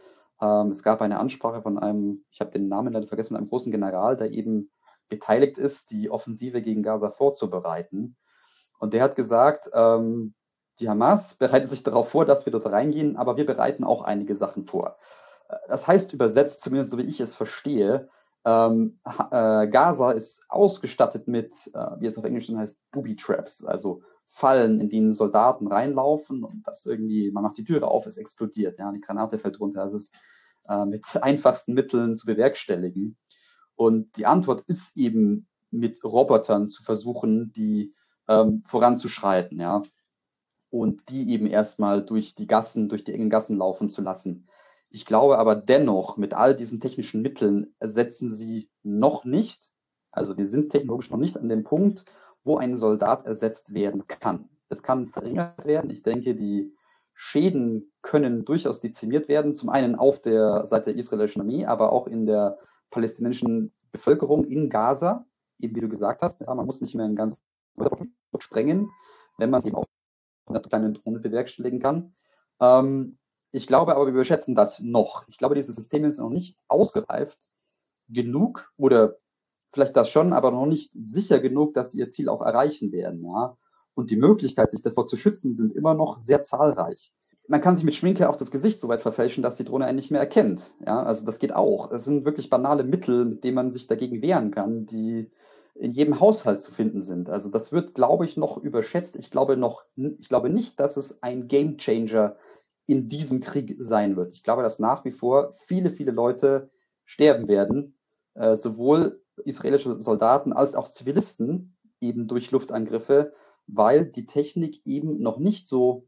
Ähm, 0.41 0.71
es 0.71 0.83
gab 0.83 1.01
eine 1.01 1.19
Ansprache 1.19 1.63
von 1.63 1.79
einem, 1.79 2.25
ich 2.31 2.41
habe 2.41 2.51
den 2.51 2.69
Namen 2.69 2.93
leider 2.93 3.07
vergessen, 3.07 3.31
von 3.31 3.39
einem 3.39 3.49
großen 3.49 3.73
General, 3.73 4.17
der 4.17 4.31
eben 4.31 4.71
beteiligt 5.09 5.59
ist, 5.59 5.91
die 5.91 6.11
Offensive 6.11 6.63
gegen 6.63 6.83
Gaza 6.83 7.11
vorzubereiten. 7.11 8.17
Und 8.79 8.93
der 8.93 9.03
hat 9.03 9.17
gesagt, 9.17 9.71
ähm, 9.73 10.35
die 10.81 10.89
Hamas 10.89 11.35
bereitet 11.39 11.69
sich 11.69 11.83
darauf 11.83 12.11
vor, 12.11 12.25
dass 12.25 12.47
wir 12.47 12.53
dort 12.53 12.67
reingehen, 12.67 13.17
aber 13.17 13.37
wir 13.37 13.47
bereiten 13.47 13.85
auch 13.85 14.03
einige 14.03 14.35
Sachen 14.35 14.65
vor. 14.65 14.97
Das 15.69 15.89
heißt 15.89 16.13
übersetzt, 16.13 16.61
zumindest 16.61 16.91
so 16.91 16.99
wie 16.99 17.03
ich 17.03 17.21
es 17.21 17.35
verstehe, 17.35 18.09
ähm, 18.45 19.01
äh, 19.31 19.67
Gaza 19.67 20.13
ist 20.13 20.45
ausgestattet 20.49 21.27
mit, 21.27 21.71
äh, 21.75 22.01
wie 22.01 22.07
es 22.07 22.19
auf 22.19 22.25
Englisch 22.25 22.47
dann 22.47 22.59
heißt, 22.59 22.79
Booby 22.93 23.17
Traps, 23.17 23.65
also 23.65 24.03
Fallen, 24.31 24.79
in 24.79 24.91
denen 24.91 25.13
Soldaten 25.13 25.67
reinlaufen 25.67 26.45
und 26.45 26.67
das 26.67 26.85
irgendwie, 26.85 27.31
man 27.31 27.43
macht 27.43 27.57
die 27.57 27.65
Türe 27.65 27.89
auf, 27.89 28.07
es 28.07 28.19
explodiert, 28.19 28.79
ja, 28.79 28.89
eine 28.89 29.01
Granate 29.01 29.39
fällt 29.39 29.59
runter. 29.59 29.85
Es 29.85 29.95
ist 29.95 30.19
äh, 30.69 30.85
mit 30.85 31.05
einfachsten 31.23 31.73
Mitteln 31.73 32.15
zu 32.15 32.27
bewerkstelligen. 32.27 33.17
Und 33.75 34.17
die 34.17 34.27
Antwort 34.27 34.63
ist 34.67 34.97
eben 34.97 35.49
mit 35.71 36.05
Robotern 36.05 36.69
zu 36.69 36.83
versuchen, 36.83 37.53
die 37.55 37.95
ähm, 38.29 38.63
voranzuschreiten, 38.67 39.59
ja. 39.59 39.83
Und 40.71 41.09
die 41.09 41.31
eben 41.31 41.47
erstmal 41.47 42.05
durch 42.05 42.35
die 42.35 42.47
Gassen, 42.47 42.91
durch 42.91 43.05
die 43.05 43.15
engen 43.15 43.31
Gassen 43.31 43.57
laufen 43.57 43.89
zu 43.89 44.03
lassen. 44.03 44.47
Ich 44.91 45.07
glaube 45.07 45.39
aber 45.39 45.57
dennoch, 45.57 46.19
mit 46.19 46.35
all 46.35 46.55
diesen 46.55 46.81
technischen 46.81 47.23
Mitteln 47.23 47.75
ersetzen 47.79 48.31
sie 48.31 48.69
noch 48.83 49.25
nicht, 49.25 49.71
also 50.11 50.37
wir 50.37 50.47
sind 50.47 50.71
technologisch 50.71 51.11
noch 51.11 51.19
nicht 51.19 51.39
an 51.39 51.49
dem 51.49 51.65
Punkt, 51.65 52.05
wo 52.45 52.57
ein 52.57 52.77
Soldat 52.77 53.27
ersetzt 53.27 53.75
werden 53.75 54.07
kann. 54.07 54.49
Es 54.69 54.83
kann 54.83 55.09
verringert 55.09 55.65
werden. 55.65 55.91
Ich 55.91 56.03
denke, 56.03 56.35
die 56.35 56.73
Schäden 57.15 57.93
können 58.03 58.45
durchaus 58.45 58.81
dezimiert 58.81 59.29
werden. 59.29 59.55
Zum 59.55 59.71
einen 59.71 59.97
auf 59.97 60.21
der 60.21 60.67
Seite 60.67 60.93
der 60.93 60.97
israelischen 60.97 61.43
Armee, 61.43 61.67
aber 61.67 61.93
auch 61.93 62.07
in 62.07 62.27
der 62.27 62.59
palästinensischen 62.91 63.73
Bevölkerung 63.93 64.45
in 64.45 64.71
Gaza. 64.71 65.27
Eben 65.59 65.75
wie 65.75 65.81
du 65.81 65.89
gesagt 65.89 66.23
hast, 66.23 66.41
ja, 66.41 66.55
man 66.55 66.67
muss 66.67 66.81
nicht 66.81 66.95
mehr 66.95 67.05
einen 67.05 67.17
ganzen 67.17 67.41
sprengen, 68.39 68.91
wenn 69.37 69.51
man 69.51 69.59
es 69.59 69.65
eben 69.65 69.77
auch 69.77 69.85
mit 70.49 70.57
einer 70.57 70.69
kleinen 70.69 70.95
Drohne 70.95 71.19
bewerkstelligen 71.19 71.81
kann. 71.81 72.15
Ähm, 72.61 73.19
ich 73.51 73.67
glaube 73.67 73.95
aber, 73.95 74.07
wir 74.07 74.13
überschätzen 74.13 74.55
das 74.55 74.81
noch. 74.81 75.27
Ich 75.29 75.39
glaube, 75.39 75.55
dieses 75.55 75.75
System 75.75 76.05
ist 76.05 76.19
noch 76.19 76.31
nicht 76.31 76.59
ausgereift 76.69 77.51
genug 78.09 78.73
oder 78.77 79.17
vielleicht 79.71 79.97
das 79.97 80.11
schon, 80.11 80.33
aber 80.33 80.51
noch 80.51 80.67
nicht 80.67 80.93
sicher 80.93 81.41
genug, 81.41 81.75
dass 81.75 81.93
sie 81.93 81.99
ihr 81.99 82.09
Ziel 82.09 82.29
auch 82.29 82.43
erreichen 82.43 82.93
werden. 82.93 83.25
Ja? 83.25 83.57
Und 83.95 84.11
die 84.11 84.17
Möglichkeit, 84.17 84.71
sich 84.71 84.83
davor 84.83 85.07
zu 85.07 85.17
schützen, 85.17 85.55
sind 85.55 85.73
immer 85.73 85.95
noch 85.95 86.19
sehr 86.19 86.43
zahlreich. 86.43 87.13
Man 87.49 87.61
kann 87.63 87.77
sich 87.77 87.85
mit 87.85 87.95
Schminke 87.95 88.29
auf 88.29 88.37
das 88.37 88.51
Gesicht 88.51 88.79
so 88.79 88.89
weit 88.89 89.01
verfälschen, 89.01 89.43
dass 89.43 89.57
die 89.57 89.65
Drohne 89.65 89.87
einen 89.87 89.97
nicht 89.97 90.11
mehr 90.11 90.21
erkennt. 90.21 90.75
Ja, 90.87 91.03
also 91.03 91.25
das 91.25 91.39
geht 91.39 91.55
auch. 91.55 91.91
Es 91.91 92.05
sind 92.05 92.27
wirklich 92.27 92.51
banale 92.51 92.85
Mittel, 92.85 93.25
mit 93.25 93.43
denen 93.43 93.55
man 93.55 93.71
sich 93.71 93.87
dagegen 93.87 94.21
wehren 94.21 94.51
kann, 94.51 94.85
die 94.85 95.31
in 95.75 95.93
jedem 95.93 96.21
Haushalt 96.21 96.61
zu 96.61 96.73
finden 96.73 97.01
sind. 97.01 97.31
Also 97.31 97.49
das 97.49 97.73
wird, 97.73 97.95
glaube 97.95 98.25
ich, 98.25 98.37
noch 98.37 98.59
überschätzt. 98.59 99.17
Ich 99.17 99.31
glaube 99.31 99.57
noch, 99.57 99.85
ich 99.97 100.29
glaube 100.29 100.51
nicht, 100.51 100.79
dass 100.79 100.97
es 100.97 101.23
ein 101.23 101.49
Gamechanger 101.49 102.37
in 102.87 103.09
diesem 103.09 103.41
Krieg 103.41 103.77
sein 103.79 104.17
wird. 104.17 104.33
Ich 104.33 104.43
glaube, 104.43 104.63
dass 104.63 104.79
nach 104.79 105.05
wie 105.05 105.11
vor 105.11 105.53
viele, 105.53 105.91
viele 105.91 106.11
Leute 106.11 106.71
sterben 107.05 107.47
werden, 107.49 107.97
äh, 108.35 108.57
sowohl 108.57 109.23
israelische 109.45 110.01
Soldaten 110.01 110.53
als 110.53 110.75
auch 110.75 110.89
Zivilisten 110.89 111.77
eben 112.01 112.27
durch 112.29 112.51
Luftangriffe, 112.51 113.33
weil 113.67 114.07
die 114.07 114.27
Technik 114.27 114.81
eben 114.85 115.21
noch 115.21 115.39
nicht 115.39 115.67
so 115.67 116.07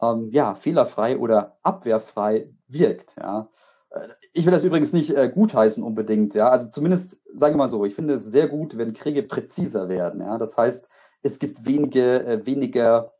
ähm, 0.00 0.30
ja, 0.32 0.54
fehlerfrei 0.54 1.18
oder 1.18 1.58
abwehrfrei 1.62 2.50
wirkt. 2.68 3.16
Ja. 3.18 3.50
Äh, 3.90 4.08
ich 4.32 4.44
will 4.46 4.52
das 4.52 4.64
übrigens 4.64 4.92
nicht 4.92 5.10
äh, 5.10 5.30
gutheißen 5.32 5.82
unbedingt. 5.82 6.34
Ja. 6.34 6.50
Also 6.50 6.68
zumindest, 6.68 7.22
sage 7.34 7.52
ich 7.52 7.58
mal 7.58 7.68
so, 7.68 7.84
ich 7.84 7.94
finde 7.94 8.14
es 8.14 8.24
sehr 8.24 8.48
gut, 8.48 8.76
wenn 8.76 8.92
Kriege 8.92 9.22
präziser 9.22 9.88
werden. 9.88 10.20
Ja. 10.20 10.38
Das 10.38 10.56
heißt, 10.56 10.88
es 11.22 11.38
gibt 11.38 11.64
wenige, 11.64 12.24
äh, 12.24 12.46
weniger 12.46 13.12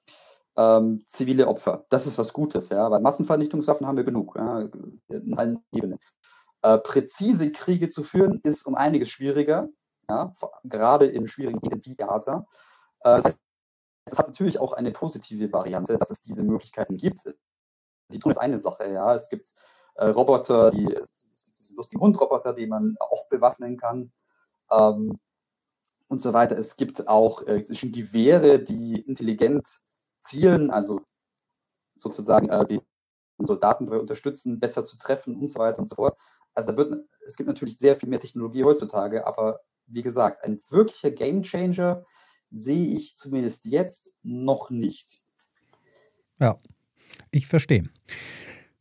ähm, 0.57 1.03
zivile 1.07 1.49
Opfer. 1.49 1.85
Das 1.91 2.07
ist 2.07 2.19
was 2.19 2.33
Gutes, 2.33 2.69
ja, 2.69 2.91
weil 2.91 3.01
Massenvernichtungswaffen 3.01 3.87
haben 3.87 3.97
wir 3.97 4.05
genug, 4.05 4.37
ja, 4.37 4.69
in 5.09 5.37
allen 5.37 5.59
Ebenen. 5.73 5.99
Äh, 6.65 6.79
präzise 6.79 7.53
Kriege 7.53 7.91
zu 7.91 8.03
führen, 8.03 8.41
ist 8.43 8.67
um 8.67 8.75
einiges 8.75 9.11
schwieriger, 9.11 9.69
ja, 10.09 10.33
gerade 10.65 11.05
in 11.05 11.29
schwierigen 11.29 11.61
Gebieten 11.61 11.83
wie 11.85 11.95
Gaza. 11.95 12.47
Äh, 13.01 13.21
das 13.21 13.35
es 14.07 14.19
hat 14.19 14.29
natürlich 14.29 14.59
auch 14.59 14.73
eine 14.73 14.91
positive 14.91 15.53
Variante, 15.53 15.99
dass 15.99 16.09
es 16.09 16.23
diese 16.23 16.43
Möglichkeiten 16.43 16.97
gibt. 16.97 17.35
Die 18.09 18.19
tun 18.19 18.31
ist 18.31 18.39
eine 18.39 18.57
Sache, 18.57 18.91
ja. 18.91 19.15
Es 19.15 19.29
gibt 19.29 19.53
äh, 19.97 20.07
Roboter, 20.07 20.71
die, 20.71 20.87
diese 21.59 21.75
lustigen 21.75 22.01
Hundroboter, 22.01 22.55
die 22.55 22.67
man 22.67 22.97
auch 22.99 23.29
bewaffnen 23.29 23.77
kann. 23.77 24.11
Ähm, 24.71 25.19
und 26.09 26.23
so 26.23 26.33
weiter. 26.33 26.57
Es 26.57 26.77
gibt 26.77 27.09
auch 27.09 27.47
äh, 27.47 27.63
schon 27.75 27.93
Gewehre, 27.93 28.59
die 28.59 29.03
intelligent 29.03 29.67
zielen, 30.19 30.71
also 30.71 31.03
sozusagen 31.97 32.49
äh, 32.49 32.67
die 32.67 32.81
Soldaten 33.39 33.85
dabei 33.85 34.01
unterstützen, 34.01 34.61
besser 34.61 34.87
zu 34.87 34.97
treffen 34.97 35.39
und 35.39 35.49
so 35.49 35.59
weiter 35.59 35.81
und 35.81 35.91
so 35.91 35.97
fort. 35.97 36.19
Also 36.55 36.71
da 36.73 36.77
wird, 36.77 37.05
es 37.27 37.37
gibt 37.37 37.49
natürlich 37.49 37.79
sehr 37.79 37.97
viel 37.97 38.09
mehr 38.09 38.21
Technologie 38.21 38.65
heutzutage, 38.65 39.27
aber 39.27 39.61
wie 39.87 40.03
gesagt, 40.03 40.45
ein 40.45 40.61
wirklicher 40.71 41.11
Gamechanger 41.11 42.05
sehe 42.51 42.87
ich 42.97 43.17
zumindest 43.17 43.65
jetzt 43.67 44.15
noch 44.23 44.71
nicht. 44.71 45.21
Ja, 46.41 46.59
ich 47.31 47.47
verstehe. 47.47 47.89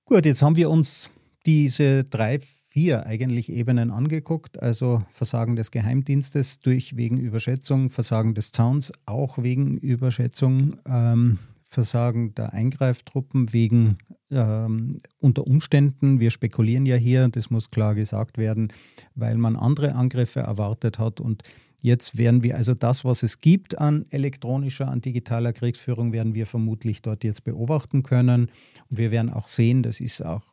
Gut, 0.05 0.25
jetzt 0.25 0.41
haben 0.41 0.55
wir 0.55 0.69
uns 0.69 1.09
diese 1.45 2.03
drei, 2.03 2.39
vier 2.67 3.05
eigentlich 3.05 3.49
Ebenen 3.49 3.91
angeguckt, 3.91 4.61
also 4.61 5.03
Versagen 5.11 5.55
des 5.55 5.71
Geheimdienstes 5.71 6.59
durch 6.59 6.95
wegen 6.95 7.17
Überschätzung, 7.17 7.89
Versagen 7.89 8.33
des 8.33 8.51
Zauns 8.51 8.91
auch 9.05 9.37
wegen 9.37 9.77
Überschätzung, 9.77 10.75
ähm, 10.87 11.39
Versagen 11.69 12.33
der 12.35 12.53
Eingreiftruppen 12.53 13.53
wegen 13.53 13.97
ähm, 14.33 14.97
unter 15.19 15.45
Umständen, 15.47 16.19
wir 16.19 16.31
spekulieren 16.31 16.85
ja 16.85 16.95
hier, 16.95 17.27
das 17.29 17.49
muss 17.49 17.71
klar 17.71 17.95
gesagt 17.95 18.37
werden, 18.37 18.73
weil 19.15 19.37
man 19.37 19.55
andere 19.55 19.95
Angriffe 19.95 20.41
erwartet 20.41 20.99
hat 20.99 21.19
und 21.19 21.43
Jetzt 21.85 22.17
werden 22.17 22.43
wir 22.43 22.55
also 22.55 22.73
das, 22.73 23.03
was 23.03 23.23
es 23.23 23.41
gibt 23.41 23.77
an 23.77 24.05
elektronischer, 24.09 24.87
an 24.87 25.01
digitaler 25.01 25.51
Kriegsführung, 25.51 26.13
werden 26.13 26.33
wir 26.33 26.47
vermutlich 26.47 27.01
dort 27.01 27.25
jetzt 27.25 27.43
beobachten 27.43 28.03
können. 28.03 28.49
Und 28.89 28.97
wir 28.97 29.11
werden 29.11 29.29
auch 29.29 29.49
sehen, 29.49 29.83
das 29.83 29.99
ist 29.99 30.23
auch 30.25 30.43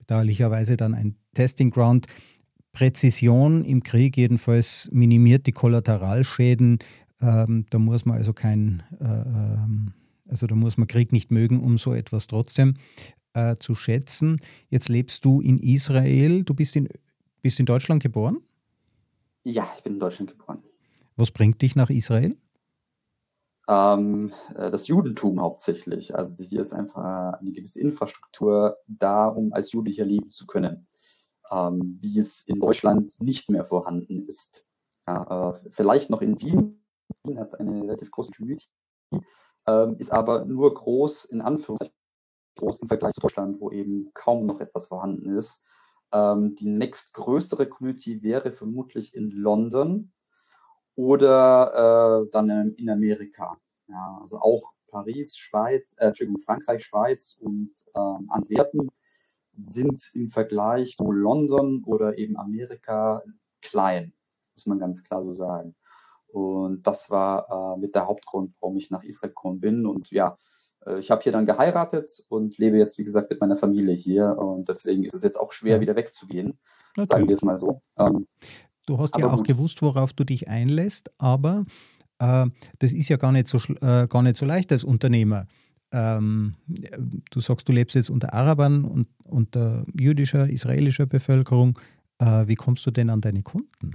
bedauerlicherweise 0.00 0.76
dann 0.76 0.94
ein 0.94 1.14
Testing 1.32 1.70
Ground. 1.70 2.08
Präzision 2.72 3.64
im 3.64 3.84
Krieg 3.84 4.16
jedenfalls 4.16 4.90
minimiert 4.92 5.46
die 5.46 5.52
Kollateralschäden. 5.52 6.80
Ähm, 7.20 7.66
da 7.70 7.78
muss 7.78 8.04
man 8.04 8.18
also 8.18 8.32
kein, 8.32 8.82
äh, 9.00 9.04
ähm, 9.04 9.92
also 10.28 10.46
da 10.46 10.54
muss 10.54 10.76
man 10.76 10.86
Krieg 10.86 11.12
nicht 11.12 11.30
mögen, 11.30 11.60
um 11.60 11.78
so 11.78 11.92
etwas 11.94 12.26
trotzdem 12.26 12.74
äh, 13.34 13.56
zu 13.56 13.74
schätzen. 13.74 14.40
Jetzt 14.68 14.88
lebst 14.88 15.24
du 15.24 15.40
in 15.40 15.58
Israel, 15.58 16.44
du 16.44 16.54
bist 16.54 16.76
in, 16.76 16.88
bist 17.42 17.60
in 17.60 17.66
Deutschland 17.66 18.02
geboren? 18.02 18.38
Ja, 19.44 19.70
ich 19.76 19.82
bin 19.82 19.94
in 19.94 20.00
Deutschland 20.00 20.30
geboren. 20.30 20.62
Was 21.16 21.30
bringt 21.30 21.60
dich 21.62 21.76
nach 21.76 21.90
Israel? 21.90 22.36
Ähm, 23.68 24.32
äh, 24.56 24.70
das 24.70 24.88
Judentum 24.88 25.40
hauptsächlich. 25.40 26.14
Also 26.14 26.34
hier 26.42 26.60
ist 26.60 26.72
einfach 26.72 27.34
eine 27.40 27.52
gewisse 27.52 27.80
Infrastruktur 27.80 28.76
da, 28.86 29.26
um 29.26 29.52
als 29.52 29.72
Jude 29.72 29.90
hier 29.90 30.04
leben 30.04 30.30
zu 30.30 30.46
können, 30.46 30.86
ähm, 31.50 31.98
wie 32.00 32.18
es 32.18 32.42
in 32.42 32.60
Deutschland 32.60 33.20
nicht 33.20 33.48
mehr 33.48 33.64
vorhanden 33.64 34.26
ist. 34.26 34.66
Ja, 35.06 35.50
äh, 35.50 35.70
vielleicht 35.70 36.10
noch 36.10 36.22
in 36.22 36.40
Wien. 36.40 36.82
Wien 37.24 37.38
hat 37.38 37.58
eine 37.58 37.82
relativ 37.82 38.10
große 38.10 38.32
Community, 38.32 38.66
ähm, 39.66 39.96
ist 39.98 40.12
aber 40.12 40.44
nur 40.44 40.74
groß, 40.74 41.26
in 41.26 41.40
Anführungszeichen, 41.40 41.94
groß 42.56 42.78
im 42.78 42.88
Vergleich 42.88 43.14
zu 43.14 43.20
Deutschland, 43.20 43.60
wo 43.60 43.70
eben 43.70 44.10
kaum 44.14 44.46
noch 44.46 44.60
etwas 44.60 44.86
vorhanden 44.86 45.36
ist. 45.36 45.62
Ähm, 46.12 46.54
die 46.54 46.68
nächstgrößere 46.68 47.66
Community 47.66 48.22
wäre 48.22 48.52
vermutlich 48.52 49.14
in 49.14 49.30
London 49.30 50.12
oder 50.94 52.22
äh, 52.24 52.30
dann 52.30 52.74
in, 52.76 52.88
Amerika. 52.88 53.58
Ja, 53.88 54.18
also 54.22 54.38
auch 54.38 54.72
Paris, 54.86 55.36
Schweiz, 55.36 55.96
äh, 55.98 56.06
Entschuldigung, 56.06 56.40
Frankreich, 56.40 56.84
Schweiz 56.84 57.36
und 57.40 57.72
ähm, 57.96 58.28
Antwerpen 58.30 58.90
sind 59.52 60.10
im 60.14 60.28
Vergleich 60.28 60.96
zu 60.96 61.10
London 61.10 61.82
oder 61.84 62.18
eben 62.18 62.36
Amerika 62.36 63.22
klein, 63.60 64.12
muss 64.54 64.66
man 64.66 64.78
ganz 64.78 65.02
klar 65.02 65.24
so 65.24 65.34
sagen. 65.34 65.74
Und 66.34 66.84
das 66.84 67.10
war 67.10 67.76
äh, 67.76 67.80
mit 67.80 67.94
der 67.94 68.08
Hauptgrund, 68.08 68.54
warum 68.60 68.76
ich 68.76 68.90
nach 68.90 69.04
Israel 69.04 69.28
gekommen 69.28 69.60
bin. 69.60 69.86
Und 69.86 70.10
ja, 70.10 70.36
äh, 70.84 70.98
ich 70.98 71.12
habe 71.12 71.22
hier 71.22 71.30
dann 71.30 71.46
geheiratet 71.46 72.24
und 72.28 72.58
lebe 72.58 72.76
jetzt, 72.76 72.98
wie 72.98 73.04
gesagt, 73.04 73.30
mit 73.30 73.40
meiner 73.40 73.56
Familie 73.56 73.94
hier. 73.94 74.36
Und 74.36 74.68
deswegen 74.68 75.04
ist 75.04 75.14
es 75.14 75.22
jetzt 75.22 75.38
auch 75.38 75.52
schwer, 75.52 75.80
wieder 75.80 75.94
wegzugehen. 75.94 76.58
Okay. 76.96 77.06
Sagen 77.06 77.28
wir 77.28 77.34
es 77.34 77.42
mal 77.42 77.56
so. 77.56 77.82
Ähm, 77.96 78.26
du 78.86 78.98
hast 78.98 79.16
ja 79.16 79.30
auch 79.30 79.36
gut. 79.36 79.46
gewusst, 79.46 79.80
worauf 79.80 80.12
du 80.12 80.24
dich 80.24 80.48
einlässt, 80.48 81.08
aber 81.18 81.66
äh, 82.18 82.46
das 82.80 82.92
ist 82.92 83.08
ja 83.08 83.16
gar 83.16 83.30
nicht 83.30 83.46
so, 83.46 83.58
äh, 83.80 84.08
gar 84.08 84.22
nicht 84.22 84.36
so 84.36 84.44
leicht 84.44 84.72
als 84.72 84.82
Unternehmer. 84.82 85.46
Ähm, 85.92 86.56
du 87.30 87.40
sagst, 87.40 87.68
du 87.68 87.72
lebst 87.72 87.94
jetzt 87.94 88.10
unter 88.10 88.34
Arabern 88.34 88.84
und 88.84 89.06
unter 89.22 89.86
jüdischer, 89.96 90.48
israelischer 90.50 91.06
Bevölkerung. 91.06 91.78
Äh, 92.18 92.48
wie 92.48 92.56
kommst 92.56 92.84
du 92.86 92.90
denn 92.90 93.08
an 93.10 93.20
deine 93.20 93.42
Kunden? 93.42 93.92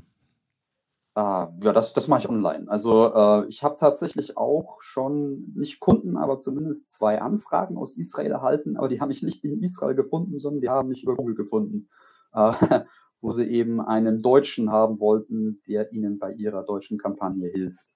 Ah, 1.19 1.51
ja, 1.61 1.73
das, 1.73 1.91
das 1.91 2.07
mache 2.07 2.21
ich 2.21 2.29
online. 2.29 2.69
Also 2.69 3.13
äh, 3.13 3.45
ich 3.49 3.61
habe 3.61 3.75
tatsächlich 3.75 4.37
auch 4.37 4.81
schon 4.81 5.51
nicht 5.53 5.81
Kunden, 5.81 6.15
aber 6.15 6.39
zumindest 6.39 6.87
zwei 6.87 7.19
Anfragen 7.19 7.77
aus 7.77 7.97
Israel 7.97 8.31
erhalten, 8.31 8.77
aber 8.77 8.87
die 8.87 9.01
habe 9.01 9.11
ich 9.11 9.21
nicht 9.21 9.43
in 9.43 9.61
Israel 9.61 9.95
gefunden, 9.95 10.39
sondern 10.39 10.61
die 10.61 10.69
haben 10.69 10.87
mich 10.87 11.03
über 11.03 11.17
Google 11.17 11.35
gefunden, 11.35 11.89
äh, 12.31 12.53
wo 13.19 13.33
sie 13.33 13.43
eben 13.43 13.81
einen 13.81 14.21
Deutschen 14.21 14.71
haben 14.71 15.01
wollten, 15.01 15.61
der 15.67 15.91
ihnen 15.91 16.19
bei 16.19 16.31
ihrer 16.31 16.63
deutschen 16.63 16.97
Kampagne 16.97 17.49
hilft. 17.49 17.93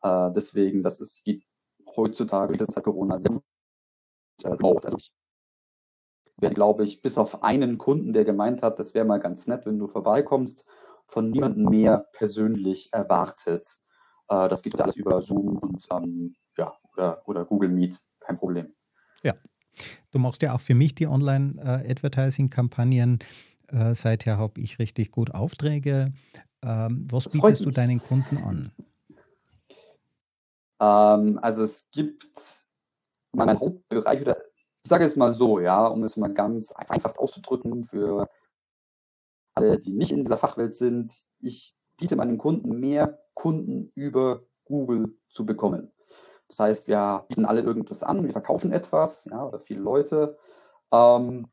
Äh, 0.00 0.30
deswegen, 0.32 0.82
das 0.82 1.02
ist 1.02 1.24
geht 1.24 1.44
heutzutage, 1.94 2.56
das 2.56 2.74
hat 2.74 2.84
Corona 2.84 3.18
sehr 3.18 3.42
gut. 4.42 4.86
Also 4.86 4.96
ich 4.96 5.12
glaube 6.54 6.84
ich, 6.84 7.02
bis 7.02 7.18
auf 7.18 7.42
einen 7.42 7.76
Kunden, 7.76 8.14
der 8.14 8.24
gemeint 8.24 8.62
hat, 8.62 8.78
das 8.78 8.94
wäre 8.94 9.04
mal 9.04 9.20
ganz 9.20 9.46
nett, 9.46 9.66
wenn 9.66 9.78
du 9.78 9.88
vorbeikommst 9.88 10.66
von 11.06 11.30
niemandem 11.30 11.66
mehr 11.66 12.08
persönlich 12.12 12.92
erwartet. 12.92 13.78
Äh, 14.28 14.48
das 14.48 14.62
geht 14.62 14.80
alles 14.80 14.96
über 14.96 15.22
Zoom 15.22 15.58
und 15.58 15.86
ähm, 15.90 16.34
ja, 16.56 16.72
oder, 16.92 17.22
oder 17.26 17.44
Google 17.44 17.70
Meet, 17.70 18.00
kein 18.20 18.36
Problem. 18.36 18.72
Ja, 19.22 19.34
du 20.10 20.18
machst 20.18 20.42
ja 20.42 20.54
auch 20.54 20.60
für 20.60 20.74
mich 20.74 20.94
die 20.94 21.06
Online-Advertising-Kampagnen. 21.06 23.20
Äh, 23.68 23.94
seither 23.94 24.38
habe 24.38 24.60
ich 24.60 24.78
richtig 24.78 25.10
gut 25.10 25.34
Aufträge. 25.34 26.12
Ähm, 26.62 27.06
was 27.10 27.24
das 27.24 27.32
bietest 27.32 27.64
du 27.64 27.70
deinen 27.70 28.00
Kunden 28.00 28.36
an? 28.38 28.72
Ähm, 30.80 31.38
also 31.42 31.62
es 31.62 31.90
gibt 31.90 32.66
meinen 33.32 33.58
Hauptbereich, 33.58 34.20
oder 34.20 34.36
ich 34.84 34.88
sage 34.88 35.04
es 35.04 35.16
mal 35.16 35.32
so, 35.32 35.60
ja, 35.60 35.86
um 35.86 36.04
es 36.04 36.16
mal 36.16 36.32
ganz 36.32 36.72
einfach 36.72 37.16
auszudrücken 37.16 37.84
für 37.84 38.28
alle, 39.54 39.78
die 39.78 39.92
nicht 39.92 40.12
in 40.12 40.24
dieser 40.24 40.38
Fachwelt 40.38 40.74
sind, 40.74 41.12
ich 41.40 41.74
biete 41.96 42.16
meinen 42.16 42.38
Kunden 42.38 42.80
mehr 42.80 43.20
Kunden 43.34 43.92
über 43.94 44.42
Google 44.64 45.16
zu 45.28 45.46
bekommen. 45.46 45.92
Das 46.48 46.60
heißt, 46.60 46.88
wir 46.88 47.24
bieten 47.28 47.44
alle 47.44 47.62
irgendwas 47.62 48.02
an, 48.02 48.24
wir 48.24 48.32
verkaufen 48.32 48.72
etwas, 48.72 49.24
ja, 49.24 49.46
oder 49.46 49.58
viele 49.58 49.80
Leute. 49.80 50.36
Ähm, 50.92 51.48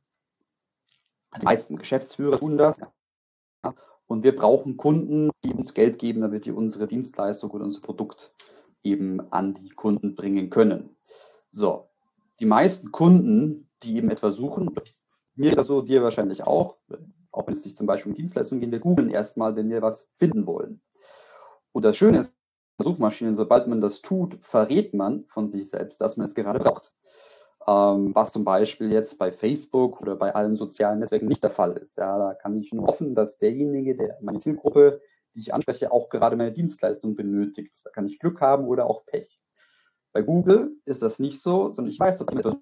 die 1.40 1.46
meisten 1.46 1.78
Geschäftsführer 1.78 2.40
tun 2.40 2.58
das. 2.58 2.78
Ja, 3.64 3.74
und 4.08 4.24
wir 4.24 4.36
brauchen 4.36 4.76
Kunden, 4.76 5.30
die 5.44 5.54
uns 5.54 5.74
Geld 5.74 6.00
geben, 6.00 6.22
damit 6.22 6.48
wir 6.48 6.58
unsere 6.58 6.88
Dienstleistung 6.88 7.52
oder 7.52 7.64
unser 7.64 7.82
Produkt 7.82 8.34
eben 8.84 9.22
an 9.32 9.54
die 9.54 9.70
Kunden 9.70 10.16
bringen 10.16 10.50
können. 10.50 10.96
So, 11.52 11.90
die 12.40 12.46
meisten 12.46 12.92
Kunden, 12.92 13.70
die 13.84 13.98
eben 13.98 14.10
etwas 14.10 14.36
suchen, 14.36 14.76
mir 15.36 15.56
das 15.56 15.68
so, 15.68 15.82
dir 15.82 16.02
wahrscheinlich 16.02 16.46
auch, 16.48 16.78
wenn 17.34 17.54
es 17.54 17.64
sich 17.64 17.76
zum 17.76 17.88
Beispiel 17.88 18.12
um 18.12 18.16
Dienstleistungen 18.16 18.62
geht, 18.62 18.72
wir 18.72 18.80
googeln 18.80 19.10
erstmal, 19.10 19.56
wenn 19.56 19.70
wir 19.70 19.82
was 19.82 20.08
finden 20.16 20.46
wollen. 20.46 20.82
Und 21.72 21.86
das 21.86 21.98
Schöne 21.98 22.20
ist, 22.20 22.36
Suchmaschinen, 22.82 23.36
sobald 23.36 23.68
man 23.68 23.82
das 23.82 24.02
tut, 24.02 24.38
verrät 24.42 24.94
man 24.94 25.26
von 25.26 25.50
sich 25.50 25.70
selbst, 25.70 26.00
dass 26.02 26.18
man 26.18 26.26
es 26.26 26.36
gerade 26.36 26.60
braucht. 26.60 26.94
Ähm, 27.68 28.16
was 28.16 28.32
zum 28.32 28.46
Beispiel 28.46 28.92
jetzt 28.92 29.18
bei 29.20 29.32
Facebook 29.32 30.02
oder 30.02 30.16
bei 30.16 30.34
allen 30.34 30.56
sozialen 30.56 31.00
Netzwerken 31.00 31.28
nicht 31.28 31.44
der 31.44 31.52
Fall 31.52 31.74
ist. 31.74 31.98
Ja, 31.98 32.18
da 32.18 32.34
kann 32.34 32.58
ich 32.58 32.72
nur 32.74 32.88
hoffen, 32.88 33.16
dass 33.16 33.38
derjenige, 33.38 33.96
der 33.96 34.18
meine 34.22 34.40
Zielgruppe, 34.40 35.02
die 35.36 35.42
ich 35.42 35.54
anspreche, 35.54 35.92
auch 35.92 36.10
gerade 36.10 36.36
meine 36.36 36.54
Dienstleistung 36.54 37.16
benötigt. 37.16 37.82
Da 37.84 37.90
kann 37.92 38.08
ich 38.08 38.20
Glück 38.20 38.40
haben 38.42 38.66
oder 38.66 38.86
auch 38.86 39.06
Pech. 39.06 39.40
Bei 40.14 40.22
Google 40.22 40.72
ist 40.86 41.04
das 41.04 41.20
nicht 41.20 41.42
so, 41.42 41.72
sondern 41.72 41.92
ich 41.92 42.00
weiß, 42.00 42.22
ob 42.22 42.32
jemand 42.32 42.58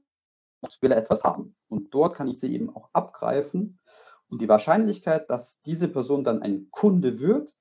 will 0.81 0.91
etwas 0.91 1.23
haben. 1.23 1.55
Und 1.69 1.93
dort 1.93 2.15
kann 2.15 2.27
ich 2.27 2.39
sie 2.39 2.53
eben 2.53 2.75
auch 2.75 2.89
abgreifen 2.91 3.79
und 4.29 4.41
die 4.41 4.49
Wahrscheinlichkeit, 4.49 5.29
dass 5.29 5.61
diese 5.61 5.87
Person 5.87 6.23
dann 6.23 6.41
ein 6.41 6.69
Kunde 6.71 7.19
wird, 7.19 7.55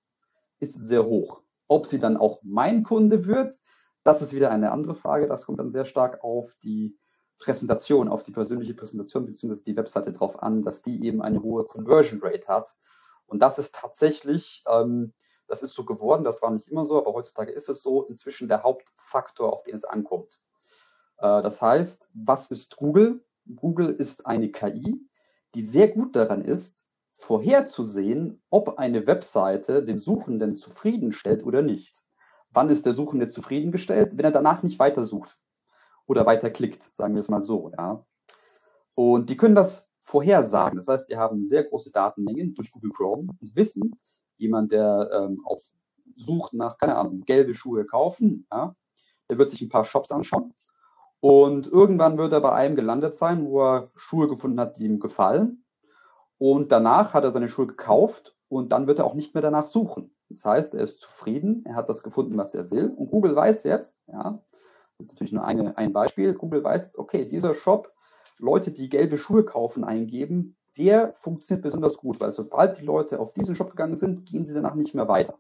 ist 0.58 0.74
sehr 0.74 1.04
hoch. 1.04 1.42
Ob 1.68 1.86
sie 1.86 1.98
dann 1.98 2.16
auch 2.16 2.40
mein 2.42 2.82
Kunde 2.82 3.26
wird, 3.26 3.58
das 4.04 4.22
ist 4.22 4.34
wieder 4.34 4.50
eine 4.50 4.70
andere 4.70 4.94
Frage. 4.94 5.26
Das 5.26 5.46
kommt 5.46 5.58
dann 5.58 5.70
sehr 5.70 5.84
stark 5.84 6.22
auf 6.22 6.54
die 6.62 6.96
Präsentation, 7.38 8.08
auf 8.08 8.22
die 8.22 8.32
persönliche 8.32 8.74
Präsentation 8.74 9.26
bzw. 9.26 9.62
die 9.64 9.76
Webseite 9.76 10.12
drauf 10.12 10.42
an, 10.42 10.62
dass 10.62 10.82
die 10.82 11.04
eben 11.04 11.22
eine 11.22 11.42
hohe 11.42 11.64
Conversion 11.64 12.20
Rate 12.22 12.48
hat. 12.48 12.76
Und 13.26 13.40
das 13.40 13.58
ist 13.58 13.74
tatsächlich, 13.74 14.64
ähm, 14.68 15.12
das 15.48 15.62
ist 15.62 15.74
so 15.74 15.84
geworden, 15.84 16.24
das 16.24 16.40
war 16.42 16.50
nicht 16.50 16.68
immer 16.68 16.84
so, 16.84 16.98
aber 16.98 17.12
heutzutage 17.12 17.52
ist 17.52 17.68
es 17.68 17.82
so, 17.82 18.04
inzwischen 18.04 18.48
der 18.48 18.62
Hauptfaktor, 18.62 19.52
auf 19.52 19.64
den 19.64 19.74
es 19.74 19.84
ankommt. 19.84 20.40
Äh, 21.18 21.42
das 21.42 21.60
heißt, 21.60 22.10
was 22.14 22.50
ist 22.50 22.76
Google? 22.76 23.24
Google 23.54 23.88
ist 23.88 24.26
eine 24.26 24.50
KI, 24.50 25.06
die 25.57 25.62
sehr 25.62 25.88
gut 25.88 26.14
daran 26.14 26.42
ist, 26.42 26.86
vorherzusehen, 27.09 28.42
ob 28.50 28.78
eine 28.78 29.07
Webseite 29.07 29.82
den 29.82 29.98
Suchenden 29.98 30.54
zufriedenstellt 30.54 31.42
oder 31.44 31.62
nicht. 31.62 32.04
Wann 32.50 32.68
ist 32.68 32.84
der 32.84 32.92
Suchende 32.92 33.28
zufriedengestellt? 33.28 34.18
Wenn 34.18 34.26
er 34.26 34.30
danach 34.32 34.62
nicht 34.62 34.78
weitersucht 34.78 35.40
oder 36.07 36.26
weiterklickt, 36.26 36.82
sagen 36.94 37.14
wir 37.14 37.20
es 37.20 37.30
mal 37.30 37.40
so. 37.40 37.72
Ja. 37.76 38.04
Und 38.94 39.30
die 39.30 39.38
können 39.38 39.54
das 39.54 39.90
vorhersagen. 39.98 40.76
Das 40.76 40.88
heißt, 40.88 41.09
die 41.09 41.16
haben 41.16 41.42
sehr 41.42 41.64
große 41.64 41.90
Datenmengen 41.90 42.54
durch 42.54 42.70
Google 42.70 42.92
Chrome 42.92 43.28
und 43.40 43.57
wissen, 43.57 43.98
jemand, 44.36 44.72
der 44.72 45.11
ähm, 45.11 45.40
auf 45.46 45.62
sucht 46.16 46.52
nach, 46.52 46.76
keine 46.76 46.96
Ahnung, 46.96 47.22
gelbe 47.22 47.54
Schuhe 47.54 47.86
kaufen, 47.86 48.46
ja, 48.52 48.76
der 49.30 49.38
wird 49.38 49.48
sich 49.48 49.62
ein 49.62 49.70
paar 49.70 49.86
Shops 49.86 50.12
anschauen 50.12 50.54
und 51.20 51.66
irgendwann 51.66 52.18
wird 52.18 52.32
er 52.32 52.40
bei 52.40 52.52
einem 52.52 52.76
gelandet 52.76 53.14
sein, 53.14 53.46
wo 53.46 53.62
er 53.62 53.88
Schuhe 53.96 54.28
gefunden 54.28 54.60
hat, 54.60 54.76
die 54.76 54.84
ihm 54.84 55.00
gefallen. 55.00 55.64
Und 56.38 56.70
danach 56.72 57.14
hat 57.14 57.24
er 57.24 57.30
seine 57.30 57.48
Schuhe 57.48 57.66
gekauft 57.66 58.36
und 58.48 58.72
dann 58.72 58.86
wird 58.86 58.98
er 58.98 59.06
auch 59.06 59.14
nicht 59.14 59.34
mehr 59.34 59.42
danach 59.42 59.66
suchen. 59.66 60.14
Das 60.28 60.44
heißt, 60.44 60.74
er 60.74 60.82
ist 60.82 61.00
zufrieden, 61.00 61.64
er 61.66 61.76
hat 61.76 61.88
das 61.88 62.02
gefunden, 62.02 62.36
was 62.36 62.54
er 62.54 62.70
will. 62.70 62.88
Und 62.88 63.10
Google 63.10 63.34
weiß 63.34 63.64
jetzt, 63.64 64.04
ja, 64.08 64.42
das 64.98 65.08
ist 65.08 65.12
natürlich 65.14 65.32
nur 65.32 65.44
eine, 65.44 65.76
ein 65.78 65.92
Beispiel, 65.92 66.34
Google 66.34 66.64
weiß 66.64 66.84
jetzt, 66.84 66.98
okay, 66.98 67.24
dieser 67.26 67.54
Shop, 67.54 67.92
Leute, 68.38 68.70
die 68.70 68.88
gelbe 68.88 69.16
Schuhe 69.16 69.44
kaufen, 69.44 69.84
eingeben, 69.84 70.56
der 70.76 71.12
funktioniert 71.12 71.62
besonders 71.62 71.96
gut, 71.96 72.20
weil 72.20 72.32
sobald 72.32 72.78
die 72.78 72.84
Leute 72.84 73.18
auf 73.18 73.32
diesen 73.32 73.54
Shop 73.54 73.70
gegangen 73.70 73.94
sind, 73.94 74.26
gehen 74.26 74.44
sie 74.44 74.52
danach 74.52 74.74
nicht 74.74 74.94
mehr 74.94 75.08
weiter. 75.08 75.38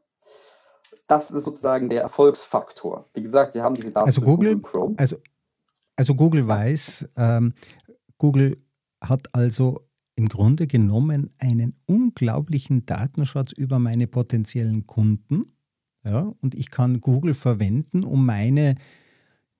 Das 1.08 1.30
ist 1.30 1.44
sozusagen 1.44 1.90
der 1.90 2.00
Erfolgsfaktor. 2.02 3.08
Wie 3.12 3.22
gesagt, 3.22 3.52
sie 3.52 3.60
haben 3.60 3.74
diese 3.74 3.90
Daten. 3.90 4.06
Also 4.06 4.22
Google, 4.22 4.56
Google 4.56 4.70
Chrome. 4.70 4.94
Also 4.98 5.16
also 5.96 6.14
Google 6.14 6.46
weiß, 6.46 7.08
ähm, 7.16 7.54
Google 8.18 8.58
hat 9.00 9.34
also 9.34 9.88
im 10.14 10.28
Grunde 10.28 10.66
genommen 10.66 11.30
einen 11.38 11.74
unglaublichen 11.86 12.86
Datenschatz 12.86 13.52
über 13.52 13.78
meine 13.78 14.06
potenziellen 14.06 14.86
Kunden. 14.86 15.52
Ja, 16.04 16.32
und 16.40 16.54
ich 16.54 16.70
kann 16.70 17.00
Google 17.00 17.34
verwenden, 17.34 18.04
um 18.04 18.24
meine 18.24 18.76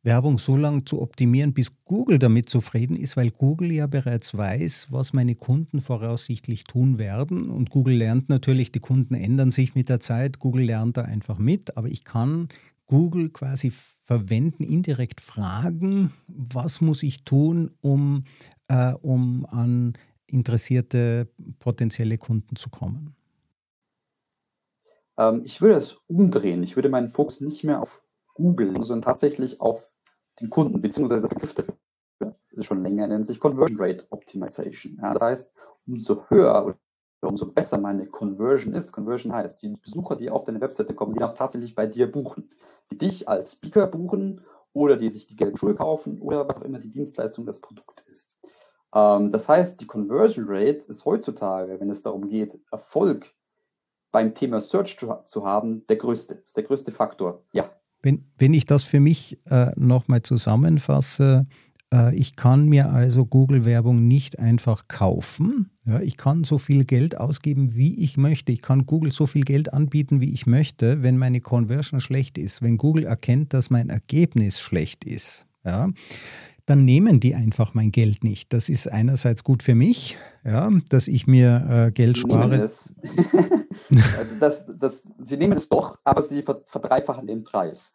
Werbung 0.02 0.38
so 0.38 0.56
lange 0.56 0.84
zu 0.84 1.02
optimieren, 1.02 1.52
bis 1.52 1.72
Google 1.84 2.20
damit 2.20 2.48
zufrieden 2.48 2.96
ist, 2.96 3.16
weil 3.16 3.30
Google 3.30 3.72
ja 3.72 3.88
bereits 3.88 4.36
weiß, 4.36 4.86
was 4.90 5.12
meine 5.12 5.34
Kunden 5.34 5.80
voraussichtlich 5.80 6.62
tun 6.62 6.98
werden. 6.98 7.50
Und 7.50 7.70
Google 7.70 7.96
lernt 7.96 8.28
natürlich, 8.28 8.70
die 8.70 8.78
Kunden 8.78 9.14
ändern 9.14 9.50
sich 9.50 9.74
mit 9.74 9.88
der 9.88 9.98
Zeit. 9.98 10.38
Google 10.38 10.64
lernt 10.64 10.96
da 10.96 11.02
einfach 11.02 11.38
mit, 11.38 11.76
aber 11.76 11.88
ich 11.88 12.04
kann 12.04 12.48
Google 12.86 13.30
quasi 13.30 13.72
verwenden, 14.04 14.62
indirekt 14.62 15.20
fragen, 15.20 16.12
was 16.28 16.80
muss 16.80 17.02
ich 17.02 17.24
tun, 17.24 17.72
um, 17.80 18.24
äh, 18.68 18.92
um 18.92 19.46
an 19.46 19.94
interessierte 20.26 21.28
potenzielle 21.58 22.18
Kunden 22.18 22.56
zu 22.56 22.70
kommen? 22.70 23.14
Ähm, 25.18 25.42
ich 25.44 25.60
würde 25.60 25.76
es 25.76 25.94
umdrehen. 26.06 26.62
Ich 26.62 26.76
würde 26.76 26.88
meinen 26.88 27.08
Fokus 27.08 27.40
nicht 27.40 27.64
mehr 27.64 27.80
auf 27.80 28.02
Google, 28.34 28.72
sondern 28.84 29.02
tatsächlich 29.02 29.60
auf 29.60 29.90
den 30.40 30.50
Kunden, 30.50 30.80
beziehungsweise 30.80 31.22
das 31.22 31.30
Begriff 31.30 31.54
dafür 31.54 31.76
ist 32.56 32.66
schon 32.66 32.82
länger, 32.82 33.06
nennt 33.06 33.26
sich 33.26 33.38
Conversion 33.38 33.78
Rate 33.78 34.06
Optimization. 34.10 34.98
Ja, 35.00 35.12
das 35.12 35.22
heißt, 35.22 35.60
umso 35.86 36.28
höher 36.28 36.78
umso 37.28 37.46
besser 37.46 37.78
meine 37.78 38.06
Conversion 38.06 38.74
ist. 38.74 38.92
Conversion 38.92 39.32
heißt, 39.32 39.62
die 39.62 39.76
Besucher, 39.76 40.16
die 40.16 40.30
auf 40.30 40.44
deine 40.44 40.60
Webseite 40.60 40.94
kommen, 40.94 41.14
die 41.14 41.22
auch 41.22 41.34
tatsächlich 41.34 41.74
bei 41.74 41.86
dir 41.86 42.10
buchen, 42.10 42.48
die 42.90 42.98
dich 42.98 43.28
als 43.28 43.52
Speaker 43.52 43.86
buchen 43.86 44.40
oder 44.72 44.96
die 44.96 45.08
sich 45.08 45.26
die 45.26 45.36
gelben 45.36 45.56
Schuhe 45.56 45.74
kaufen 45.74 46.20
oder 46.20 46.48
was 46.48 46.58
auch 46.58 46.64
immer 46.64 46.78
die 46.78 46.90
Dienstleistung 46.90 47.46
das 47.46 47.60
Produkt 47.60 48.04
ist. 48.06 48.40
Ähm, 48.94 49.30
das 49.30 49.48
heißt, 49.48 49.80
die 49.80 49.86
Conversion 49.86 50.46
Rate 50.48 50.88
ist 50.88 51.04
heutzutage, 51.04 51.80
wenn 51.80 51.90
es 51.90 52.02
darum 52.02 52.28
geht, 52.28 52.58
Erfolg 52.70 53.34
beim 54.12 54.34
Thema 54.34 54.60
Search 54.60 54.98
zu, 54.98 55.14
zu 55.24 55.44
haben, 55.44 55.86
der 55.88 55.96
größte, 55.96 56.34
ist 56.34 56.56
der 56.56 56.64
größte 56.64 56.92
Faktor. 56.92 57.44
Ja. 57.52 57.70
Wenn, 58.02 58.30
wenn 58.38 58.54
ich 58.54 58.66
das 58.66 58.84
für 58.84 59.00
mich 59.00 59.40
äh, 59.46 59.72
nochmal 59.76 60.22
zusammenfasse, 60.22 61.46
ich 62.12 62.34
kann 62.34 62.68
mir 62.68 62.90
also 62.90 63.24
Google-Werbung 63.24 64.06
nicht 64.06 64.38
einfach 64.38 64.88
kaufen. 64.88 65.70
Ja, 65.84 66.00
ich 66.00 66.16
kann 66.16 66.42
so 66.42 66.58
viel 66.58 66.84
Geld 66.84 67.16
ausgeben, 67.16 67.76
wie 67.76 68.02
ich 68.02 68.16
möchte. 68.16 68.50
Ich 68.50 68.60
kann 68.60 68.86
Google 68.86 69.12
so 69.12 69.26
viel 69.26 69.44
Geld 69.44 69.72
anbieten, 69.72 70.20
wie 70.20 70.32
ich 70.32 70.46
möchte, 70.46 71.04
wenn 71.04 71.16
meine 71.16 71.40
Conversion 71.40 72.00
schlecht 72.00 72.38
ist. 72.38 72.60
Wenn 72.60 72.76
Google 72.76 73.04
erkennt, 73.04 73.54
dass 73.54 73.70
mein 73.70 73.88
Ergebnis 73.88 74.58
schlecht 74.60 75.04
ist, 75.04 75.46
ja, 75.64 75.90
dann 76.66 76.84
nehmen 76.84 77.20
die 77.20 77.36
einfach 77.36 77.74
mein 77.74 77.92
Geld 77.92 78.24
nicht. 78.24 78.52
Das 78.52 78.68
ist 78.68 78.90
einerseits 78.90 79.44
gut 79.44 79.62
für 79.62 79.76
mich, 79.76 80.16
ja, 80.44 80.68
dass 80.88 81.06
ich 81.06 81.28
mir 81.28 81.86
äh, 81.86 81.92
Geld 81.92 82.16
sie 82.16 82.22
spare. 82.22 82.48
Nehmen 82.48 82.62
es. 82.62 82.94
das, 84.40 84.64
das, 84.76 85.08
sie 85.20 85.36
nehmen 85.36 85.56
es 85.56 85.68
doch, 85.68 85.98
aber 86.02 86.22
sie 86.22 86.42
verdreifachen 86.42 87.28
den 87.28 87.44
Preis. 87.44 87.92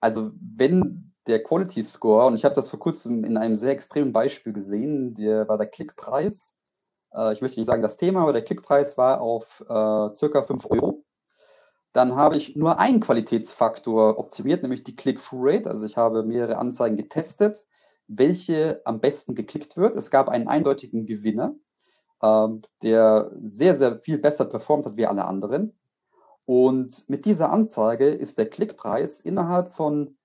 Also 0.00 0.32
wenn 0.40 1.09
der 1.26 1.42
Quality 1.42 1.82
Score, 1.82 2.26
und 2.26 2.34
ich 2.34 2.44
habe 2.44 2.54
das 2.54 2.68
vor 2.68 2.78
kurzem 2.78 3.24
in 3.24 3.36
einem 3.36 3.56
sehr 3.56 3.72
extremen 3.72 4.12
Beispiel 4.12 4.52
gesehen, 4.52 5.14
der 5.14 5.48
war 5.48 5.58
der 5.58 5.66
Klickpreis. 5.66 6.58
Äh, 7.14 7.32
ich 7.32 7.42
möchte 7.42 7.60
nicht 7.60 7.66
sagen 7.66 7.82
das 7.82 7.96
Thema, 7.96 8.22
aber 8.22 8.32
der 8.32 8.44
Klickpreis 8.44 8.96
war 8.98 9.20
auf 9.20 9.60
äh, 9.68 10.14
circa 10.14 10.42
5 10.42 10.70
Euro. 10.70 11.04
Dann 11.92 12.14
habe 12.14 12.36
ich 12.36 12.54
nur 12.56 12.78
einen 12.78 13.00
Qualitätsfaktor 13.00 14.18
optimiert, 14.18 14.62
nämlich 14.62 14.84
die 14.84 14.94
Click-Through-Rate. 14.94 15.68
Also 15.68 15.86
ich 15.86 15.96
habe 15.96 16.22
mehrere 16.22 16.56
Anzeigen 16.56 16.96
getestet, 16.96 17.66
welche 18.06 18.80
am 18.84 19.00
besten 19.00 19.34
geklickt 19.34 19.76
wird. 19.76 19.96
Es 19.96 20.10
gab 20.10 20.28
einen 20.28 20.46
eindeutigen 20.48 21.04
Gewinner, 21.04 21.54
äh, 22.22 22.48
der 22.82 23.32
sehr, 23.40 23.74
sehr 23.74 23.98
viel 23.98 24.18
besser 24.18 24.44
performt 24.44 24.86
hat 24.86 24.96
wie 24.96 25.06
alle 25.06 25.24
anderen. 25.24 25.76
Und 26.44 27.08
mit 27.08 27.26
dieser 27.26 27.50
Anzeige 27.50 28.06
ist 28.06 28.38
der 28.38 28.48
Klickpreis 28.48 29.20
innerhalb 29.20 29.70
von 29.70 30.16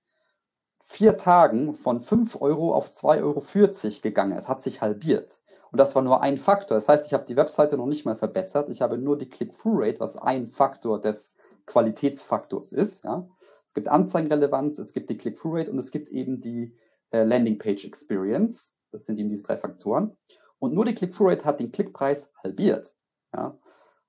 vier 0.88 1.16
Tagen 1.16 1.74
von 1.74 2.00
5 2.00 2.40
Euro 2.40 2.72
auf 2.72 2.90
2,40 2.90 3.22
Euro 3.22 4.00
gegangen. 4.02 4.38
Es 4.38 4.48
hat 4.48 4.62
sich 4.62 4.80
halbiert. 4.80 5.40
Und 5.72 5.78
das 5.78 5.96
war 5.96 6.02
nur 6.02 6.22
ein 6.22 6.38
Faktor. 6.38 6.76
Das 6.76 6.88
heißt, 6.88 7.06
ich 7.06 7.12
habe 7.12 7.24
die 7.26 7.36
Webseite 7.36 7.76
noch 7.76 7.86
nicht 7.86 8.04
mal 8.06 8.14
verbessert. 8.14 8.68
Ich 8.68 8.82
habe 8.82 8.96
nur 8.96 9.18
die 9.18 9.28
Click-Through-Rate, 9.28 9.98
was 9.98 10.16
ein 10.16 10.46
Faktor 10.46 11.00
des 11.00 11.34
Qualitätsfaktors 11.66 12.72
ist. 12.72 13.04
Ja. 13.04 13.28
Es 13.66 13.74
gibt 13.74 13.88
Anzeigenrelevanz, 13.88 14.78
es 14.78 14.92
gibt 14.92 15.10
die 15.10 15.18
Click-Through-Rate 15.18 15.72
und 15.72 15.78
es 15.78 15.90
gibt 15.90 16.08
eben 16.08 16.40
die 16.40 16.76
äh, 17.10 17.24
Landing-Page-Experience. 17.24 18.76
Das 18.92 19.06
sind 19.06 19.18
eben 19.18 19.28
diese 19.28 19.42
drei 19.42 19.56
Faktoren. 19.56 20.16
Und 20.60 20.72
nur 20.72 20.84
die 20.84 20.94
Click-Through-Rate 20.94 21.44
hat 21.44 21.58
den 21.58 21.72
Klickpreis 21.72 22.32
halbiert. 22.44 22.94
Ja. 23.34 23.58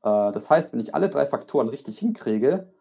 Äh, 0.03 0.31
das 0.31 0.47
heißt, 0.51 0.73
wenn 0.73 0.79
ich 0.79 0.93
alle 0.93 1.09
drei 1.09 1.25
Faktoren 1.25 1.69
richtig 1.69 1.97
hinkriege, 1.97 2.71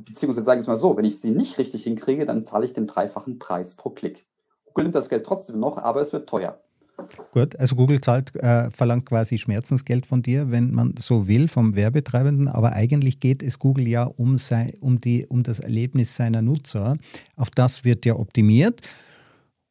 beziehungsweise 0.00 0.44
sagen 0.44 0.58
wir 0.58 0.62
es 0.62 0.66
mal 0.68 0.76
so, 0.76 0.96
wenn 0.96 1.04
ich 1.04 1.20
sie 1.20 1.30
nicht 1.30 1.58
richtig 1.58 1.84
hinkriege, 1.84 2.26
dann 2.26 2.44
zahle 2.44 2.64
ich 2.64 2.72
den 2.72 2.86
dreifachen 2.86 3.38
Preis 3.38 3.74
pro 3.74 3.90
Klick. 3.90 4.26
Google 4.66 4.84
nimmt 4.84 4.94
das 4.94 5.08
Geld 5.08 5.24
trotzdem 5.24 5.58
noch, 5.58 5.78
aber 5.78 6.00
es 6.00 6.12
wird 6.12 6.28
teuer. 6.28 6.60
Gut, 7.32 7.56
also 7.56 7.76
Google 7.76 8.00
zahlt, 8.00 8.34
äh, 8.36 8.70
verlangt 8.70 9.06
quasi 9.06 9.36
Schmerzensgeld 9.36 10.06
von 10.06 10.22
dir, 10.22 10.50
wenn 10.50 10.72
man 10.72 10.94
so 10.98 11.28
will, 11.28 11.48
vom 11.48 11.76
Werbetreibenden, 11.76 12.48
aber 12.48 12.72
eigentlich 12.72 13.20
geht 13.20 13.42
es 13.42 13.58
Google 13.58 13.86
ja 13.86 14.04
um, 14.04 14.38
sei, 14.38 14.74
um, 14.80 14.98
die, 14.98 15.26
um 15.26 15.42
das 15.42 15.60
Erlebnis 15.60 16.16
seiner 16.16 16.40
Nutzer. 16.40 16.96
Auf 17.36 17.50
das 17.50 17.84
wird 17.84 18.06
ja 18.06 18.16
optimiert. 18.16 18.80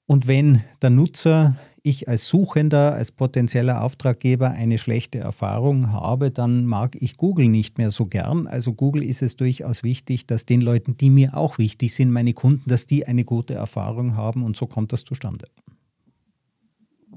Und 0.05 0.27
wenn 0.27 0.63
der 0.83 0.91
Nutzer 0.91 1.55
ich 1.85 2.09
als 2.09 2.27
Suchender, 2.27 2.93
als 2.93 3.11
potenzieller 3.11 3.83
Auftraggeber 3.83 4.49
eine 4.49 4.77
schlechte 4.77 5.19
Erfahrung 5.19 5.91
habe, 5.91 6.31
dann 6.31 6.65
mag 6.65 6.95
ich 6.99 7.17
Google 7.17 7.47
nicht 7.47 7.77
mehr 7.77 7.91
so 7.91 8.07
gern. 8.07 8.47
Also 8.47 8.73
Google 8.73 9.03
ist 9.03 9.21
es 9.21 9.35
durchaus 9.35 9.83
wichtig, 9.83 10.25
dass 10.25 10.45
den 10.45 10.61
Leuten, 10.61 10.97
die 10.97 11.09
mir 11.09 11.37
auch 11.37 11.57
wichtig 11.57 11.93
sind, 11.93 12.11
meine 12.11 12.33
Kunden, 12.33 12.69
dass 12.69 12.87
die 12.87 13.05
eine 13.05 13.23
gute 13.23 13.53
Erfahrung 13.53 14.17
haben 14.17 14.43
und 14.43 14.57
so 14.57 14.65
kommt 14.65 14.93
das 14.93 15.03
zustande. 15.03 15.47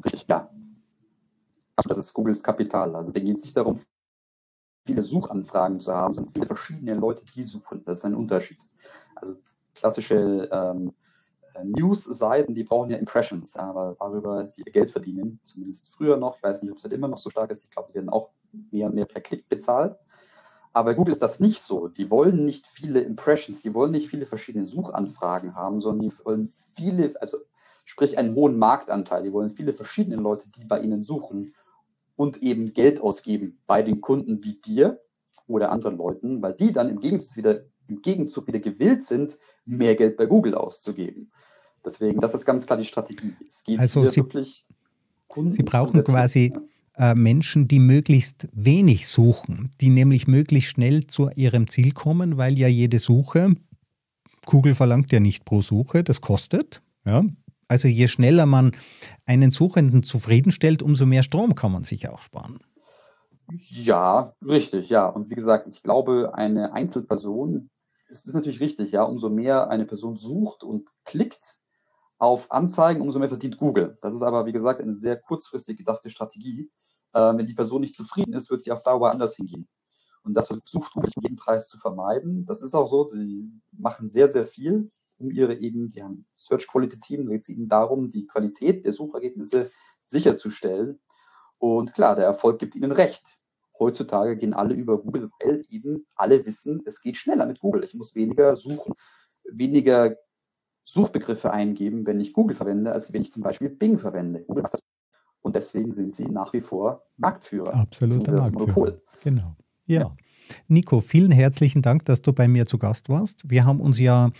Richtig, 0.05 0.27
ja. 0.29 0.51
Also 1.77 1.89
das 1.89 1.99
ist 1.99 2.12
Googles 2.12 2.43
Kapital. 2.43 2.95
Also 2.95 3.11
denen 3.11 3.27
geht 3.27 3.39
es 3.39 3.45
nicht 3.45 3.57
darum, 3.57 3.81
viele 4.87 5.03
Suchanfragen 5.03 5.81
zu 5.81 5.95
haben, 5.95 6.14
sondern 6.14 6.33
viele 6.33 6.47
verschiedene 6.47 6.95
Leute, 6.95 7.23
die 7.35 7.43
suchen. 7.43 7.83
Das 7.85 7.99
ist 7.99 8.05
ein 8.05 8.14
Unterschied. 8.14 8.59
Also 9.14 9.37
klassische 9.75 10.49
ähm, 10.53 10.89
äh, 10.89 11.07
News-Seiten, 11.64 12.54
die 12.54 12.64
brauchen 12.64 12.90
ja 12.90 12.96
Impressions, 12.96 13.54
ja, 13.54 13.74
weil 13.74 13.96
darüber 13.98 14.46
sie 14.46 14.62
ihr 14.62 14.72
Geld 14.72 14.90
verdienen. 14.90 15.40
Zumindest 15.44 15.94
früher 15.94 16.16
noch. 16.16 16.36
Ich 16.36 16.42
weiß 16.42 16.62
nicht, 16.62 16.72
ob 16.72 16.78
es 16.78 16.84
halt 16.84 16.92
immer 16.92 17.09
noch 17.09 17.18
so 17.18 17.30
stark 17.30 17.50
ist. 17.50 17.64
Ich 17.64 17.70
glaube, 17.70 17.88
die 17.90 17.94
werden 17.94 18.09
auch 18.09 18.30
mehr 18.70 18.86
und 18.86 18.94
mehr 18.94 19.06
per 19.06 19.20
Klick 19.20 19.48
bezahlt. 19.48 19.98
Aber 20.72 20.94
Google 20.94 21.12
ist 21.12 21.22
das 21.22 21.40
nicht 21.40 21.61
so. 21.61 21.88
Die 21.88 22.11
wollen 22.11 22.44
nicht 22.44 22.66
viele 22.66 23.00
Impressions, 23.00 23.61
die 23.61 23.74
wollen 23.74 23.90
nicht 23.90 24.09
viele 24.09 24.26
verschiedene 24.26 24.66
Suchanfragen 24.66 25.54
haben, 25.54 25.80
sondern 25.80 26.09
die 26.09 26.24
wollen 26.24 26.52
viele, 26.74 27.12
also 27.20 27.38
sprich 27.84 28.18
einen 28.18 28.34
hohen 28.34 28.59
Marktanteil. 28.59 29.22
Die 29.22 29.32
wollen 29.32 29.50
viele 29.50 29.72
verschiedene 29.72 30.16
Leute, 30.16 30.48
die 30.50 30.64
bei 30.64 30.80
ihnen 30.80 31.02
suchen 31.02 31.52
und 32.16 32.42
eben 32.42 32.74
Geld 32.74 33.00
ausgeben 33.00 33.61
bei 33.66 33.82
den 33.82 34.00
Kunden 34.00 34.44
wie 34.44 34.54
dir 34.54 35.00
oder 35.46 35.72
anderen 35.72 35.96
Leuten, 35.96 36.42
weil 36.42 36.52
die 36.52 36.72
dann 36.72 36.90
im 36.90 37.00
Gegenzug 37.00 37.36
wieder, 37.36 37.62
im 37.89 38.03
Gegenzug 38.03 38.47
wieder 38.47 38.61
gewillt 38.61 39.03
sind, 39.03 39.39
mehr 39.64 39.95
Geld 39.95 40.16
bei 40.16 40.26
Google 40.26 40.55
auszugeben. 40.55 41.30
Deswegen, 41.84 42.20
das 42.20 42.34
ist 42.34 42.45
ganz 42.45 42.66
klar 42.66 42.78
die 42.78 42.84
Strategie. 42.84 43.32
Es 43.47 43.64
geht 43.64 43.78
also 43.78 44.05
Sie, 44.05 44.16
wirklich 44.16 44.66
Kunden 45.28 45.53
Sie 45.53 45.62
brauchen 45.62 46.03
quasi 46.05 46.53
äh, 46.97 47.14
Menschen, 47.14 47.68
die 47.68 47.78
möglichst 47.78 48.49
wenig 48.53 49.07
suchen, 49.07 49.72
die 49.80 49.91
nämlich 49.91 50.26
möglichst 50.26 50.70
schnell 50.70 51.07
zu 51.07 51.30
ihrem 51.30 51.68
Ziel 51.68 51.93
kommen, 51.93 52.36
weil 52.36 52.59
ja 52.59 52.68
jede 52.68 52.99
Suche, 52.99 53.55
Google 54.47 54.74
verlangt 54.74 55.12
ja 55.12 55.20
nicht 55.20 55.45
pro 55.45 55.61
Suche, 55.61 56.03
das 56.03 56.20
kostet. 56.20 56.82
Ja. 57.05 57.24
Also 57.68 57.86
je 57.86 58.09
schneller 58.09 58.47
man 58.47 58.72
einen 59.26 59.51
Suchenden 59.51 60.03
zufriedenstellt, 60.03 60.82
umso 60.82 61.05
mehr 61.05 61.22
Strom 61.22 61.55
kann 61.55 61.70
man 61.70 61.84
sich 61.84 62.09
auch 62.09 62.22
sparen. 62.22 62.59
Ja, 63.70 64.32
richtig, 64.47 64.89
ja. 64.89 65.07
Und 65.07 65.30
wie 65.30 65.34
gesagt, 65.34 65.66
ich 65.68 65.82
glaube, 65.82 66.32
eine 66.34 66.72
Einzelperson, 66.72 67.70
es 68.09 68.24
ist 68.24 68.34
natürlich 68.34 68.61
richtig, 68.61 68.92
ja, 68.92 69.02
umso 69.02 69.28
mehr 69.30 69.68
eine 69.68 69.84
Person 69.84 70.16
sucht 70.16 70.62
und 70.62 70.90
klickt 71.04 71.59
auf 72.18 72.50
Anzeigen, 72.50 73.00
umso 73.00 73.18
mehr 73.18 73.28
verdient 73.28 73.59
Google. 73.59 73.98
Das 74.02 74.14
ist 74.14 74.22
aber, 74.22 74.46
wie 74.46 74.52
gesagt, 74.52 74.80
eine 74.80 74.94
sehr 74.94 75.16
kurzfristig 75.16 75.76
gedachte 75.78 76.11
Strategie. 76.11 76.70
Äh, 77.12 77.36
wenn 77.36 77.46
die 77.46 77.54
Person 77.54 77.80
nicht 77.80 77.94
zufrieden 77.94 78.32
ist, 78.32 78.50
wird 78.50 78.62
sie 78.62 78.72
auf 78.72 78.82
Dauer 78.82 79.11
anders 79.11 79.36
hingehen. 79.36 79.68
Und 80.22 80.34
das 80.34 80.48
versucht 80.48 80.92
Google 80.92 81.11
um 81.16 81.22
jeden 81.22 81.36
Preis 81.36 81.68
zu 81.68 81.78
vermeiden. 81.78 82.44
Das 82.44 82.61
ist 82.61 82.74
auch 82.74 82.88
so, 82.88 83.04
die 83.04 83.50
machen 83.72 84.11
sehr, 84.11 84.28
sehr 84.28 84.46
viel, 84.46 84.90
um 85.18 85.30
ihre 85.30 85.54
eben, 85.54 85.90
die 85.90 86.02
haben 86.02 86.26
Search 86.36 86.66
Quality 86.66 87.00
Team, 87.00 87.24
da 87.24 87.32
geht 87.32 87.42
es 87.42 87.48
ihnen 87.48 87.68
darum, 87.68 88.11
die 88.11 88.26
Qualität 88.26 88.84
der 88.84 88.92
Suchergebnisse 88.92 89.70
sicherzustellen. 90.02 91.00
Und 91.59 91.92
klar, 91.92 92.14
der 92.14 92.24
Erfolg 92.24 92.59
gibt 92.59 92.74
ihnen 92.74 92.92
recht. 92.92 93.38
Heutzutage 93.79 94.37
gehen 94.37 94.55
alle 94.55 94.74
über 94.74 94.99
Google, 94.99 95.31
weil 95.41 95.64
eben 95.70 96.07
alle 96.16 96.45
wissen, 96.45 96.83
es 96.85 97.01
geht 97.01 97.16
schneller 97.16 97.47
mit 97.47 97.61
Google. 97.61 97.85
Ich 97.85 97.95
muss 97.95 98.14
weniger 98.14 98.57
suchen, 98.57 98.95
weniger 99.45 100.16
Suchbegriffe 100.85 101.53
eingeben, 101.53 102.07
wenn 102.07 102.20
ich 102.20 102.33
Google 102.33 102.57
verwende, 102.57 102.93
als 102.93 103.12
wenn 103.12 103.22
ich 103.22 103.31
zum 103.31 103.43
Beispiel 103.43 103.68
Bing 103.68 103.99
verwende. 103.99 104.45
Und 105.41 105.55
deswegen 105.55 105.91
sind 105.91 106.14
sie 106.14 106.24
nach 106.26 106.53
wie 106.53 106.61
vor 106.61 107.05
Marktführer. 107.16 107.74
Absoluter 107.74 108.33
Marktführer. 108.33 108.66
Monopol. 108.66 109.03
Genau. 109.22 109.57
Ja. 109.87 110.01
ja. 110.01 110.16
Nico, 110.66 111.01
vielen 111.01 111.31
herzlichen 111.31 111.83
Dank, 111.83 112.05
dass 112.07 112.22
du 112.22 112.33
bei 112.33 112.49
mir 112.49 112.66
zu 112.66 112.79
Gast 112.79 113.09
warst. 113.09 113.49
Wir 113.49 113.64
haben 113.64 113.81
uns 113.81 113.99
ja 113.99 114.31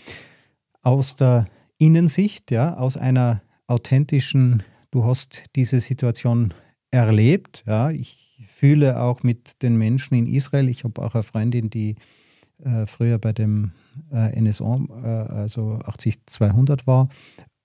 aus 0.81 1.15
der 1.15 1.47
Innensicht, 1.77 2.51
ja, 2.51 2.77
aus 2.77 2.97
einer 2.97 3.41
authentischen, 3.67 4.63
du 4.91 5.05
hast 5.05 5.45
diese 5.55 5.79
Situation 5.79 6.53
erlebt. 6.91 7.63
Ja, 7.67 7.91
ich 7.91 8.28
fühle 8.47 8.99
auch 9.01 9.23
mit 9.23 9.61
den 9.61 9.77
Menschen 9.77 10.15
in 10.15 10.27
Israel. 10.27 10.69
Ich 10.69 10.83
habe 10.83 11.01
auch 11.01 11.15
eine 11.15 11.23
Freundin, 11.23 11.69
die 11.69 11.95
äh, 12.63 12.85
früher 12.85 13.17
bei 13.17 13.33
dem 13.33 13.71
äh, 14.11 14.39
NSO, 14.39 14.87
äh, 15.03 15.07
also 15.07 15.79
80200 15.85 16.87
war. 16.87 17.09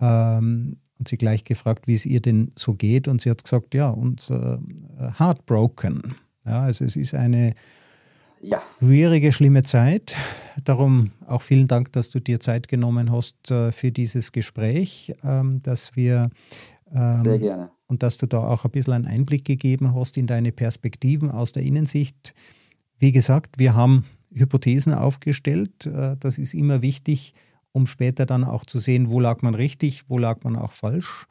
Ähm, 0.00 0.76
und 0.98 1.08
sie 1.08 1.16
gleich 1.16 1.44
gefragt, 1.44 1.86
wie 1.86 1.94
es 1.94 2.06
ihr 2.06 2.20
denn 2.20 2.52
so 2.56 2.74
geht. 2.74 3.08
Und 3.08 3.20
sie 3.20 3.30
hat 3.30 3.42
gesagt, 3.42 3.74
ja, 3.74 3.90
und 3.90 4.30
äh, 4.30 4.58
heartbroken. 5.18 6.14
Ja, 6.46 6.62
also 6.62 6.84
es 6.84 6.96
ist 6.96 7.14
eine 7.14 7.54
ja. 8.40 8.62
schwierige, 8.78 9.32
schlimme 9.32 9.64
Zeit. 9.64 10.14
Darum 10.64 11.10
auch 11.26 11.42
vielen 11.42 11.66
Dank, 11.66 11.92
dass 11.92 12.10
du 12.10 12.20
dir 12.20 12.38
Zeit 12.38 12.68
genommen 12.68 13.10
hast 13.10 13.50
äh, 13.50 13.72
für 13.72 13.90
dieses 13.90 14.30
Gespräch, 14.30 15.14
ähm, 15.24 15.60
dass 15.62 15.96
wir 15.96 16.30
ähm, 16.92 17.22
sehr 17.22 17.38
gerne 17.38 17.70
und 17.86 18.02
dass 18.02 18.16
du 18.16 18.26
da 18.26 18.38
auch 18.38 18.64
ein 18.64 18.70
bisschen 18.70 18.92
einen 18.92 19.06
Einblick 19.06 19.44
gegeben 19.44 19.94
hast 19.94 20.16
in 20.16 20.26
deine 20.26 20.52
Perspektiven 20.52 21.30
aus 21.30 21.52
der 21.52 21.62
Innensicht. 21.62 22.34
Wie 22.98 23.12
gesagt, 23.12 23.58
wir 23.58 23.74
haben 23.74 24.04
Hypothesen 24.32 24.94
aufgestellt. 24.94 25.86
Äh, 25.86 26.16
das 26.18 26.38
ist 26.38 26.54
immer 26.54 26.82
wichtig, 26.82 27.34
um 27.72 27.86
später 27.86 28.26
dann 28.26 28.44
auch 28.44 28.64
zu 28.64 28.78
sehen, 28.78 29.10
wo 29.10 29.20
lag 29.20 29.42
man 29.42 29.54
richtig, 29.54 30.08
wo 30.08 30.18
lag 30.18 30.42
man 30.44 30.56
auch 30.56 30.72
falsch. 30.72 31.26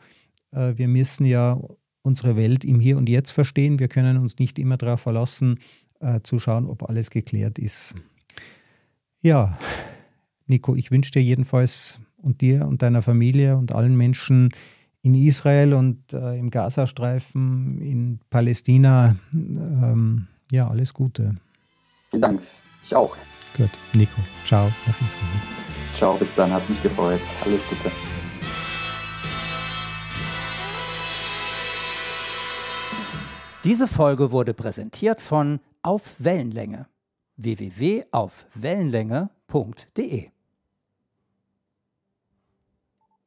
Äh, 0.52 0.74
wir 0.78 0.88
müssen 0.88 1.26
ja 1.26 1.60
unsere 2.02 2.36
Welt 2.36 2.66
im 2.66 2.80
Hier 2.80 2.98
und 2.98 3.10
Jetzt 3.10 3.32
verstehen. 3.32 3.80
Wir 3.80 3.88
können 3.88 4.18
uns 4.18 4.38
nicht 4.40 4.60
immer 4.60 4.78
darauf 4.78 5.02
verlassen, 5.02 5.60
äh, 6.00 6.20
zu 6.22 6.40
schauen, 6.40 6.68
ob 6.68 6.90
alles 6.90 7.10
geklärt 7.10 7.58
ist. 7.58 7.96
Ja, 9.22 9.58
Nico, 10.48 10.76
ich 10.76 10.92
wünsche 10.92 11.12
dir 11.12 11.24
jedenfalls 11.24 12.00
und 12.18 12.42
dir 12.42 12.68
und 12.68 12.82
deiner 12.82 13.02
Familie 13.02 13.56
und 13.58 13.74
allen 13.74 13.96
Menschen 13.96 14.50
in 15.04 15.14
Israel 15.16 15.74
und 15.74 16.14
äh, 16.14 16.38
im 16.38 16.50
Gazastreifen, 16.50 17.82
in 17.82 18.22
Palästina, 18.30 19.18
ähm, 19.34 20.28
ja, 20.50 20.70
alles 20.70 20.94
Gute. 20.94 21.36
Vielen 22.10 22.22
Dank. 22.22 22.42
Ich 22.82 22.96
auch. 22.96 23.18
Gut, 23.58 23.70
Nico, 23.94 24.22
ciao 24.46 24.72
nach 24.88 25.02
Israel. 25.02 25.28
Ciao, 25.94 26.16
bis 26.16 26.34
dann, 26.34 26.50
hat 26.52 26.68
mich 26.70 26.82
gefreut. 26.82 27.20
Alles 27.46 27.62
Gute. 27.70 27.92
Diese 33.66 33.88
Folge 33.88 34.32
wurde 34.32 34.54
präsentiert 34.54 35.22
von 35.22 35.60
Auf 35.82 36.16
Wellenlänge 36.20 36.88
www.aufwellenlänge.de 37.38 40.30